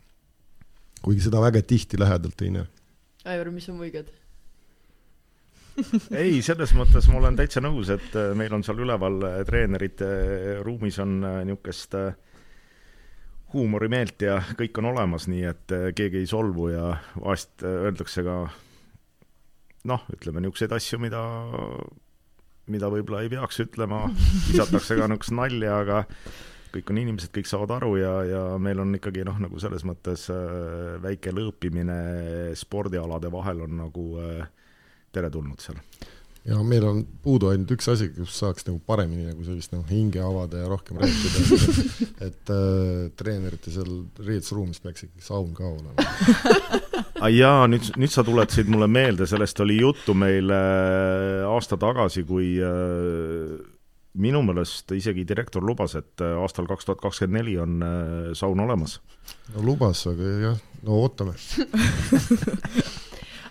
kuigi 1.05 1.27
seda 1.27 1.43
väga 1.43 1.63
tihti 1.67 1.99
lähedalt 2.01 2.47
ei 2.47 2.55
näe. 2.55 2.69
Aivar, 3.29 3.51
mis 3.53 3.67
on 3.73 3.81
muigad? 3.81 4.13
Ei, 6.15 6.39
selles 6.45 6.75
mõttes 6.77 7.09
ma 7.11 7.19
olen 7.21 7.39
täitsa 7.39 7.63
nõus, 7.65 7.91
et 7.95 8.15
äh, 8.19 8.33
meil 8.39 8.55
on 8.55 8.65
seal 8.67 8.81
üleval 8.85 9.19
äh, 9.27 9.41
treenerite 9.49 10.07
äh, 10.07 10.47
ruumis 10.65 11.01
on 11.03 11.19
niisugust 11.25 11.97
huumorimeelt 13.55 14.23
ja 14.27 14.41
kõik 14.59 14.81
on 14.81 14.91
olemas, 14.91 15.29
nii 15.31 15.45
et 15.47 15.75
keegi 15.95 16.25
ei 16.25 16.27
solvu 16.27 16.73
ja 16.73 16.89
vahest 17.15 17.63
öeldakse 17.63 18.25
ka 18.27 18.39
noh, 19.91 20.09
ütleme 20.11 20.43
niisuguseid 20.43 20.75
asju, 20.75 20.99
mida, 21.03 21.21
mida 22.67 22.91
võib-olla 22.91 23.23
ei 23.23 23.31
peaks 23.31 23.63
ütlema, 23.63 24.09
visatakse 24.49 24.99
ka 24.99 25.07
niisugust 25.07 25.37
nalja, 25.39 25.79
aga 25.85 26.03
kõik 26.75 26.91
on 26.91 26.99
inimesed, 26.99 27.31
kõik 27.31 27.47
saavad 27.47 27.77
aru 27.77 27.93
ja, 28.01 28.13
ja 28.27 28.43
meil 28.59 28.83
on 28.83 28.99
ikkagi 28.99 29.23
noh, 29.27 29.39
nagu 29.39 29.63
selles 29.63 29.87
mõttes 29.87 30.27
väike 31.05 31.31
lõõpimine 31.31 31.99
spordialade 32.59 33.31
vahel 33.31 33.63
on 33.69 33.79
nagu 33.85 34.09
äh, 34.19 34.64
teretulnud 35.15 35.63
seal. 35.65 35.81
ja 36.45 36.61
meil 36.67 36.85
on 36.85 37.05
puudu 37.25 37.49
ainult 37.53 37.71
üks 37.77 37.89
asi, 37.93 38.11
kus 38.17 38.39
saaks 38.43 38.67
nagu 38.69 38.81
paremini 38.87 39.31
nagu 39.31 39.47
sellist 39.47 39.73
nagu 39.73 39.87
hinge 39.89 40.21
avada 40.21 40.65
ja 40.65 40.71
rohkem 40.71 41.01
rääkida, 41.01 41.45
et, 41.45 42.01
et 42.29 42.55
äh, 42.55 43.07
treenerite 43.17 43.73
seal 43.75 43.95
riietusruumis 44.21 44.83
peaks 44.85 45.09
ikkagi 45.09 45.25
saun 45.25 45.55
ka 45.57 45.71
olema 45.71 46.83
jaa, 47.33 47.67
nüüd, 47.71 47.93
nüüd 48.01 48.13
sa 48.13 48.25
tuletasid 48.27 48.71
mulle 48.73 48.89
meelde, 48.91 49.27
sellest 49.29 49.61
oli 49.65 49.79
juttu 49.81 50.15
meil 50.19 50.51
äh, 50.53 51.45
aasta 51.49 51.79
tagasi, 51.81 52.25
kui 52.29 52.55
äh, 52.63 53.55
minu 54.21 54.43
meelest 54.47 54.93
isegi 54.97 55.25
direktor 55.29 55.65
lubas, 55.65 55.97
et 55.99 56.25
äh, 56.25 56.37
aastal 56.41 56.69
kaks 56.71 56.89
tuhat 56.89 57.03
kakskümmend 57.03 57.41
neli 57.41 57.57
on 57.61 57.81
saun 58.37 58.61
olemas. 58.65 59.01
no 59.55 59.65
lubas, 59.71 60.07
aga 60.11 60.35
jah, 60.49 60.61
no 60.85 61.01
ootame 61.05 61.37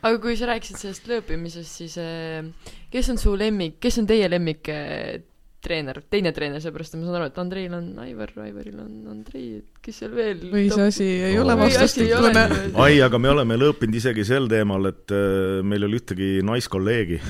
aga 0.03 0.17
kui 0.23 0.37
sa 0.39 0.49
rääkisid 0.51 0.81
sellest 0.81 1.07
lööpimisest, 1.07 1.77
siis 1.81 1.97
äh, 2.01 2.43
kes 2.91 3.13
on 3.13 3.21
su 3.21 3.35
lemmik, 3.39 3.79
kes 3.83 4.01
on 4.01 4.09
teie 4.09 4.27
lemmik 4.31 4.69
äh, 4.71 5.21
treener, 5.63 5.99
teine 6.11 6.31
treener, 6.35 6.59
seepärast 6.61 6.97
ma 6.97 7.05
saan 7.05 7.17
aru, 7.17 7.27
et 7.29 7.37
Andreil 7.39 7.73
on 7.75 7.85
Aivar, 8.03 8.33
Aivaril 8.43 8.79
on 8.83 8.91
Andrei, 9.13 9.61
et 9.61 9.83
kes 9.83 10.01
seal 10.01 10.11
veel 10.15 10.41
või 10.51 10.65
see 10.71 10.87
asi 10.89 11.07
ei 11.29 11.37
ole 11.39 11.55
vastastikune. 11.59 12.43
ai, 12.83 12.97
aga 13.05 13.19
me 13.21 13.31
oleme 13.31 13.57
lõõpinud 13.61 13.95
isegi 13.99 14.25
sel 14.27 14.49
teemal, 14.51 14.89
et 14.91 15.13
äh, 15.15 15.61
meil 15.63 15.85
ei 15.85 15.89
ole 15.89 16.01
ühtegi 16.01 16.29
naiskolleegi 16.45 17.21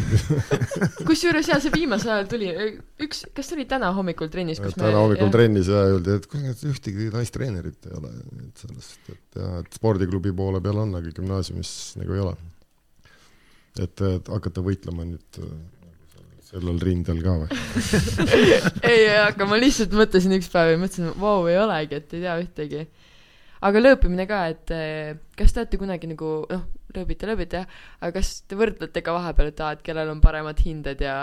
kusjuures 1.10 1.52
jaa, 1.52 1.60
see 1.62 1.74
viimasel 1.76 2.16
ajal 2.16 2.32
tuli, 2.32 2.50
üks, 3.06 3.22
kas 3.38 3.52
see 3.52 3.60
oli 3.60 3.68
täna 3.70 3.94
hommikul 3.96 4.32
trennis, 4.34 4.62
kus 4.64 4.78
täna 4.80 4.96
me, 4.96 5.04
hommikul 5.04 5.30
jah. 5.30 5.36
trennis 5.38 5.70
ja 5.70 5.84
öeldi, 5.92 6.18
et 6.18 6.26
kuule, 6.32 6.56
ühtegi 6.74 7.12
naistreenerit 7.14 7.92
ei 7.92 8.00
ole, 8.02 8.16
et 8.48 8.66
sellest, 8.66 8.98
et 9.14 9.44
jah, 9.44 9.62
et 9.62 9.78
spordiklubi 9.78 10.34
poole 10.34 10.64
peal 10.64 10.82
on, 10.88 10.98
aga 10.98 11.14
gümnaasiumis 11.14 11.76
nagu 12.02 12.18
ei 12.18 12.26
ole 12.26 12.34
et, 13.82 14.04
et 14.06 14.34
hakata 14.34 14.64
võitlema 14.66 15.06
nüüd 15.08 15.40
äh, 15.42 15.54
sellel 16.54 16.82
rindel 16.84 17.24
ka 17.26 17.38
või 17.42 17.62
ei, 18.92 19.08
aga 19.24 19.48
ma 19.50 19.58
lihtsalt 19.62 19.96
mõtlesin 19.98 20.36
üks 20.38 20.52
päev 20.54 20.76
ja 20.76 20.82
mõtlesin, 20.82 21.10
vau, 21.20 21.48
ei 21.50 21.58
olegi, 21.62 21.98
et 21.98 22.14
ei 22.14 22.24
tea 22.26 22.38
ühtegi. 22.44 22.86
aga 23.64 23.82
lööpimine 23.82 24.28
ka, 24.30 24.46
et 24.54 24.74
äh, 24.76 25.14
kas 25.40 25.54
te 25.54 25.64
olete 25.64 25.82
kunagi 25.82 26.12
nagu 26.12 26.36
noh, 26.52 26.66
lööbite, 26.94 27.28
lööbite 27.30 27.62
jah, 27.64 27.78
aga 28.02 28.20
kas 28.20 28.34
te 28.46 28.58
võrdlete 28.60 29.02
ka 29.06 29.16
vahepeal, 29.16 29.50
et 29.50 29.64
aa, 29.66 29.72
et 29.78 29.86
kellel 29.86 30.12
on 30.14 30.22
paremad 30.22 30.60
hinded 30.62 31.02
ja 31.02 31.16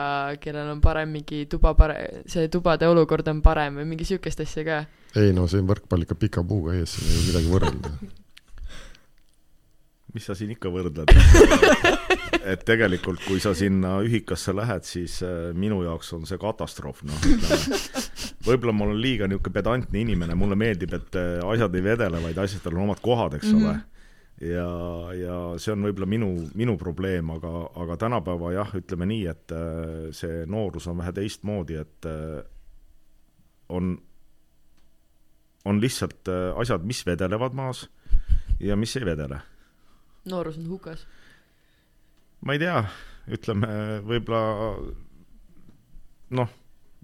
kellel 0.42 0.72
on 0.74 0.80
parem 0.82 1.12
mingi 1.14 1.44
tuba 1.50 1.76
pare-, 1.78 2.24
see 2.30 2.50
tubade 2.52 2.88
olukord 2.90 3.28
on 3.30 3.44
parem 3.44 3.78
või 3.80 3.92
mingi 3.92 4.08
siukest 4.08 4.42
asja 4.46 4.66
ka? 4.66 4.80
ei 5.20 5.30
no 5.36 5.46
see 5.50 5.62
võrkpall 5.66 6.06
ikka 6.06 6.18
pika 6.18 6.46
puuga 6.46 6.74
ees, 6.78 6.96
siin 6.96 7.06
ei 7.12 7.20
ole 7.20 7.28
midagi 7.28 7.54
võrrelda 7.54 7.94
mis 10.14 10.26
sa 10.26 10.34
siin 10.34 10.54
ikka 10.54 10.70
võrdled 10.72 11.12
et 12.52 12.64
tegelikult, 12.66 13.20
kui 13.26 13.40
sa 13.42 13.52
sinna 13.56 13.98
ühikasse 14.04 14.54
lähed, 14.56 14.86
siis 14.88 15.18
äh, 15.26 15.50
minu 15.56 15.82
jaoks 15.84 16.12
on 16.16 16.26
see 16.28 16.40
katastroof, 16.40 17.02
noh, 17.08 17.20
ütleme. 17.26 17.92
võib-olla 18.46 18.74
ma 18.76 18.88
olen 18.88 19.00
liiga 19.02 19.28
niisugune 19.28 19.56
pedantne 19.56 20.02
inimene, 20.02 20.36
mulle 20.38 20.58
meeldib, 20.58 20.94
et 20.96 21.18
äh, 21.20 21.38
asjad 21.52 21.76
ei 21.76 21.84
vedele, 21.84 22.22
vaid 22.24 22.40
asjadel 22.40 22.78
on 22.78 22.86
omad 22.88 23.02
kohad, 23.04 23.36
eks 23.38 23.52
mm 23.52 23.58
-hmm. 23.58 23.68
ole. 23.70 24.50
ja, 24.50 24.68
ja 25.20 25.38
see 25.58 25.74
on 25.74 25.84
võib-olla 25.88 26.08
minu, 26.08 26.30
minu 26.54 26.76
probleem, 26.80 27.30
aga, 27.36 27.54
aga 27.84 27.96
tänapäeva 28.06 28.52
jah, 28.56 28.74
ütleme 28.74 29.06
nii, 29.06 29.26
et 29.26 29.52
äh, 29.52 30.08
see 30.16 30.46
noorus 30.46 30.88
on 30.88 30.98
vähe 30.98 31.12
teistmoodi, 31.12 31.76
et 31.76 32.10
on, 33.68 33.94
on 35.64 35.80
lihtsalt 35.80 36.28
asjad, 36.56 36.82
mis 36.82 37.06
vedelevad 37.06 37.54
maas 37.54 37.88
ja 38.60 38.76
mis 38.76 38.96
ei 38.96 39.04
vedele 39.04 39.40
noorus 40.28 40.58
on 40.60 40.68
hukas? 40.68 41.06
ma 42.44 42.56
ei 42.56 42.62
tea, 42.62 42.80
ütleme 43.30 44.00
võib-olla 44.06 44.40
noh, 46.36 46.50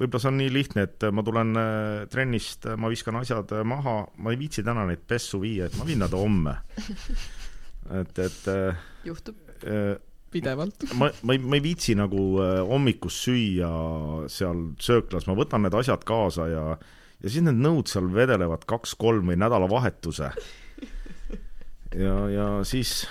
võib-olla 0.00 0.22
see 0.22 0.32
on 0.32 0.40
nii 0.40 0.52
lihtne, 0.52 0.86
et 0.88 1.06
ma 1.12 1.24
tulen 1.26 1.60
äh, 1.60 2.06
trennist, 2.12 2.68
ma 2.80 2.90
viskan 2.92 3.20
asjad 3.20 3.52
maha, 3.68 3.98
ma 4.22 4.32
ei 4.32 4.40
viitsi 4.40 4.64
täna 4.66 4.86
neid 4.88 5.04
pessu 5.08 5.40
viia, 5.42 5.68
et 5.68 5.78
ma 5.78 5.86
viin 5.88 6.02
nad 6.04 6.16
homme. 6.16 6.56
et, 8.00 8.18
et 8.18 8.50
äh, 8.52 8.84
juhtub 9.06 9.40
äh, 9.64 9.96
pidevalt. 10.32 10.88
ma, 10.98 11.10
ma 11.22 11.36
ei, 11.36 11.40
ma 11.40 11.58
ei 11.58 11.64
viitsi 11.64 11.96
nagu 11.98 12.26
hommikust 12.68 13.28
süüa 13.28 13.72
seal 14.32 14.70
sööklas, 14.82 15.28
ma 15.28 15.36
võtan 15.38 15.64
need 15.66 15.76
asjad 15.76 16.04
kaasa 16.06 16.48
ja 16.52 16.68
ja 17.22 17.30
siis 17.32 17.44
need 17.46 17.56
nõud 17.64 17.88
seal 17.88 18.10
vedelevad 18.12 18.66
kaks-kolm 18.68 19.30
või 19.30 19.38
nädalavahetuse 19.40 20.28
ja, 21.96 22.16
ja 22.30 22.46
siis 22.68 23.06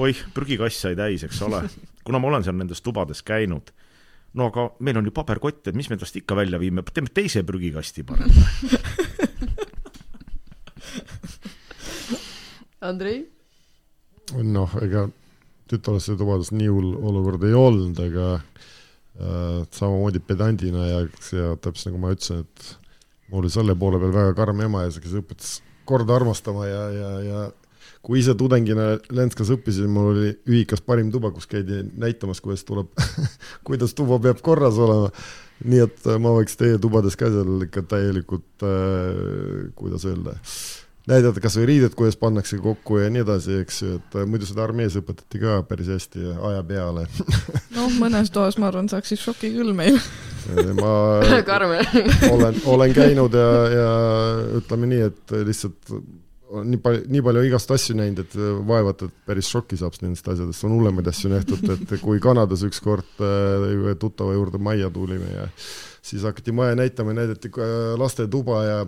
oih, 0.00 0.18
prügikass 0.34 0.80
sai 0.84 0.96
täis, 0.98 1.24
eks 1.26 1.42
ole, 1.46 1.62
kuna 2.06 2.18
ma 2.20 2.28
olen 2.32 2.44
seal 2.46 2.56
nendes 2.58 2.82
tubades 2.84 3.22
käinud, 3.26 3.70
no 4.38 4.42
aga 4.50 4.60
meil 4.84 4.96
on 5.00 5.06
ju 5.08 5.12
paberkott, 5.14 5.62
et 5.68 5.76
mis 5.78 5.90
me 5.90 5.96
tast 6.00 6.16
ikka 6.18 6.36
välja 6.38 6.58
viime, 6.62 6.82
teeme 6.94 7.10
teise 7.14 7.40
prügikasti 7.46 8.02
parem. 8.06 8.30
Andrei? 12.84 13.18
noh, 14.34 14.70
ega 14.84 15.08
tütarlaste 15.70 16.16
tubades 16.20 16.50
nii 16.52 16.68
hull 16.68 16.94
olukord 16.96 17.42
ei 17.48 17.54
olnud, 17.56 17.98
aga 18.00 18.26
äh, 18.36 19.60
samamoodi 19.72 20.20
pedandina 20.24 20.86
ja, 20.88 20.98
ja 21.36 21.56
täpselt 21.60 21.92
nagu 21.92 22.00
ma 22.02 22.12
ütlesin, 22.14 22.44
et 22.44 22.58
mul 23.30 23.44
oli 23.44 23.52
selle 23.52 23.76
poole 23.78 24.00
peal 24.02 24.12
väga 24.16 24.32
karm 24.36 24.58
ema 24.64 24.84
ja 24.84 24.90
kes 24.92 25.16
õpetas 25.20 25.50
korda 25.88 26.16
armastama 26.16 26.66
ja, 26.68 26.82
ja, 26.92 27.10
ja 27.24 27.40
kui 28.04 28.20
ise 28.20 28.34
tudengina 28.38 28.94
Lenskas 29.14 29.50
õppisin, 29.54 29.88
mul 29.90 30.10
oli 30.12 30.30
ühikas 30.50 30.84
parim 30.84 31.10
tuba, 31.12 31.32
kus 31.34 31.48
käidi 31.50 31.80
näitamas, 31.96 32.42
kuidas 32.44 32.64
tuleb 32.68 32.92
kuidas 33.66 33.96
tuba 33.96 34.20
peab 34.22 34.42
korras 34.44 34.78
olema. 34.80 35.10
nii 35.64 35.84
et 35.86 36.08
äh, 36.10 36.18
ma 36.20 36.34
võiks 36.34 36.58
teie 36.60 36.78
tubades 36.82 37.16
ka 37.16 37.30
seal 37.32 37.68
ikka 37.68 37.84
täielikult 37.94 38.64
äh,, 38.66 39.70
kuidas 39.78 40.04
öelda, 40.10 40.34
näidata 41.08 41.40
kas 41.40 41.56
või 41.60 41.68
riided, 41.70 41.94
kuidas 41.96 42.18
pannakse 42.20 42.58
kokku 42.60 42.98
ja 42.98 43.06
nii 43.12 43.22
edasi, 43.22 43.60
eks 43.62 43.80
ju, 43.84 44.00
et 44.00 44.18
äh, 44.18 44.26
muidu 44.28 44.48
seda 44.50 44.66
armees 44.66 44.98
õpetati 45.00 45.40
ka 45.40 45.62
päris 45.68 45.88
hästi 45.94 46.34
aja 46.50 46.66
peale 46.66 47.06
noh, 47.76 47.88
mõnes 48.02 48.34
toas 48.34 48.58
ma 48.60 48.68
arvan, 48.68 48.90
saaks 48.92 49.14
siis 49.14 49.24
šoki 49.24 49.54
küll 49.54 49.72
meil 49.78 49.96
ma 50.76 50.92
olen, 52.34 52.60
olen 52.68 52.92
käinud 52.98 53.38
ja, 53.38 53.48
ja 53.78 53.88
ütleme 54.60 54.90
nii, 54.92 55.08
et 55.08 55.36
lihtsalt 55.48 55.96
nii 56.62 56.80
palju, 56.82 57.04
nii 57.10 57.22
palju 57.24 57.44
igast 57.48 57.72
asju 57.74 57.96
näinud, 57.98 58.22
et 58.24 58.36
äh, 58.38 58.52
vaevalt, 58.68 59.06
et 59.06 59.16
päris 59.26 59.50
šoki 59.50 59.78
saab 59.80 59.96
nendest 60.02 60.28
asjadest, 60.30 60.66
on 60.68 60.76
hullemaid 60.76 61.08
asju 61.10 61.32
nähtud, 61.32 61.64
et 61.74 61.94
kui 62.02 62.22
Kanadas 62.22 62.64
ükskord 62.68 63.24
äh, 63.24 63.90
tuttava 64.00 64.36
juurde 64.36 64.60
majja 64.62 64.90
tulime 64.94 65.30
ja 65.32 65.48
siis 66.04 66.22
hakati 66.26 66.52
maja 66.52 66.76
näitama, 66.78 67.16
näidati 67.16 67.50
äh, 67.58 67.94
lastetuba 68.00 68.62
ja 68.64 68.78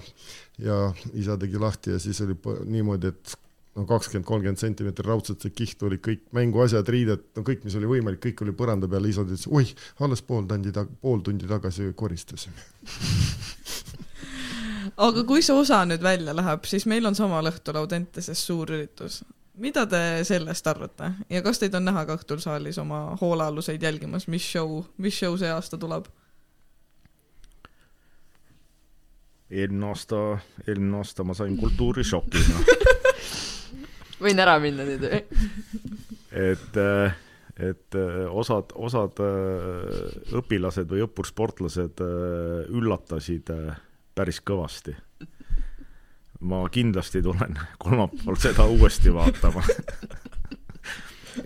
ja 0.59 0.77
isa 1.13 1.37
tegi 1.37 1.59
lahti 1.61 1.91
ja 1.93 1.99
siis 2.01 2.21
oli 2.25 2.37
niimoodi, 2.65 3.11
et 3.13 3.35
no 3.77 3.85
kakskümmend, 3.89 4.25
kolmkümmend 4.27 4.61
sentimeetrit 4.61 5.07
raudselt 5.07 5.45
see 5.45 5.53
kiht 5.53 5.83
oli 5.85 5.99
kõik 6.03 6.25
mänguasjad, 6.37 6.89
riided, 6.89 7.27
no 7.37 7.45
kõik, 7.45 7.67
mis 7.67 7.77
oli 7.77 7.91
võimalik, 7.91 8.23
kõik 8.25 8.41
oli 8.47 8.57
põranda 8.57 8.89
peal, 8.89 9.09
isa 9.11 9.27
ütles, 9.27 9.45
oih, 9.53 9.75
alles 10.01 10.25
pool 10.25 10.49
tundi, 10.49 10.73
pool 11.03 11.21
tundi 11.27 11.51
tagasi 11.51 11.91
koristasime 11.99 12.67
aga 14.97 15.25
kui 15.29 15.43
see 15.45 15.57
osa 15.57 15.83
nüüd 15.89 16.03
välja 16.05 16.35
läheb, 16.37 16.67
siis 16.69 16.87
meil 16.87 17.07
on 17.09 17.17
samal 17.19 17.51
õhtul 17.51 17.79
Audentases 17.81 18.43
suur 18.47 18.71
üritus. 18.71 19.23
mida 19.57 19.87
te 19.87 20.25
sellest 20.25 20.67
arvate 20.67 21.13
ja 21.31 21.43
kas 21.43 21.59
teid 21.59 21.75
on 21.75 21.85
näha 21.89 22.05
ka 22.07 22.19
õhtul 22.19 22.43
saalis 22.43 22.79
oma 22.79 23.17
hoolealuseid 23.21 23.83
jälgimas, 23.83 24.29
mis 24.29 24.45
show, 24.53 24.83
mis 24.99 25.17
show 25.17 25.37
see 25.37 25.51
aasta 25.51 25.79
tuleb? 25.79 26.09
eelmine 29.51 29.87
aasta, 29.87 30.39
eelmine 30.67 30.97
aasta 30.97 31.25
ma 31.25 31.35
sain 31.35 31.57
kultuurishoki 31.57 32.43
no. 32.51 32.65
võin 34.25 34.43
ära 34.43 34.59
minna 34.63 34.85
nüüd 34.89 35.07
või? 35.07 35.23
et, 36.37 36.79
et 37.71 37.99
osad, 38.31 38.75
osad 38.75 39.23
äh, 39.25 40.37
õpilased 40.41 40.91
või 40.91 41.05
õppursportlased 41.07 42.03
äh, 42.05 42.75
üllatasid 42.75 43.55
äh, 43.55 43.86
päris 44.17 44.41
kõvasti. 44.41 44.95
Ma 46.47 46.65
kindlasti 46.73 47.23
tulen 47.25 47.57
kolmapäeval 47.83 48.39
seda 48.41 48.67
uuesti 48.71 49.13
vaatama. 49.15 49.65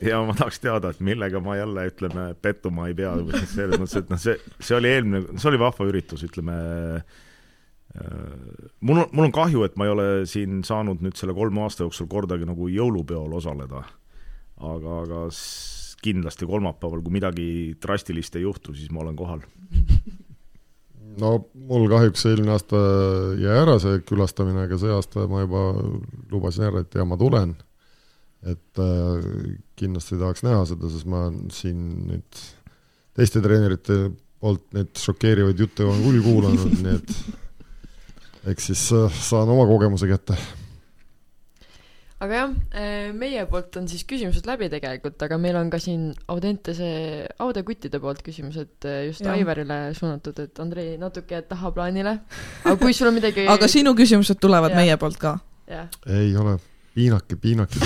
Ja 0.07 0.21
ma 0.23 0.37
tahaks 0.39 0.61
teada, 0.63 0.93
et 0.93 1.01
millega 1.03 1.41
ma 1.43 1.57
jälle, 1.59 1.89
ütleme, 1.91 2.29
pettuma 2.39 2.87
ei 2.87 2.95
pea, 2.95 3.11
selles 3.51 3.81
mõttes, 3.81 3.97
et 3.99 4.13
noh, 4.13 4.21
see, 4.23 4.37
see 4.63 4.77
oli 4.77 4.87
eelmine, 4.87 5.25
see 5.35 5.49
oli 5.51 5.59
vahva 5.59 5.87
üritus, 5.91 6.23
ütleme 6.29 6.55
äh, 6.95 7.03
mul 8.87 9.03
on, 9.03 9.11
mul 9.11 9.27
on 9.27 9.35
kahju, 9.35 9.65
et 9.67 9.75
ma 9.75 9.89
ei 9.89 9.95
ole 9.97 10.07
siin 10.31 10.63
saanud 10.67 11.03
nüüd 11.03 11.19
selle 11.19 11.35
kolme 11.35 11.65
aasta 11.65 11.83
jooksul 11.83 12.07
kordagi 12.13 12.47
nagu 12.47 12.71
jõulupeol 12.71 13.35
osaleda. 13.41 13.83
aga, 14.61 15.01
aga 15.03 15.27
kindlasti 16.07 16.47
kolmapäeval, 16.47 17.03
kui 17.03 17.19
midagi 17.19 17.49
drastilist 17.83 18.39
ei 18.39 18.47
juhtu, 18.47 18.77
siis 18.79 18.95
ma 18.95 19.03
olen 19.03 19.19
kohal 19.19 19.43
no 21.19 21.33
mul 21.55 21.89
kahjuks 21.91 22.27
eelmine 22.31 22.55
aasta 22.55 22.79
jäi 23.41 23.57
ära 23.63 23.77
see 23.83 24.01
külastamine, 24.07 24.67
aga 24.67 24.79
see 24.81 24.93
aasta 24.95 25.27
ma 25.31 25.43
juba 25.45 25.65
lubasin 26.31 26.69
ära, 26.71 26.85
et 26.85 26.95
ja 26.95 27.07
ma 27.09 27.19
tulen. 27.21 27.57
et 28.41 28.81
äh, 28.81 29.27
kindlasti 29.77 30.17
tahaks 30.17 30.45
näha 30.47 30.63
seda, 30.69 30.89
sest 30.89 31.09
ma 31.11 31.27
siin 31.53 31.81
nüüd 32.09 32.39
teiste 33.17 33.43
treenerite 33.45 33.99
poolt 34.41 34.65
neid 34.73 34.97
šokeerivaid 34.97 35.61
jutte 35.61 35.85
olen 35.85 36.01
küll 36.07 36.23
kuulanud, 36.25 36.79
nii 36.81 36.97
et 36.97 38.49
eks 38.55 38.71
siis 38.71 38.87
äh, 38.97 39.21
saan 39.29 39.53
oma 39.53 39.69
kogemuse 39.69 40.09
kätte 40.09 40.39
aga 42.21 42.37
jah, 42.37 42.51
eh, 42.77 43.11
meie 43.17 43.43
poolt 43.49 43.79
on 43.81 43.87
siis 43.89 44.03
küsimused 44.09 44.45
läbi 44.49 44.69
tegelikult, 44.73 45.17
aga 45.25 45.39
meil 45.41 45.57
on 45.57 45.71
ka 45.73 45.79
siin 45.81 46.11
Audentese, 46.29 46.89
Audekuttide 47.41 48.01
poolt 48.03 48.21
küsimused 48.27 48.89
eh, 48.89 49.07
just 49.09 49.25
ja. 49.25 49.33
Aivarile 49.33 49.79
suunatud, 49.97 50.43
et 50.45 50.61
Andrei 50.61 50.99
natuke 51.01 51.41
tahaplaanile. 51.49 52.19
aga 52.65 52.75
kui 52.81 52.93
sul 52.97 53.09
on 53.09 53.17
midagi 53.17 53.47
aga 53.49 53.69
sinu 53.73 53.95
küsimused 53.97 54.41
tulevad 54.43 54.77
ja. 54.77 54.83
meie 54.83 54.99
poolt 55.01 55.17
ka? 55.21 55.39
ei 55.71 56.35
ole, 56.37 56.59
piinake, 56.99 57.39
piinake 57.41 57.81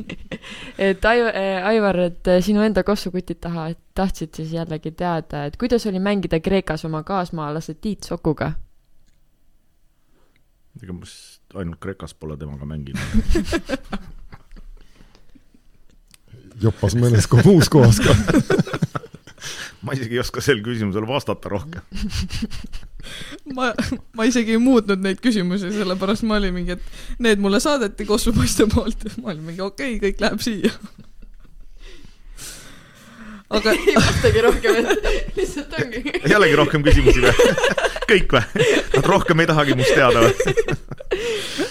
et 0.88 1.04
Aivar, 1.12 1.36
eh, 1.36 1.68
Aivar, 1.72 2.00
et 2.06 2.32
sinu 2.46 2.64
enda 2.64 2.84
kossukutid 2.86 3.42
taha, 3.44 3.68
et 3.74 3.82
tahtsid 3.98 4.40
siis 4.40 4.54
jällegi 4.56 4.94
teada, 4.96 5.44
et 5.50 5.60
kuidas 5.60 5.84
oli 5.90 6.00
mängida 6.00 6.40
Kreekas 6.40 6.86
oma 6.88 7.04
kaasmaalase 7.04 7.76
Tiit 7.76 8.08
Sokuga? 8.08 8.54
ega 10.80 10.96
ma 10.96 11.04
ainult 11.54 11.80
Kreekas 11.82 12.14
pole 12.14 12.36
temaga 12.38 12.66
mänginud. 12.68 13.00
Jopas 16.60 16.94
mõnes 16.98 17.24
muus 17.44 17.70
kohas 17.72 18.00
ka. 18.04 18.14
Ma 19.84 19.94
isegi 19.96 20.18
ei 20.18 20.20
oska 20.20 20.42
sel 20.44 20.60
küsimusel 20.60 21.06
vastata 21.08 21.48
rohkem. 21.48 21.80
Ma, 23.56 23.70
ma 24.12 24.26
isegi 24.28 24.52
ei 24.52 24.60
muutnud 24.60 25.00
neid 25.00 25.22
küsimusi, 25.24 25.70
sellepärast 25.72 26.26
ma 26.28 26.36
olin 26.36 26.52
mingi, 26.52 26.76
et 26.76 27.16
need 27.24 27.40
mulle 27.40 27.56
saadeti 27.64 28.04
Kosmopoiste 28.04 28.66
poolt. 28.68 29.06
Ja 29.08 29.14
ma 29.22 29.32
olin 29.32 29.46
mingi 29.46 29.64
okei 29.64 29.96
okay,, 29.96 30.02
kõik 30.04 30.20
läheb 30.20 30.44
siia. 30.44 30.72
Aga 33.56 33.72
ei 33.72 33.96
vastagi 33.96 34.44
rohkem, 34.44 34.76
et 34.84 35.38
lihtsalt 35.40 35.72
ongi. 35.80 36.04
ei 36.20 36.36
olegi 36.36 36.60
rohkem 36.60 36.84
küsimusi 36.86 37.24
või? 37.24 37.32
Kõik 38.10 38.34
või? 38.36 38.70
Nad 38.96 39.06
rohkem 39.08 39.42
ei 39.42 39.50
tahagi 39.50 39.76
must 39.78 39.94
teada 39.96 40.24
või? 40.24 40.54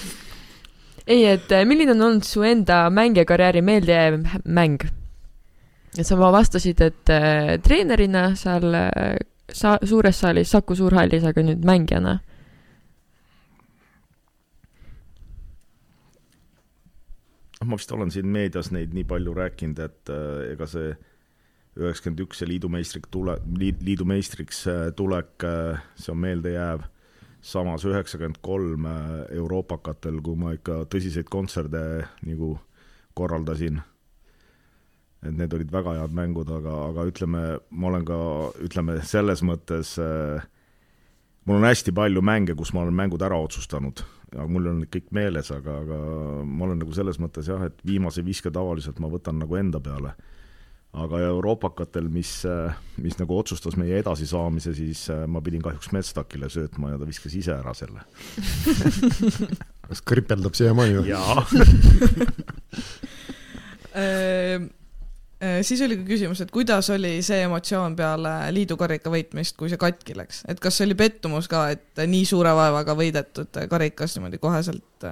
ei, 1.14 1.26
et 1.36 1.52
eh, 1.56 1.66
milline 1.68 1.96
on 1.96 2.08
olnud 2.08 2.28
su 2.28 2.46
enda 2.48 2.86
mängijakarjääri 2.94 3.66
meeldejääv 3.66 4.22
mäng? 4.46 4.88
et 5.98 6.06
sa 6.06 6.16
vastasid, 6.20 6.82
et 6.86 7.12
äh, 7.12 7.58
treenerina 7.66 8.30
seal 8.40 8.76
äh, 8.78 9.16
sa-, 9.52 9.80
suures 9.84 10.20
saalis, 10.22 10.52
Saku 10.54 10.78
Suurhallis, 10.78 11.26
aga 11.26 11.44
nüüd 11.44 11.66
mängijana 11.66 12.20
ma 17.66 17.76
vist 17.76 17.92
olen 17.92 18.12
siin 18.14 18.28
meedias 18.32 18.72
neid 18.72 18.94
nii 18.96 19.06
palju 19.08 19.34
rääkinud, 19.36 19.80
et 19.84 20.12
äh, 20.14 20.54
ega 20.54 20.68
see 20.70 20.94
üheksakümmend 21.78 22.24
üks 22.26 22.41
see 22.41 22.49
liidu 22.49 22.70
meistriks 22.72 23.11
tule, 23.13 23.38
liidu 23.59 24.07
meistriks 24.09 24.63
äh, 24.70 24.88
tulek, 24.95 25.36
äh, 25.45 25.84
see 25.99 26.13
on 26.13 26.24
meeldejääv. 26.24 26.88
samas 27.41 27.86
üheksakümmend 27.86 28.41
kolm 28.41 28.86
äh, 28.86 29.26
Euroopakatel, 29.32 30.22
kui 30.22 30.36
ma 30.36 30.53
ikka 30.57 30.84
tõsiseid 30.91 31.30
kontserte 31.32 32.07
nagu 32.28 32.57
korraldasin. 33.13 33.82
et 35.24 35.36
need 35.36 35.53
olid 35.53 35.72
väga 35.72 35.97
head 35.99 36.13
mängud, 36.15 36.47
aga, 36.47 36.74
aga 36.89 37.03
ütleme, 37.09 37.59
ma 37.70 37.88
olen 37.88 38.05
ka, 38.07 38.20
ütleme 38.63 39.01
selles 39.03 39.43
mõttes 39.43 39.97
äh, 39.99 40.45
mul 41.45 41.59
on 41.59 41.67
hästi 41.67 41.91
palju 41.91 42.22
mänge, 42.22 42.55
kus 42.55 42.72
ma 42.74 42.86
olen 42.86 42.95
mängud 42.95 43.22
ära 43.26 43.36
otsustanud, 43.43 44.03
aga 44.32 44.47
mul 44.47 44.70
on 44.72 44.84
kõik 44.88 45.09
meeles, 45.15 45.51
aga, 45.51 45.80
aga 45.84 45.97
ma 46.45 46.67
olen 46.67 46.80
nagu 46.84 46.95
selles 46.95 47.20
mõttes 47.20 47.51
jah, 47.51 47.65
et 47.67 47.84
viimase 47.86 48.24
viske 48.24 48.51
tavaliselt 48.51 48.99
ma 49.03 49.11
võtan 49.11 49.39
nagu 49.43 49.59
enda 49.59 49.84
peale 49.84 50.15
aga 50.98 51.20
euroopakatel, 51.28 52.08
mis, 52.12 52.32
mis 53.02 53.18
nagu 53.20 53.38
otsustas 53.38 53.78
meie 53.78 54.00
edasisaamise, 54.02 54.74
siis 54.78 55.06
äh, 55.14 55.26
ma 55.30 55.42
pidin 55.46 55.62
kahjuks 55.62 55.92
Metstakile 55.94 56.50
söötma 56.50 56.94
ja 56.94 56.98
ta 57.02 57.08
viskas 57.08 57.36
ise 57.38 57.54
ära 57.54 57.76
selle. 57.78 58.02
Kas 59.90 60.02
kripeldab 60.06 60.58
siiamaani 60.58 61.00
või? 61.00 61.12
jaa. 61.12 61.46
Äh, 64.00 64.62
äh, 65.42 65.56
siis 65.66 65.82
oli 65.82 65.96
ka 65.98 66.04
küsimus, 66.08 66.44
et 66.44 66.52
kuidas 66.54 66.92
oli 66.94 67.16
see 67.26 67.40
emotsioon 67.46 67.96
peale 67.98 68.34
liidukarika 68.54 69.10
võitmist, 69.14 69.58
kui 69.58 69.70
see 69.72 69.82
katki 69.82 70.14
läks, 70.18 70.44
et 70.50 70.62
kas 70.62 70.78
see 70.78 70.86
oli 70.86 70.98
pettumus 70.98 71.50
ka, 71.52 71.64
et 71.74 72.04
nii 72.08 72.28
suure 72.30 72.54
vaevaga 72.56 72.94
võidetud 72.96 73.62
karikas 73.72 74.14
niimoodi 74.16 74.38
koheselt 74.42 75.10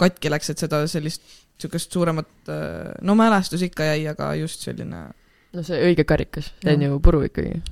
katki 0.00 0.32
läks, 0.32 0.52
et 0.52 0.64
seda 0.64 0.80
sellist 0.90 1.26
niisugust 1.58 1.92
suuremat, 1.92 2.28
äh, 2.48 2.94
no 3.02 3.14
mälestus 3.14 3.62
ikka 3.62 3.84
jäi, 3.84 4.06
aga 4.08 4.34
just 4.34 4.60
selline 4.62 5.08
no 5.52 5.62
see 5.66 5.80
õige 5.88 6.04
karikas, 6.06 6.52
see 6.62 6.74
on 6.76 6.82
ju 6.82 7.00
puru 7.02 7.24
ikkagi. 7.26 7.62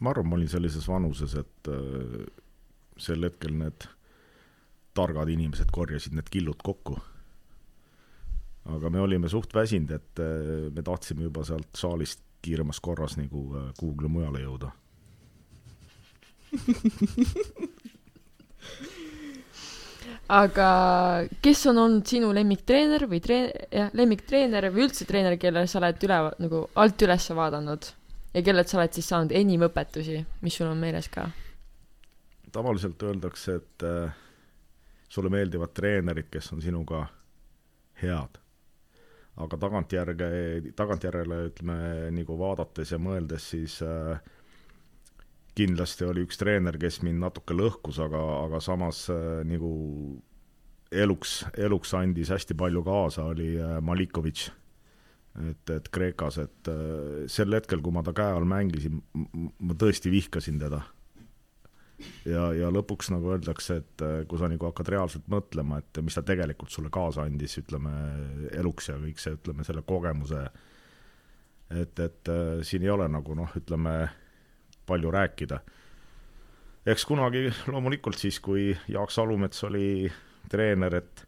ma 0.00 0.10
arvan, 0.10 0.28
ma 0.28 0.36
olin 0.36 0.48
sellises 0.48 0.88
vanuses, 0.88 1.34
et 1.36 1.68
äh, 1.68 2.24
sel 2.96 3.22
hetkel 3.28 3.52
need 3.52 3.88
targad 4.96 5.28
inimesed 5.28 5.68
korjasid 5.72 6.16
need 6.16 6.30
killud 6.32 6.62
kokku. 6.64 6.98
aga 8.64 8.90
me 8.90 9.00
olime 9.00 9.28
suht 9.28 9.54
väsinud, 9.54 9.90
et 9.90 10.18
äh, 10.24 10.72
me 10.72 10.82
tahtsime 10.82 11.28
juba 11.28 11.44
sealt 11.44 11.68
saalist 11.76 12.24
kiiremas 12.42 12.80
korras 12.80 13.16
nagu 13.18 13.72
kuhugile 13.76 14.08
mujale 14.08 14.40
jõuda 14.44 14.70
aga 20.28 20.68
kes 21.42 21.66
on 21.70 21.78
olnud 21.78 22.06
sinu 22.08 22.32
lemmiktreener 22.34 23.06
või 23.10 23.20
treen-, 23.22 23.52
jah, 23.70 23.92
lemmiktreener 23.94 24.70
või 24.74 24.86
üldse 24.86 25.06
treener, 25.06 25.38
kellele 25.38 25.68
sa 25.70 25.78
oled 25.80 26.06
üle, 26.08 26.20
nagu 26.42 26.62
alt 26.74 27.06
üles 27.06 27.28
vaadanud 27.38 27.90
ja 28.34 28.42
kellelt 28.44 28.70
sa 28.70 28.80
oled 28.80 28.96
siis 28.96 29.10
saanud 29.12 29.34
enim 29.36 29.66
õpetusi, 29.68 30.20
mis 30.42 30.56
sul 30.58 30.70
on 30.70 30.80
meeles 30.82 31.08
ka? 31.12 31.28
tavaliselt 32.56 33.02
öeldakse, 33.04 33.54
et 33.60 33.84
äh, 33.84 34.12
sulle 35.12 35.28
meeldivad 35.28 35.74
treenerid, 35.76 36.30
kes 36.32 36.52
on 36.54 36.62
sinuga 36.64 37.02
head. 38.00 38.38
aga 39.36 39.56
tagantjärge, 39.60 40.28
tagantjärele 40.76 41.42
ütleme, 41.50 41.76
nagu 42.16 42.38
vaadates 42.40 42.94
ja 42.94 42.98
mõeldes, 42.98 43.50
siis 43.52 43.74
äh, 43.84 44.16
kindlasti 45.56 46.04
oli 46.04 46.26
üks 46.26 46.38
treener, 46.40 46.76
kes 46.80 47.00
mind 47.06 47.22
natuke 47.22 47.56
lõhkus, 47.56 48.00
aga, 48.02 48.22
aga 48.44 48.60
samas 48.64 49.06
äh, 49.12 49.40
nagu 49.48 49.70
eluks, 50.92 51.40
eluks 51.58 51.94
andis 51.98 52.30
hästi 52.34 52.56
palju 52.58 52.82
kaasa, 52.86 53.30
oli 53.32 53.54
äh, 53.60 53.78
Malikovitš. 53.82 54.50
et, 55.50 55.70
et 55.70 55.88
Kreekas, 55.92 56.38
et 56.40 56.68
äh, 56.72 57.24
sel 57.28 57.52
hetkel, 57.52 57.82
kui 57.84 57.92
ma 57.92 58.02
ta 58.04 58.14
käe 58.16 58.36
all 58.36 58.46
mängisin, 58.48 59.02
ma 59.60 59.76
tõesti 59.76 60.12
vihkasin 60.12 60.60
teda. 60.60 60.82
ja, 62.28 62.52
ja 62.52 62.70
lõpuks 62.72 63.10
nagu 63.12 63.32
öeldakse, 63.34 63.80
et 63.82 64.04
äh, 64.04 64.22
kui 64.28 64.40
sa 64.40 64.48
nagu 64.52 64.68
hakkad 64.68 64.92
reaalselt 64.92 65.28
mõtlema, 65.32 65.80
et 65.80 66.02
mis 66.04 66.16
ta 66.16 66.22
tegelikult 66.22 66.72
sulle 66.72 66.92
kaasa 66.92 67.26
andis, 67.26 67.58
ütleme, 67.60 67.92
eluks 68.52 68.90
ja 68.92 69.00
kõik 69.00 69.20
see, 69.20 69.36
ütleme, 69.36 69.64
selle 69.64 69.84
kogemuse, 69.86 70.46
et, 71.70 71.98
et 71.98 72.32
äh, 72.32 72.62
siin 72.62 72.86
ei 72.86 72.94
ole 72.94 73.08
nagu 73.08 73.36
noh, 73.36 73.52
ütleme 73.56 73.96
palju 74.86 75.10
rääkida. 75.10 75.60
eks 76.86 77.04
kunagi 77.04 77.50
loomulikult 77.72 78.18
siis, 78.18 78.40
kui 78.40 78.76
Jaak 78.88 79.10
Salumets 79.10 79.64
oli 79.64 80.12
treener, 80.48 80.94
et 80.94 81.26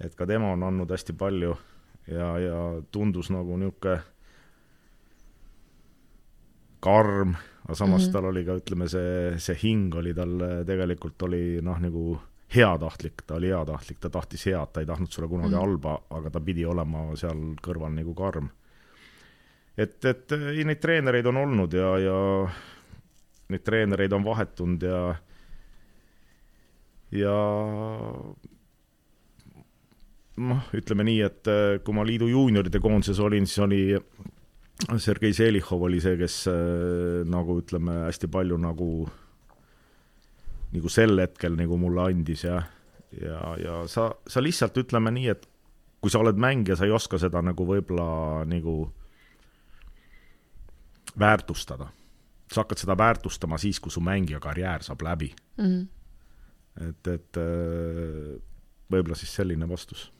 et 0.00 0.14
ka 0.14 0.26
tema 0.26 0.52
on 0.52 0.62
andnud 0.62 0.90
hästi 0.90 1.12
palju 1.16 1.56
ja, 2.06 2.38
ja 2.38 2.58
tundus 2.92 3.30
nagu 3.30 3.56
niisugune 3.56 4.00
karm, 6.80 7.34
aga 7.64 7.74
samas 7.74 8.02
mm 8.02 8.08
-hmm. 8.08 8.12
tal 8.12 8.24
oli 8.24 8.44
ka, 8.44 8.56
ütleme, 8.60 8.88
see, 8.88 9.38
see 9.38 9.58
hing 9.62 9.94
oli 9.94 10.14
tal 10.14 10.38
tegelikult 10.66 11.22
oli 11.22 11.60
noh, 11.62 11.78
nagu 11.80 12.20
heatahtlik, 12.54 13.22
ta 13.26 13.34
oli 13.34 13.48
heatahtlik, 13.48 13.98
ta 13.98 14.10
tahtis 14.10 14.46
head, 14.46 14.72
ta 14.72 14.80
ei 14.80 14.86
tahtnud 14.86 15.10
sulle 15.10 15.28
kunagi 15.28 15.48
mm 15.48 15.54
-hmm. 15.54 15.60
halba, 15.60 16.02
aga 16.10 16.30
ta 16.30 16.40
pidi 16.40 16.64
olema 16.64 17.16
seal 17.16 17.56
kõrval 17.62 17.94
nagu 17.94 18.14
karm. 18.14 18.48
Et, 19.76 19.98
et 20.04 20.36
ei, 20.36 20.64
neid 20.64 20.80
treenereid 20.82 21.26
on 21.30 21.42
olnud 21.44 21.76
ja, 21.76 21.92
ja 22.00 22.18
neid 23.52 23.64
treenereid 23.66 24.12
on 24.16 24.24
vahetunud 24.26 24.86
ja 24.86 25.00
ja 27.14 27.34
noh, 30.36 30.70
ütleme 30.76 31.06
nii, 31.06 31.20
et 31.24 31.50
äh, 31.50 31.76
kui 31.84 31.96
ma 31.96 32.04
liidu 32.06 32.28
juunioride 32.30 32.80
koondises 32.82 33.20
olin, 33.22 33.46
siis 33.48 33.62
oli 33.64 33.82
Sergei 35.00 35.32
Zelihov 35.32 35.86
oli 35.88 36.00
see, 36.04 36.16
kes 36.20 36.42
äh, 36.52 37.22
nagu 37.28 37.60
ütleme, 37.62 38.02
hästi 38.06 38.28
palju 38.32 38.58
nagu, 38.60 38.90
nagu 40.74 40.92
sel 40.92 41.16
hetkel 41.22 41.56
nagu 41.56 41.78
mulle 41.80 42.10
andis 42.10 42.44
ja, 42.44 42.60
ja, 43.16 43.40
ja 43.62 43.80
sa, 43.90 44.10
sa 44.28 44.44
lihtsalt 44.44 44.76
ütleme 44.82 45.14
nii, 45.16 45.32
et 45.32 45.48
kui 46.02 46.12
sa 46.12 46.20
oled 46.20 46.36
mängija, 46.40 46.76
sa 46.76 46.84
ei 46.86 46.94
oska 46.94 47.18
seda 47.20 47.40
nagu 47.44 47.64
võib-olla 47.66 48.44
nagu 48.48 48.82
väärtustada. 51.18 51.88
sa 52.52 52.60
hakkad 52.60 52.78
seda 52.78 52.94
väärtustama 52.98 53.58
siis, 53.58 53.80
kui 53.80 53.90
su 53.90 54.00
mängija 54.00 54.40
karjäär 54.40 54.82
saab 54.82 55.02
läbi 55.02 55.34
mm. 55.56 55.64
-hmm. 55.64 55.86
et, 56.88 57.06
et 57.06 57.36
äh, 57.36 58.40
võib-olla 58.92 59.16
siis 59.16 59.34
selline 59.34 59.68
vastus 59.68 60.12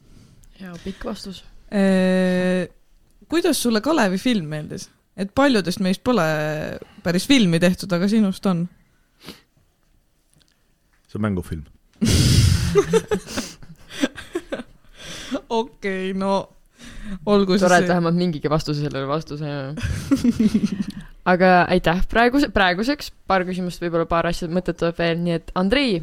ja 0.60 0.74
pikk 0.84 1.04
vastus 1.04 1.44
eee, 1.70 2.68
kuidas 3.28 3.62
sulle 3.62 3.80
Kalevi 3.80 4.18
film 4.18 4.44
meeldis? 4.44 4.90
et 5.16 5.34
paljudest 5.34 5.80
meist 5.80 6.04
pole 6.04 6.22
päris 7.02 7.26
filmi 7.26 7.60
tehtud, 7.60 7.92
aga 7.92 8.08
sinust 8.08 8.46
on. 8.46 8.68
see 11.08 11.14
on 11.14 11.20
mängufilm 11.20 11.64
okei 15.48 16.10
okay,, 16.10 16.12
no 16.12 16.55
olgu 17.26 17.56
siis. 17.56 17.64
tore, 17.64 17.80
et 17.82 17.88
vähemalt 17.90 18.18
mingigi 18.18 18.50
vastuse 18.52 18.86
sellele 18.86 19.08
vastuse 19.08 19.50
aga 21.32 21.52
aitäh 21.72 22.04
praeguse, 22.10 22.50
praeguseks, 22.54 23.10
paar 23.26 23.46
küsimust, 23.48 23.82
võib-olla 23.82 24.08
paar 24.10 24.30
asja, 24.30 24.48
mõtet 24.52 24.78
tuleb 24.80 24.98
veel, 24.98 25.18
nii 25.22 25.36
et 25.38 25.52
Andrei, 25.58 26.00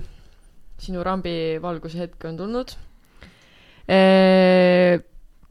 sinu 0.83 1.03
rambi 1.05 1.59
valguse 1.63 2.03
hetk 2.03 2.29
on 2.29 2.39
tulnud 2.39 2.77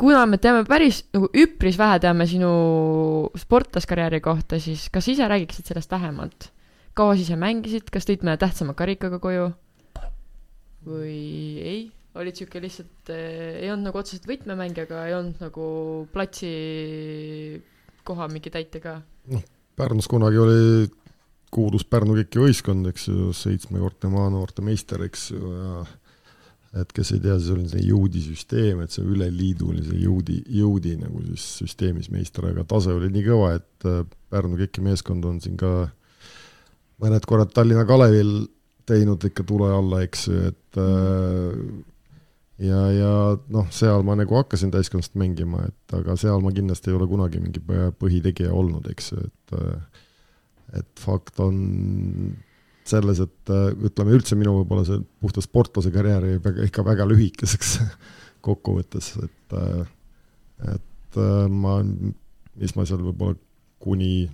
kuna 0.03 0.24
me 0.26 0.38
teame 0.42 0.64
päris 0.66 1.03
nagu 1.14 1.28
üpris 1.36 1.76
vähe 1.78 2.00
teame 2.03 2.26
sinu 2.26 2.53
sportlaskarjääri 3.38 4.22
kohta, 4.24 4.59
siis 4.62 4.88
kas 4.92 5.09
ise 5.12 5.28
räägiksid 5.28 5.68
sellest 5.68 5.92
lähemalt? 5.92 6.50
kaua 6.94 7.14
sa 7.16 7.22
ise 7.24 7.36
mängisid, 7.40 7.86
kas 7.92 8.05
tõid 8.05 8.24
mõne 8.24 8.36
tähtsama 8.40 8.74
karikaga 8.76 9.20
koju 9.22 9.50
või 10.84 11.20
ei? 11.62 11.82
Olid 12.21 12.37
sihuke 12.37 12.61
lihtsalt 12.63 13.13
eh,, 13.13 13.63
ei 13.63 13.71
olnud 13.73 13.89
nagu 13.89 14.01
otseselt 14.03 14.29
võtmemängija, 14.29 14.87
aga 14.89 15.07
ei 15.09 15.17
olnud 15.17 15.41
nagu 15.43 15.67
platsi 16.13 16.53
koha 18.07 18.29
mingi 18.33 18.53
täitja 18.53 18.83
ka? 18.83 18.99
noh, 19.33 19.45
Pärnus 19.79 20.09
kunagi 20.11 20.37
oli, 20.37 20.89
kuulus 21.53 21.87
Pärnu 21.89 22.19
KIK-i 22.19 22.43
võistkond, 22.43 22.91
eks 22.91 23.09
ju, 23.09 23.31
seitsmekordne 23.37 24.11
maanoorte 24.13 24.65
meister, 24.65 25.01
eks 25.07 25.31
ju, 25.33 25.53
ja 25.57 25.85
et 26.83 26.93
kes 26.97 27.13
ei 27.13 27.21
tea, 27.21 27.37
siis 27.37 27.53
oli 27.53 27.67
see 27.69 27.83
jõudi 27.85 28.23
süsteem, 28.25 28.81
et 28.85 28.93
see 28.95 29.05
üle 29.05 29.29
liidu 29.33 29.69
oli 29.73 29.83
see 29.85 29.99
jõudi, 30.07 30.39
jõudi 30.57 30.95
nagu 31.01 31.21
siis 31.27 31.45
süsteemis 31.61 32.09
meister, 32.13 32.47
aga 32.49 32.65
tase 32.69 32.95
oli 32.95 33.11
nii 33.13 33.25
kõva, 33.27 33.51
et 33.59 33.89
äh, 33.89 34.03
Pärnu 34.33 34.57
KIK-i 34.61 34.85
meeskond 34.87 35.29
on 35.29 35.41
siin 35.45 35.59
ka 35.61 35.73
mõned 37.03 37.29
korrad 37.29 37.53
Tallinna 37.53 37.85
Kalevil 37.89 38.47
teinud 38.89 39.25
ikka 39.29 39.45
tule 39.47 39.69
alla, 39.73 40.01
eks 40.07 40.29
ju, 40.29 40.53
et 40.53 40.81
äh, 40.81 41.59
ja, 42.61 42.80
ja 42.92 43.12
noh, 43.53 43.68
seal 43.74 44.05
ma 44.07 44.16
nagu 44.18 44.36
hakkasin 44.36 44.72
täiskonnast 44.74 45.16
mängima, 45.20 45.66
et 45.70 45.96
aga 45.96 46.16
seal 46.20 46.42
ma 46.44 46.53
kindlasti 46.55 46.92
ei 46.92 46.98
ole 46.98 47.09
kunagi 47.11 47.40
mingi 47.42 47.62
põhitegija 47.64 48.53
olnud, 48.53 48.88
eks 48.92 49.12
ju, 49.14 49.26
et 49.28 49.57
äh, 49.59 50.03
et 50.72 51.00
fakt 51.00 51.40
on 51.42 51.57
selles, 52.88 53.20
et 53.22 53.53
äh, 53.53 53.70
ütleme 53.86 54.16
üldse 54.16 54.36
minu 54.38 54.55
võib-olla 54.57 54.86
see 54.88 55.03
puhta 55.22 55.44
sportlase 55.44 55.92
karjäär 55.94 56.40
väga, 56.42 56.66
ikka 56.68 56.84
väga 56.86 57.07
lühikeseks 57.09 57.76
kokkuvõttes, 58.46 59.12
et, 59.22 59.57
äh, 59.59 60.72
et 60.74 61.20
ma, 61.53 61.78
mis 61.82 62.72
ma 62.78 62.86
seal 62.88 63.05
võib-olla 63.05 63.36
kuni 63.82 64.30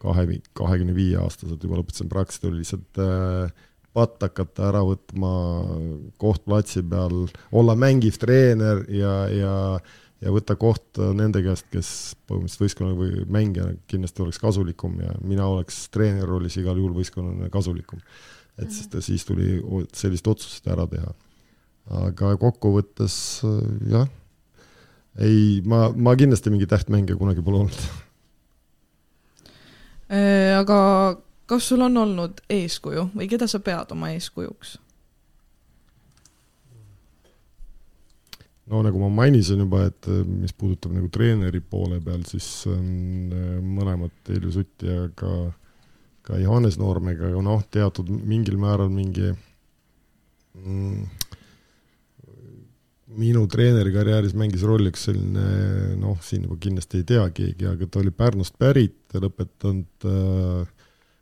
kahe, 0.00 0.40
kahekümne 0.56 0.94
viie 0.96 1.18
aastaselt 1.20 1.62
juba 1.64 1.80
lõpetasin, 1.80 2.10
praktiliselt 2.12 2.50
oli 2.50 2.62
lihtsalt 2.62 3.00
äh, 3.04 3.66
patt 3.96 4.22
hakata 4.22 4.68
ära 4.68 4.84
võtma 4.86 5.32
koht 6.20 6.44
platsi 6.46 6.82
peal, 6.86 7.26
olla 7.50 7.74
mängiv 7.78 8.20
treener 8.22 8.84
ja, 8.94 9.14
ja 9.34 9.54
ja 10.20 10.32
võtta 10.34 10.56
koht 10.60 10.98
nende 11.16 11.40
käest, 11.44 11.66
kes 11.72 11.90
põhimõtteliselt 12.28 12.64
võistkonna 12.64 12.96
või 12.98 13.24
mängijana 13.32 13.76
kindlasti 13.88 14.24
oleks 14.24 14.40
kasulikum 14.42 14.98
ja 15.00 15.14
mina 15.24 15.46
oleks 15.48 15.86
treeneri 15.94 16.28
rollis 16.28 16.58
igal 16.60 16.76
juhul 16.76 16.92
võistkonnale 16.98 17.48
kasulikum. 17.52 18.02
et 18.58 18.66
mhm. 18.66 18.74
sest 18.76 18.96
siis 19.06 19.24
tuli 19.24 19.60
sellist 19.96 20.28
otsust 20.28 20.68
ära 20.68 20.86
teha. 20.86 21.14
aga 22.04 22.34
kokkuvõttes 22.36 23.16
jah, 23.88 24.08
ei, 25.18 25.62
ma, 25.64 25.88
ma 25.96 26.14
kindlasti 26.16 26.52
mingi 26.52 26.68
tähtmängija 26.68 27.16
kunagi 27.18 27.42
pole 27.42 27.64
olnud. 27.64 27.88
Äh, 30.10 30.58
aga 30.58 30.76
kas 31.50 31.66
sul 31.66 31.82
on 31.82 31.98
olnud 31.98 32.44
eeskuju 32.46 33.08
või 33.16 33.26
keda 33.30 33.48
sa 33.50 33.58
pead 33.64 33.90
oma 33.90 34.12
eeskujuks? 34.14 34.76
no 38.70 38.84
nagu 38.86 39.00
ma 39.02 39.08
mainisin 39.10 39.64
juba, 39.64 39.82
et 39.90 40.06
äh, 40.06 40.20
mis 40.22 40.54
puudutab 40.54 40.94
nagu 40.94 41.08
treeneri 41.10 41.58
poole 41.58 41.98
peal, 42.04 42.22
siis 42.28 42.46
on 42.70 42.84
äh, 43.34 43.56
mõlemad 43.66 44.30
Helju 44.30 44.52
Sutt 44.54 44.86
ja 44.86 45.08
ka, 45.18 45.32
ka 46.26 46.38
Johannes 46.38 46.78
Noormega, 46.78 47.32
noh, 47.42 47.64
teatud 47.74 48.12
mingil 48.14 48.60
määral 48.62 48.92
mingi 48.94 49.32
mm, 50.54 51.02
minu 53.18 53.42
treenerikarjääris 53.50 54.36
mängis 54.38 54.62
rolli 54.62 54.94
üks 54.94 55.08
selline 55.08 55.96
noh, 55.98 56.20
siin 56.22 56.46
juba 56.46 56.60
kindlasti 56.62 57.02
ei 57.02 57.08
tea 57.10 57.26
keegi, 57.34 57.66
aga 57.72 57.90
ta 57.90 58.04
oli 58.04 58.14
Pärnust 58.14 58.54
pärit, 58.60 59.00
lõpetanud 59.18 60.06
äh, 60.06 60.76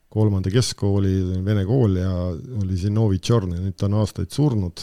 kolmanda 0.08 0.50
keskkooli, 0.52 1.42
vene 1.44 1.64
kool 1.68 1.98
ja 2.00 2.12
oli 2.32 2.78
siin 2.80 2.96
Novi 2.96 3.20
Tšorn 3.20 3.56
ja 3.56 3.60
nüüd 3.60 3.76
ta 3.76 3.88
on 3.90 3.98
aastaid 4.00 4.32
surnud, 4.32 4.80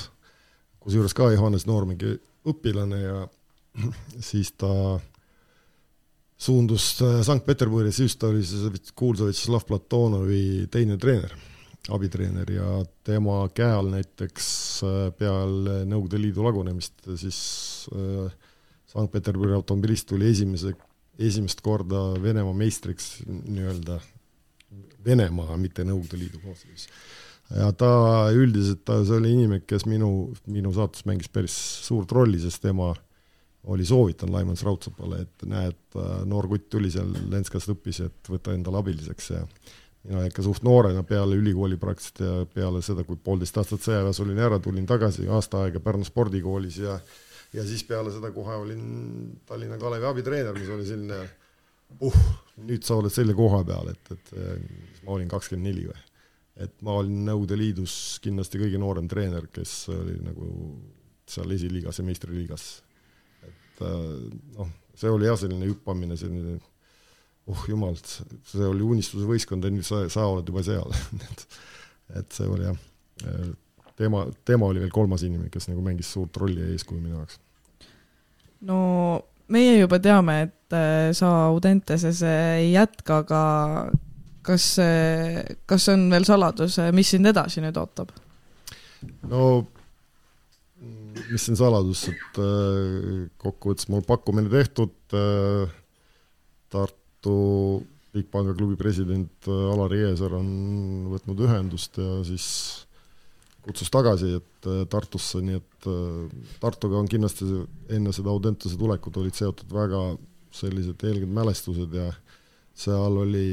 kusjuures 0.84 1.16
ka 1.18 1.32
Johannes 1.34 1.66
Noormägi 1.66 2.14
õpilane 2.46 3.02
ja 3.02 3.26
siis 4.30 4.54
ta 4.60 4.70
suundus 6.38 6.92
äh, 7.02 7.20
Sankt-Peterburi, 7.26 7.92
siis 7.96 8.18
ta 8.20 8.30
oli 8.30 8.46
see 8.46 8.72
kuulsa 8.98 9.28
Vjatšeslav 9.28 9.66
Platonovi 9.66 10.68
teine 10.72 11.00
treener, 11.02 11.34
abitreener 11.96 12.52
ja 12.52 12.80
tema 13.08 13.42
käe 13.56 13.72
all 13.74 13.90
näiteks 13.94 14.48
äh, 14.86 14.98
peale 15.18 15.84
Nõukogude 15.90 16.22
Liidu 16.22 16.46
lagunemist 16.46 17.08
siis 17.18 17.40
äh, 17.96 18.28
Sankt-Peterburi 18.94 19.56
automobilist 19.58 20.12
tuli 20.12 20.30
esimese, 20.30 20.76
esimest 21.18 21.66
korda 21.66 22.12
Venemaa 22.22 22.54
meistriks 22.56 23.18
nii-öelda 23.26 24.00
Venemaa, 25.06 25.58
mitte 25.62 25.86
Nõukogude 25.88 26.20
Liidu 26.20 26.41
koosseisus. 26.43 26.89
Ja 27.53 27.70
ta 27.78 27.89
üldiselt, 28.34 28.82
ta, 28.88 28.97
see 29.06 29.20
oli 29.20 29.36
inimene, 29.36 29.62
kes 29.70 29.86
minu, 29.86 30.32
minu 30.49 30.72
saates 30.74 31.06
mängis 31.06 31.30
päris 31.30 31.56
suurt 31.86 32.12
rolli, 32.16 32.39
sest 32.41 32.64
tema 32.64 32.89
oli 33.70 33.86
soovitanud 33.86 34.34
Laimans 34.34 34.64
Raudsepale, 34.66 35.24
et 35.26 35.45
näed, 35.49 35.78
noor 36.30 36.49
kutt 36.49 36.68
tuli 36.74 36.89
seal 36.93 37.12
Lenskast 37.30 37.70
õppis, 37.74 38.01
et 38.06 38.30
võta 38.30 38.53
endale 38.53 38.82
abiliseks 38.82 39.30
ja 39.34 39.43
mina 40.06 40.26
ikka 40.30 40.43
suht 40.45 40.66
noorena 40.66 41.01
peale 41.06 41.38
ülikooli 41.38 41.78
praktiliselt 41.82 42.22
ja 42.22 42.34
peale 42.53 42.82
seda, 42.86 43.06
kui 43.06 43.18
poolteist 43.18 43.58
aastat 43.58 43.86
sõjaväes 43.86 44.22
olin 44.22 44.41
ära, 44.41 44.60
tulin 44.62 44.86
tagasi 44.89 45.26
aasta 45.30 45.64
aega 45.66 45.82
Pärnu 45.82 46.06
spordikoolis 46.06 46.78
ja 46.82 46.99
ja 47.56 47.64
siis 47.66 47.84
peale 47.88 48.12
seda 48.12 48.32
kohe 48.36 48.56
olin 48.60 48.86
Tallinna 49.47 49.78
Kalevi 49.82 50.06
abitreener, 50.10 50.53
mis 50.58 50.70
oli 50.70 50.86
selline 50.86 51.20
uh, 52.00 52.20
nüüd 52.66 52.84
sa 52.88 53.00
oled 53.00 53.14
selle 53.14 53.36
koha 53.38 53.64
peal, 53.68 53.92
et, 53.94 54.12
et 54.16 54.36
ma 55.06 55.18
olin 55.18 55.32
kakskümmend 55.32 55.70
neli 55.70 55.88
või 55.90 56.04
et 56.66 56.76
ma 56.88 56.94
olin 57.02 57.26
Nõukogude 57.28 57.58
Liidus 57.60 57.96
kindlasti 58.24 58.60
kõige 58.62 58.80
noorem 58.80 59.10
treener, 59.12 59.50
kes 59.52 59.74
oli 59.92 60.16
nagu 60.24 60.46
seal 61.28 61.52
esiliigas 61.52 62.00
ja 62.00 62.06
meistriliigas. 62.08 62.68
et 63.44 63.84
äh, 63.84 64.08
noh, 64.56 64.72
see 64.96 65.12
oli 65.12 65.28
jah, 65.28 65.38
selline 65.40 65.68
hüppamine, 65.68 66.18
selline 66.20 66.60
oh 67.52 67.68
jumal, 67.70 67.98
see 68.00 68.66
oli 68.66 68.86
unistuse 68.86 69.28
võistkond 69.28 69.66
ja 69.66 69.74
nüüd 69.74 69.86
sa, 69.86 70.06
sa 70.10 70.26
oled 70.30 70.48
juba 70.50 70.64
seal 70.66 70.96
et, 71.30 71.46
et 72.22 72.38
see 72.38 72.48
oli 72.50 72.66
jah, 72.66 72.80
tema, 74.00 74.26
tema 74.48 74.72
oli 74.72 74.82
veel 74.84 74.94
kolmas 74.96 75.26
inimene, 75.28 75.52
kes 75.54 75.70
nagu 75.72 75.84
mängis 75.86 76.10
suurt 76.16 76.38
rolli 76.42 76.64
ja 76.64 76.72
eeskuju 76.74 77.02
minu 77.02 77.20
jaoks. 77.20 77.40
no 78.66 78.80
meie 79.52 79.78
juba 79.78 80.00
teame, 80.02 80.40
et 80.48 80.64
äh, 80.74 81.11
sa 81.13 81.32
Audenteses 81.51 82.24
äh, 82.26 82.57
ei 82.63 82.74
jätka, 82.74 83.22
aga 83.26 83.41
kas, 84.45 84.76
kas 85.66 85.88
see 85.88 85.95
on 85.97 86.09
veel 86.13 86.26
saladus, 86.28 86.78
mis 86.93 87.09
sind 87.16 87.26
edasi 87.30 87.63
nüüd 87.63 87.78
ootab? 87.82 88.11
no 89.30 89.66
mis 91.32 91.45
siin 91.47 91.57
saladus, 91.57 92.05
et 92.11 92.39
äh, 92.41 93.26
kokkuvõttes 93.41 93.89
mul 93.91 94.05
pakkumine 94.05 94.51
tehtud 94.51 94.93
äh,, 95.16 95.74
Tartu 96.70 97.86
Bigpanga 98.16 98.55
klubi 98.55 98.78
president 98.80 99.47
äh, 99.47 99.74
Alari 99.74 100.03
Eesaar 100.09 100.38
on 100.39 100.49
võtnud 101.11 101.41
ühendust 101.47 101.99
ja 101.99 102.20
siis 102.28 102.47
kutsus 103.66 103.91
tagasi, 103.93 104.36
et 104.39 104.70
äh, 104.70 104.84
Tartusse, 104.91 105.41
nii 105.43 105.59
et 105.59 105.89
äh, 105.89 106.47
Tartuga 106.61 106.99
on 107.01 107.09
kindlasti 107.11 107.47
enne 107.97 108.13
seda 108.16 108.32
Audentese 108.34 108.80
tulekut 108.80 109.20
olid 109.22 109.36
seotud 109.38 109.72
väga 109.74 110.05
sellised 110.56 111.03
eelged 111.08 111.32
mälestused 111.32 111.93
ja 111.95 112.12
seal 112.76 113.18
oli 113.22 113.47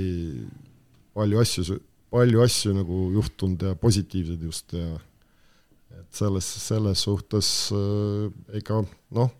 palju 1.14 1.40
asju, 1.42 1.78
palju 2.12 2.42
asju 2.44 2.74
nagu 2.76 2.98
juhtunud 3.16 3.62
ja 3.68 3.74
positiivseid 3.78 4.42
just 4.48 4.74
ja 4.76 4.96
et 5.98 6.16
selles, 6.16 6.46
selles 6.66 7.04
suhtes 7.04 7.48
äh, 7.76 8.58
ikka 8.58 8.82
noh, 9.16 9.30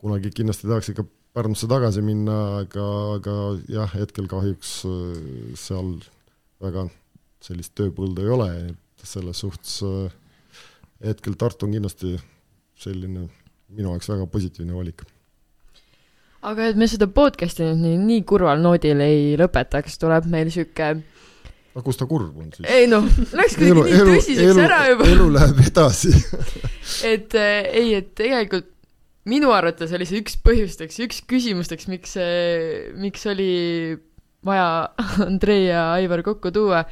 kunagi 0.00 0.32
kindlasti 0.34 0.68
tahaks 0.70 0.92
ikka 0.94 1.06
Pärnusse 1.36 1.66
tagasi 1.68 2.00
minna, 2.00 2.62
aga, 2.62 2.84
aga 3.18 3.32
jah, 3.68 3.90
hetkel 3.92 4.24
kahjuks 4.30 4.70
äh, 4.88 5.50
seal 5.60 5.98
väga 6.64 6.86
sellist 7.44 7.74
tööpõldu 7.76 8.24
ei 8.24 8.30
ole, 8.32 8.46
et 8.70 9.04
selles 9.04 9.42
suhtes 9.44 9.74
äh, 9.84 10.14
hetkel 11.04 11.36
Tartu 11.36 11.68
on 11.68 11.76
kindlasti 11.76 12.14
selline 12.80 13.26
minu 13.68 13.92
jaoks 13.92 14.08
väga 14.14 14.24
positiivne 14.32 14.78
valik. 14.78 15.04
Aga 16.46 16.70
et 16.70 16.78
me 16.78 16.88
seda 16.90 17.08
podcast'i 17.12 17.64
nüüd 17.64 17.82
nii, 17.82 17.98
nii 18.04 18.24
kurval 18.28 18.60
noodil 18.62 19.00
ei 19.04 19.34
lõpetaks, 19.40 19.98
tuleb 20.02 20.28
meil 20.32 20.52
sihuke, 20.54 20.92
aga 21.76 21.84
kus 21.84 22.00
ta 22.00 22.08
kurb 22.08 22.36
on 22.40 22.52
siis? 22.54 22.68
ei 22.68 22.88
noh, 22.90 23.06
läks 23.36 23.58
kuidagi 23.58 23.84
nii 23.96 24.06
tõsiseks 24.12 24.62
ära 24.64 24.80
juba, 24.92 25.10
elu 25.12 25.28
läheb 25.36 25.60
edasi. 25.66 26.14
et 27.12 27.36
äh, 27.36 27.60
ei, 27.82 27.94
et 28.00 28.14
tegelikult 28.18 28.72
minu 29.26 29.50
arvates 29.54 29.92
oli 29.96 30.06
see 30.06 30.22
üks 30.22 30.38
põhjusteks, 30.44 31.00
üks 31.02 31.22
küsimusteks, 31.28 31.88
miks, 31.90 32.14
miks 33.02 33.26
oli 33.30 33.50
vaja 34.46 34.68
Andrei 35.26 35.66
ja 35.66 35.90
Aivar 35.96 36.22
kokku 36.26 36.52
tuua, 36.54 36.84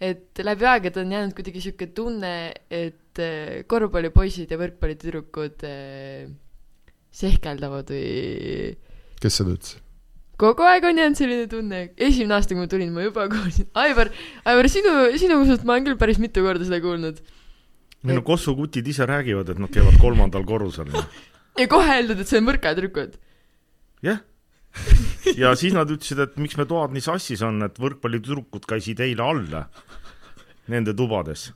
et 0.00 0.40
läbi 0.42 0.66
aegade 0.66 1.02
on 1.02 1.14
jäänud 1.14 1.36
kuidagi 1.36 1.62
sihuke 1.62 1.90
tunne, 1.94 2.34
et 2.70 3.22
äh, 3.22 3.60
korvpallipoisid 3.70 4.50
ja 4.50 4.58
võrkpallitüdrukud 4.60 5.66
äh, 5.68 6.30
sehkeldavad 7.14 7.90
või 7.90 8.74
kes 9.20 9.40
seda 9.40 9.54
ütles? 9.56 9.78
kogu 10.40 10.64
aeg 10.64 10.86
on 10.88 11.00
jäänud 11.00 11.18
selline 11.18 11.48
tunne, 11.50 11.80
esimene 12.00 12.36
aasta, 12.38 12.54
kui 12.54 12.64
ma 12.64 12.70
tulin, 12.70 12.92
ma 12.94 13.04
juba 13.04 13.26
kuulsin, 13.32 13.68
Aivar, 13.82 14.08
Aivar, 14.48 14.68
sinu, 14.72 14.94
sinu 15.20 15.42
suust 15.48 15.66
ma 15.68 15.76
olen 15.76 15.90
küll 15.90 16.00
päris 16.00 16.20
mitu 16.22 16.44
korda 16.44 16.64
seda 16.64 16.80
kuulnud. 16.84 17.20
ei 18.06 18.16
no 18.16 18.24
Kossu 18.24 18.54
kutid 18.56 18.88
ise 18.88 19.06
räägivad, 19.08 19.52
et 19.52 19.60
nad 19.60 19.72
käivad 19.74 20.00
kolmandal 20.00 20.46
korrusel. 20.48 20.88
ja 21.60 21.68
kohe 21.68 21.98
öeldud, 21.98 22.22
et 22.22 22.30
see 22.30 22.40
on 22.40 22.48
võrkatüdrukud. 22.48 23.18
jah. 24.06 24.22
ja 25.42 25.52
siis 25.58 25.76
nad 25.76 25.90
ütlesid, 25.92 26.22
et 26.24 26.38
miks 26.40 26.56
me 26.56 26.64
toad 26.68 26.94
nii 26.96 27.04
sassis 27.04 27.42
on, 27.44 27.60
et 27.66 27.76
võrkpallitüdrukud 27.82 28.68
käisid 28.70 29.02
eile 29.04 29.26
all 29.26 29.44
nende 30.70 30.94
tubades. 30.96 31.50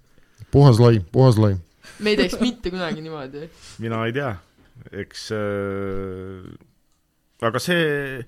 puhas 0.53 0.83
laim, 0.83 1.07
puhas 1.13 1.41
laim. 1.41 1.63
me 2.01 2.13
ei 2.13 2.21
teeks 2.21 2.37
mitte 2.43 2.75
kunagi 2.75 3.01
niimoodi. 3.01 3.49
mina 3.81 4.05
ei 4.05 4.13
tea, 4.13 4.35
eks 4.93 5.31
äh, 5.33 6.45
aga 7.45 7.61
see 7.63 8.25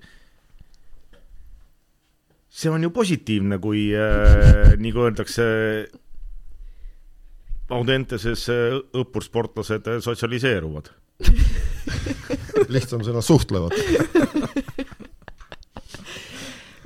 see 2.57 2.69
on 2.73 2.83
ju 2.83 2.89
positiivne, 2.89 3.59
kui 3.61 3.93
äh, 3.93 4.73
nagu 4.81 5.05
öeldakse, 5.05 5.43
Audenteses 7.69 8.49
äh, 8.49 8.79
õppursportlased 8.95 9.87
äh, 9.91 9.99
sotsialiseeruvad. 10.01 10.89
lihtsam 12.73 13.03
sõna 13.05 13.21
suhtlevad. 13.21 13.75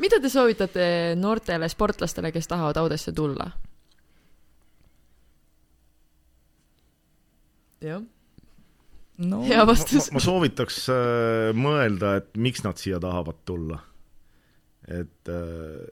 mida 0.02 0.20
te 0.20 0.30
soovitate 0.34 1.16
noortele 1.20 1.70
sportlastele, 1.70 2.32
kes 2.34 2.48
tahavad 2.50 2.78
Audesse 2.82 3.14
tulla? 3.16 3.52
jah, 7.82 8.02
no 9.22 9.42
hea 9.46 9.62
ma, 9.62 9.68
vastus. 9.70 10.10
ma 10.14 10.22
soovitaks 10.24 10.84
äh, 10.94 11.52
mõelda, 11.58 12.16
et 12.22 12.38
miks 12.42 12.64
nad 12.66 12.80
siia 12.82 13.00
tahavad 13.02 13.42
tulla. 13.46 13.80
et 14.88 15.30
äh, 15.30 15.86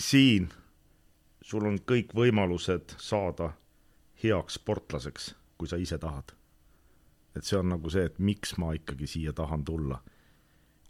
siin 0.00 0.50
sul 1.42 1.66
on 1.66 1.80
kõik 1.86 2.14
võimalused 2.16 2.94
saada 3.00 3.52
heaks 4.22 4.60
sportlaseks, 4.60 5.32
kui 5.58 5.68
sa 5.68 5.80
ise 5.80 5.98
tahad. 5.98 6.34
et 7.36 7.46
see 7.46 7.58
on 7.58 7.70
nagu 7.72 7.90
see, 7.90 8.04
et 8.04 8.18
miks 8.18 8.56
ma 8.58 8.74
ikkagi 8.76 9.06
siia 9.06 9.32
tahan 9.32 9.64
tulla. 9.64 10.00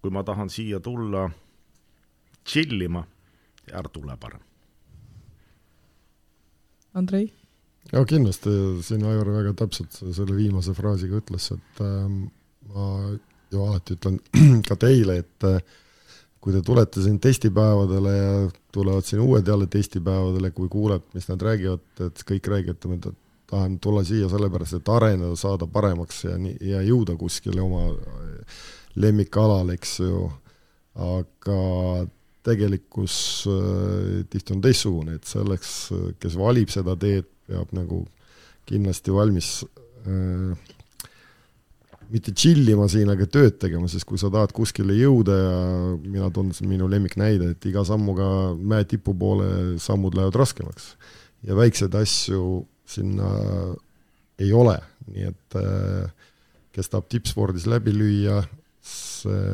kui 0.01 0.11
ma 0.11 0.25
tahan 0.25 0.51
siia 0.51 0.81
tulla 0.81 1.29
chill 2.45 2.81
ima, 2.83 3.05
ära 3.73 3.89
tule 3.93 4.17
parem. 4.17 4.41
Andrei? 6.95 7.29
Ja 7.93 8.05
kindlasti 8.07 8.53
siin 8.87 9.05
Aivar 9.09 9.33
väga 9.35 9.55
täpselt 9.59 9.97
selle 10.01 10.37
viimase 10.37 10.75
fraasiga 10.77 11.21
ütles, 11.21 11.51
et 11.57 11.85
ähm, 11.85 12.25
ma 12.75 12.89
ju 13.51 13.63
alati 13.67 13.97
ütlen 13.99 14.19
ka 14.69 14.77
teile, 14.81 15.21
et 15.25 15.49
äh, 15.49 15.59
kui 16.41 16.55
te 16.55 16.63
tulete 16.65 17.03
siin 17.05 17.19
testipäevadele 17.21 18.13
ja 18.17 18.37
tulevad 18.73 19.05
siin 19.05 19.21
uued 19.25 19.49
jälle 19.49 19.67
testipäevadele, 19.67 20.51
kui 20.57 20.69
kuuled, 20.73 21.03
mis 21.15 21.29
nad 21.29 21.43
räägivad, 21.43 21.83
et 22.07 22.23
kõik 22.29 22.49
räägivad, 22.49 22.87
et 22.97 23.11
tahan 23.51 23.81
tulla 23.83 24.05
siia 24.07 24.29
sellepärast, 24.31 24.79
et 24.79 24.89
areneda, 24.89 25.35
saada 25.37 25.67
paremaks 25.67 26.25
ja 26.25 26.39
nii, 26.41 26.57
ja 26.71 26.85
jõuda 26.87 27.17
kuskile 27.21 27.61
oma 27.65 27.91
lemmikalale, 29.01 29.77
eks 29.77 29.99
ju, 30.01 30.31
aga 31.01 31.59
tegelikkus 32.47 33.17
äh, 33.51 34.23
tihti 34.33 34.55
on 34.55 34.63
teistsugune, 34.65 35.19
et 35.19 35.29
selleks, 35.29 35.75
kes 36.23 36.39
valib 36.41 36.73
seda 36.73 36.97
teed, 36.97 37.29
peab 37.51 37.75
nagu 37.77 38.05
kindlasti 38.71 39.15
valmis 39.15 39.61
äh, 40.07 40.55
mitte 42.11 42.35
chill 42.35 42.67
ima 42.71 42.89
siin, 42.91 43.11
aga 43.13 43.27
tööd 43.31 43.59
tegema, 43.63 43.89
sest 43.91 44.07
kui 44.09 44.19
sa 44.19 44.31
tahad 44.33 44.53
kuskile 44.55 44.97
jõuda 44.99 45.37
ja 45.37 45.59
mina 46.03 46.31
tunnetan 46.35 46.71
minu 46.71 46.89
lemmiknäide, 46.91 47.53
et 47.55 47.67
iga 47.71 47.85
sammuga 47.87 48.27
mäe 48.59 48.87
tipu 48.91 49.15
poole 49.19 49.79
sammud 49.83 50.17
lähevad 50.19 50.39
raskemaks 50.41 50.95
ja 51.47 51.57
väikseid 51.59 51.95
asju 52.01 52.65
sinna 52.91 53.31
ei 54.41 54.51
ole, 54.57 54.75
nii 55.13 55.29
et 55.29 55.61
äh, 55.61 56.11
kes 56.75 56.91
tahab 56.91 57.07
tippspordis 57.13 57.69
läbi 57.71 57.95
lüüa, 57.95 58.41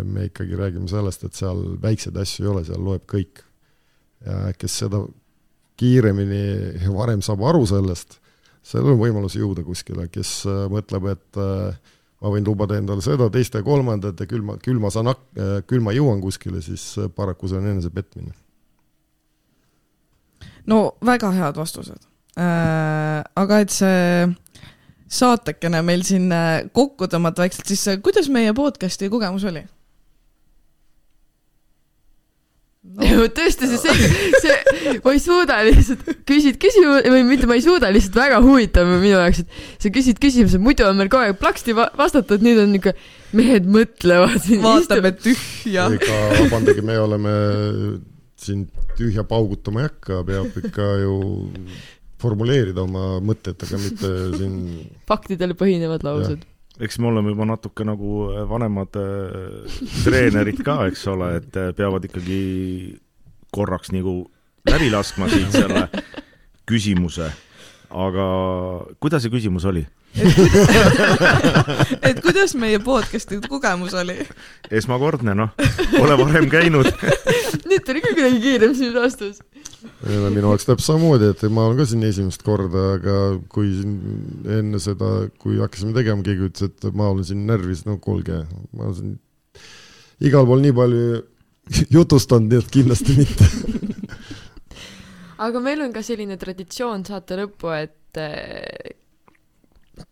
me 0.06 0.28
ikkagi 0.28 0.56
räägime 0.56 0.86
sellest, 0.88 1.24
et 1.26 1.34
seal 1.34 1.58
väikseid 1.82 2.16
asju 2.22 2.44
ei 2.44 2.50
ole, 2.52 2.64
seal 2.68 2.82
loeb 2.86 3.04
kõik. 3.10 3.42
ja 4.24 4.52
kes 4.56 4.78
seda 4.80 5.02
kiiremini 5.76 6.44
ja 6.84 6.94
varem 6.94 7.22
saab 7.24 7.44
aru 7.48 7.66
sellest, 7.68 8.18
sellel 8.66 8.94
on 8.94 9.02
võimalus 9.02 9.36
jõuda 9.38 9.64
kuskile, 9.66 10.08
kes 10.12 10.38
äh, 10.48 10.64
mõtleb, 10.72 11.10
et 11.12 11.40
äh, 11.42 11.92
ma 12.22 12.32
võin 12.32 12.46
lubada 12.46 12.78
endale 12.80 13.04
seda, 13.04 13.28
teist 13.32 13.54
ja 13.54 13.62
kolmandat 13.66 14.20
ja 14.20 14.28
küll 14.28 14.44
ma, 14.46 14.56
küll 14.62 14.80
ma 14.82 14.90
saan 14.92 15.12
hak-, 15.12 15.28
küll 15.68 15.84
ma 15.84 15.94
jõuan 15.96 16.22
kuskile, 16.24 16.62
siis 16.64 16.88
äh, 17.00 17.10
paraku 17.12 17.50
see 17.50 17.60
on 17.60 17.70
enesepetmine. 17.74 18.34
no 20.66 20.96
väga 21.04 21.30
head 21.30 21.60
vastused 21.60 22.08
äh,. 22.40 23.22
aga 23.36 23.60
et 23.62 23.70
see 23.70 24.26
saatekene 25.06 25.82
meil 25.86 26.02
siin 26.06 26.30
äh, 26.34 26.66
kokku 26.74 27.06
tõmmata 27.10 27.44
vaikselt, 27.44 27.68
siis 27.70 27.84
äh, 27.92 28.00
kuidas 28.02 28.28
meie 28.32 28.52
podcast'i 28.56 29.10
kogemus 29.12 29.46
oli 29.46 29.62
no,? 33.00 33.26
tõesti, 33.36 33.68
see, 33.68 33.78
see, 33.82 34.20
see, 34.42 34.94
ma 35.04 35.12
ei 35.12 35.20
suuda 35.20 35.58
lihtsalt, 35.66 36.06
küsid 36.28 36.56
küsimuse 36.62 37.12
või 37.12 37.24
mitte, 37.28 37.48
ma 37.50 37.58
ei 37.58 37.64
suuda 37.64 37.90
lihtsalt 37.92 38.16
väga 38.20 38.40
huvitav 38.44 38.88
minu 38.88 39.14
jaoks, 39.14 39.42
et 39.44 39.84
sa 39.84 39.92
küsid 39.92 40.20
küsimuse, 40.22 40.60
muidu 40.62 40.86
on 40.88 40.96
meil 40.98 41.10
kogu 41.12 41.26
aeg 41.26 41.40
plaksti 41.40 41.76
va- 41.76 41.90
vastata, 41.98 42.38
et 42.38 42.46
nüüd 42.46 42.62
on 42.62 42.72
niuke, 42.72 42.94
mehed 43.36 43.68
mõtlevad. 43.68 44.48
vaatame 44.66 45.12
tühja. 45.20 45.90
ega 45.98 46.22
vabandage, 46.40 46.84
me 46.86 46.98
oleme 47.02 47.36
siin 48.40 48.66
tühja 48.96 49.24
paugutama 49.28 49.82
ei 49.84 49.90
hakka, 49.90 50.22
peab 50.28 50.58
ikka 50.62 50.90
ju 51.02 51.16
formuleerida 52.22 52.84
oma 52.84 53.18
mõtted, 53.24 53.60
aga 53.60 53.80
mitte 53.80 54.12
siin 54.38 54.60
faktidel 55.08 55.52
põhinevad 55.58 56.04
laused. 56.06 56.44
Eks 56.80 56.98
me 56.98 57.08
oleme 57.10 57.32
juba 57.32 57.46
natuke 57.48 57.84
nagu 57.86 58.26
vanemad 58.50 58.98
äh, 59.00 59.80
treenerid 60.04 60.62
ka, 60.66 60.82
eks 60.90 61.06
ole, 61.12 61.32
et 61.40 61.56
äh, 61.56 61.72
peavad 61.76 62.04
ikkagi 62.08 62.40
korraks 63.54 63.92
nagu 63.94 64.18
läbi 64.68 64.90
laskma 64.92 65.28
siit 65.32 65.54
selle 65.54 65.86
küsimuse, 66.68 67.30
aga 67.90 68.26
kuidas 69.02 69.22
see 69.24 69.32
küsimus 69.32 69.66
oli? 69.68 69.86
et 72.08 72.20
kuidas 72.24 72.54
meie 72.56 72.78
podcast'i 72.80 73.36
kogemus 73.44 73.94
oli? 73.98 74.16
esmakordne, 74.72 75.34
noh, 75.36 75.52
pole 75.92 76.16
varem 76.22 76.48
käinud. 76.52 76.88
nüüd 77.68 77.84
tuli 77.84 78.02
ka 78.04 78.14
kuidagi 78.14 78.40
kiirem 78.44 78.72
siin 78.78 78.94
vastus. 78.96 79.42
ei 80.06 80.16
no 80.16 80.30
minu 80.32 80.52
jaoks 80.52 80.68
täpselt 80.68 80.88
samamoodi, 80.88 81.30
et 81.34 81.44
ma 81.52 81.66
olen 81.68 81.82
ka 81.82 81.88
siin 81.90 82.06
esimest 82.08 82.44
korda, 82.46 82.86
aga 82.96 83.16
kui 83.52 83.68
siin 83.76 83.92
enne 84.58 84.80
seda, 84.82 85.10
kui 85.42 85.60
hakkasime 85.60 85.92
tegema, 85.96 86.24
keegi 86.26 86.48
ütles, 86.50 86.70
et 86.70 86.88
ma 86.96 87.10
olen 87.12 87.26
siin 87.28 87.44
närvis, 87.48 87.84
no 87.88 87.98
kuulge, 88.02 88.44
ma 88.72 88.88
olen 88.88 88.96
siin 89.00 89.16
igal 90.24 90.48
pool 90.48 90.64
nii 90.64 90.76
palju 90.76 91.22
jutustanud, 91.98 92.48
nii 92.50 92.62
et 92.62 92.72
kindlasti 92.72 93.18
mitte. 93.20 93.50
Aga 95.42 95.62
meil 95.62 95.82
on 95.84 95.92
ka 95.94 96.02
selline 96.06 96.38
traditsioon 96.40 97.04
saate 97.08 97.38
lõppu, 97.40 97.72
et 97.76 98.20
eh, 98.20 98.96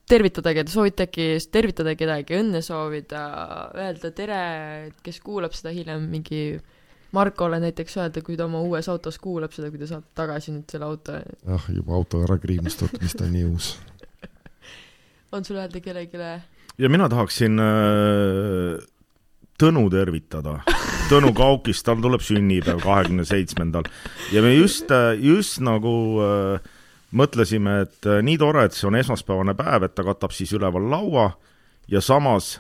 tervitada 0.09 0.55
keda, 0.57 0.73
soovite 0.73 1.09
äkki 1.09 1.29
tervitada 1.53 1.95
kedagi, 1.99 2.39
õnne 2.41 2.63
soovida, 2.65 3.25
öelda 3.77 4.13
tere, 4.17 4.41
kes 5.05 5.21
kuulab 5.25 5.57
seda 5.57 5.75
hiljem, 5.75 6.09
mingi 6.13 6.47
Markole 7.15 7.61
näiteks 7.63 7.95
öelda, 8.01 8.25
kui 8.27 8.35
ta 8.35 8.49
oma 8.49 8.59
uues 8.67 8.89
autos 8.91 9.21
kuulab 9.23 9.53
seda, 9.55 9.69
kui 9.71 9.79
te 9.79 9.87
saate 9.87 10.11
tagasi 10.19 10.51
nüüd 10.51 10.73
selle 10.73 10.89
auto. 10.89 11.21
ah, 11.47 11.69
juba 11.71 11.95
auto 11.95 12.25
ära 12.27 12.41
kriimistatud, 12.43 12.99
mis 13.05 13.15
ta 13.15 13.29
nii 13.31 13.45
uus. 13.53 13.77
on 15.35 15.47
sul 15.47 15.61
öelda 15.63 15.79
kellelegi 15.85 16.19
ja 16.79 16.91
mina 16.91 17.09
tahaksin 17.09 17.61
äh, 17.61 18.83
Tõnu 19.65 19.87
tervitada. 19.89 20.59
Tõnu 21.09 21.31
Kaukist, 21.33 21.87
tal 21.87 22.03
tuleb 22.05 22.21
sünnipäev 22.21 22.83
kahekümne 22.85 23.25
seitsmendal 23.25 23.87
ja 24.33 24.43
me 24.45 24.51
just, 24.53 24.91
just 25.25 25.63
nagu 25.65 25.93
äh, 26.21 26.67
mõtlesime, 27.17 27.79
et 27.87 28.09
äh, 28.09 28.21
nii 28.25 28.37
tore, 28.41 28.67
et 28.67 28.77
see 28.77 28.89
on 28.91 28.99
esmaspäevane 28.99 29.55
päev, 29.57 29.87
et 29.87 29.95
ta 29.97 30.05
katab 30.05 30.35
siis 30.37 30.53
üleval 30.53 30.85
laua 30.93 31.31
ja 31.89 32.03
samas 32.05 32.59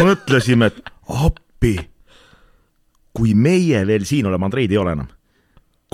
mõtlesime, 0.00 0.72
et 0.72 0.80
appi, 1.26 1.76
kui 3.14 3.36
meie 3.38 3.84
veel 3.86 4.08
siin 4.08 4.26
oleme, 4.30 4.50
Andreid 4.50 4.74
ei 4.74 4.80
ole 4.82 4.96
enam, 4.98 5.12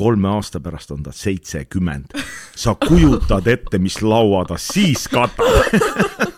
kolme 0.01 0.33
aasta 0.33 0.63
pärast 0.65 0.97
on 0.97 1.05
ta 1.05 1.13
seitsekümmend. 1.13 2.17
sa 2.57 2.73
kujutad 2.81 3.53
ette, 3.53 3.79
mis 3.79 4.01
laua 4.01 4.47
ta 4.49 4.57
siis 4.61 5.05
katab? 5.13 6.33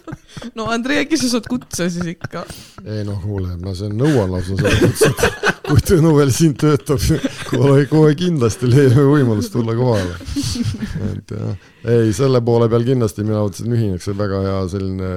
no 0.58 0.68
Andrei, 0.72 1.02
äkki 1.04 1.18
sa 1.20 1.32
saad 1.34 1.48
kutse 1.50 1.88
siis 1.92 2.12
ikka? 2.14 2.44
ei 2.84 3.04
noh, 3.06 3.20
kuule, 3.22 3.56
ma 3.62 3.74
see 3.78 3.90
nõuan 3.92 4.32
lausa 4.34 4.56
selles 4.58 4.82
mõttes, 4.84 5.06
et 5.08 5.62
kui 5.68 5.84
Tõnu 5.88 6.12
veel 6.16 6.32
siin 6.34 6.54
töötab, 6.58 7.02
kohe, 7.50 7.86
kohe 7.90 8.12
kindlasti 8.18 8.68
leiame 8.70 9.06
võimalust 9.08 9.52
tulla 9.54 9.76
kohale. 9.78 10.16
et 11.12 11.34
jah, 11.34 11.66
ei 11.98 12.12
selle 12.16 12.42
poole 12.44 12.68
peal 12.72 12.86
kindlasti 12.86 13.26
mina 13.26 13.42
otseselt 13.46 13.74
ühineks, 13.76 14.06
see 14.06 14.14
on 14.14 14.22
väga 14.22 14.44
hea 14.46 14.60
selline 14.74 15.10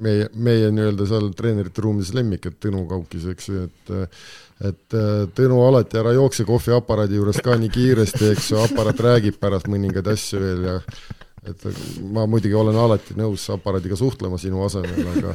meie, 0.00 0.28
meie 0.34 0.70
nii-öelda 0.74 1.08
seal 1.08 1.32
treenerite 1.36 1.84
ruumides 1.84 2.14
lemmik, 2.16 2.46
et 2.48 2.60
Tõnu 2.62 2.86
kaukis, 2.90 3.26
eks 3.34 3.50
ju, 3.50 3.66
et 3.68 3.98
et 4.60 4.98
Tõnu 5.36 5.62
alati 5.64 5.96
ära 6.00 6.12
jookse 6.12 6.44
kohviaparaadi 6.48 7.16
juures 7.16 7.40
ka 7.44 7.56
nii 7.56 7.72
kiiresti, 7.72 8.32
eks 8.34 8.50
ju, 8.52 8.60
aparaat 8.60 9.00
räägib 9.06 9.40
pärast 9.40 9.70
mõningaid 9.72 10.10
asju 10.12 10.42
veel 10.42 10.66
ja 10.68 10.76
et 11.48 11.64
ma 12.12 12.26
muidugi 12.28 12.54
olen 12.54 12.76
alati 12.76 13.16
nõus 13.16 13.46
aparaadiga 13.54 13.96
suhtlema 13.96 14.38
sinu 14.38 14.64
asemel, 14.66 15.06
aga 15.14 15.34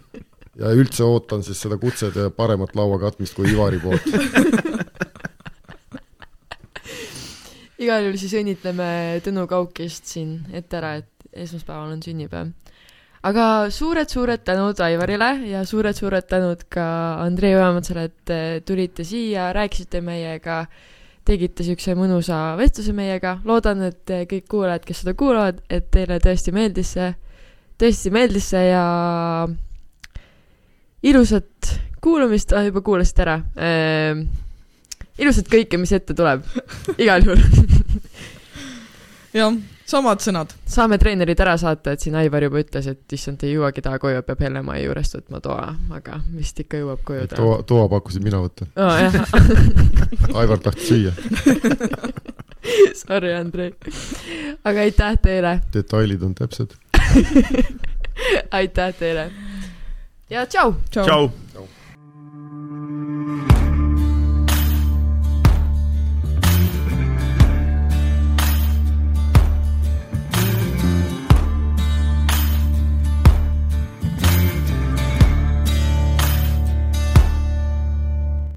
ja 0.62 0.72
üldse 0.76 1.04
ootan 1.04 1.44
siis 1.44 1.60
seda 1.64 1.78
kutset 1.80 2.16
ja 2.16 2.30
paremat 2.32 2.76
laua 2.76 2.98
katmist 3.02 3.36
kui 3.36 3.50
Ivari 3.52 3.80
poolt. 3.82 4.08
igal 7.82 8.04
juhul 8.06 8.18
siis 8.20 8.34
õnnitleme 8.38 8.88
Tõnu 9.24 9.46
Kaukist 9.50 10.06
siin 10.10 10.36
ette 10.54 10.78
ära, 10.78 10.96
et 11.02 11.08
esmaspäeval 11.44 11.94
on 11.96 12.02
sünnipäev. 12.04 12.52
aga 13.22 13.44
suured-suured 13.70 14.42
tänud 14.44 14.80
Aivarile 14.82 15.30
ja 15.46 15.64
suured-suured 15.66 16.26
tänud 16.28 16.64
ka 16.68 16.86
Andrei 17.22 17.54
Ojametsale, 17.54 18.04
et 18.10 18.32
eh, 18.34 18.60
tulite 18.66 19.04
siia, 19.06 19.52
rääkisite 19.54 20.00
meiega, 20.02 20.66
tegite 21.26 21.62
niisuguse 21.62 21.94
mõnusa 21.98 22.38
vestluse 22.58 22.94
meiega, 22.96 23.36
loodan, 23.46 23.82
et 23.88 24.14
kõik 24.30 24.46
kuulajad, 24.50 24.86
kes 24.86 25.02
seda 25.04 25.14
kuulavad, 25.18 25.60
et 25.70 25.90
teile 25.94 26.18
tõesti 26.22 26.54
meeldis 26.54 26.94
see, 26.96 27.12
tõesti 27.78 28.12
meeldis 28.14 28.48
see 28.52 28.64
ja 28.68 28.86
ilusat 31.02 31.74
kuulamist, 32.02 32.54
ah 32.56 32.66
juba 32.66 32.82
kuulasite 32.82 33.22
ära. 33.24 33.36
Ehm, 33.56 34.24
ilusat 35.22 35.50
kõike, 35.50 35.78
mis 35.78 35.92
ette 35.94 36.16
tuleb, 36.18 36.42
igal 36.98 37.22
juhul. 37.22 37.42
jah, 39.38 39.54
samad 39.92 40.22
sõnad. 40.24 40.52
saame 40.68 40.98
treenerid 41.00 41.40
ära 41.44 41.56
saata, 41.60 41.94
et 41.94 42.04
siin 42.04 42.16
Aivar 42.18 42.46
juba 42.46 42.62
ütles, 42.62 42.88
et 42.90 43.16
issand, 43.16 43.42
ei 43.44 43.56
jõuagi 43.56 43.84
täna 43.84 44.00
koju, 44.02 44.22
peab 44.26 44.40
Hellemai 44.44 44.80
juurest 44.84 45.18
võtma 45.18 45.42
toa, 45.44 45.68
aga 45.98 46.20
vist 46.36 46.60
ikka 46.64 46.80
jõuab 46.80 47.04
koju 47.08 47.26
täna. 47.30 47.40
toa, 47.42 47.60
toa 47.68 47.88
pakkusin 47.92 48.24
mina 48.24 48.40
võtta. 48.42 48.68
Oh. 48.76 50.36
Aivar 50.40 50.62
tahtis 50.64 50.88
süüa. 50.92 51.12
Sorry, 53.02 53.32
Andrei. 53.34 53.72
aga 54.64 54.86
aitäh 54.86 55.18
teile, 55.22 55.56
detailid 55.74 56.22
on 56.22 56.36
täpsed. 56.38 56.76
aitäh 58.60 58.94
teile 58.98 59.30
ja 60.30 60.46
tšau. 60.46 60.74
tšau. 60.90 61.30
tšau. 61.52 61.68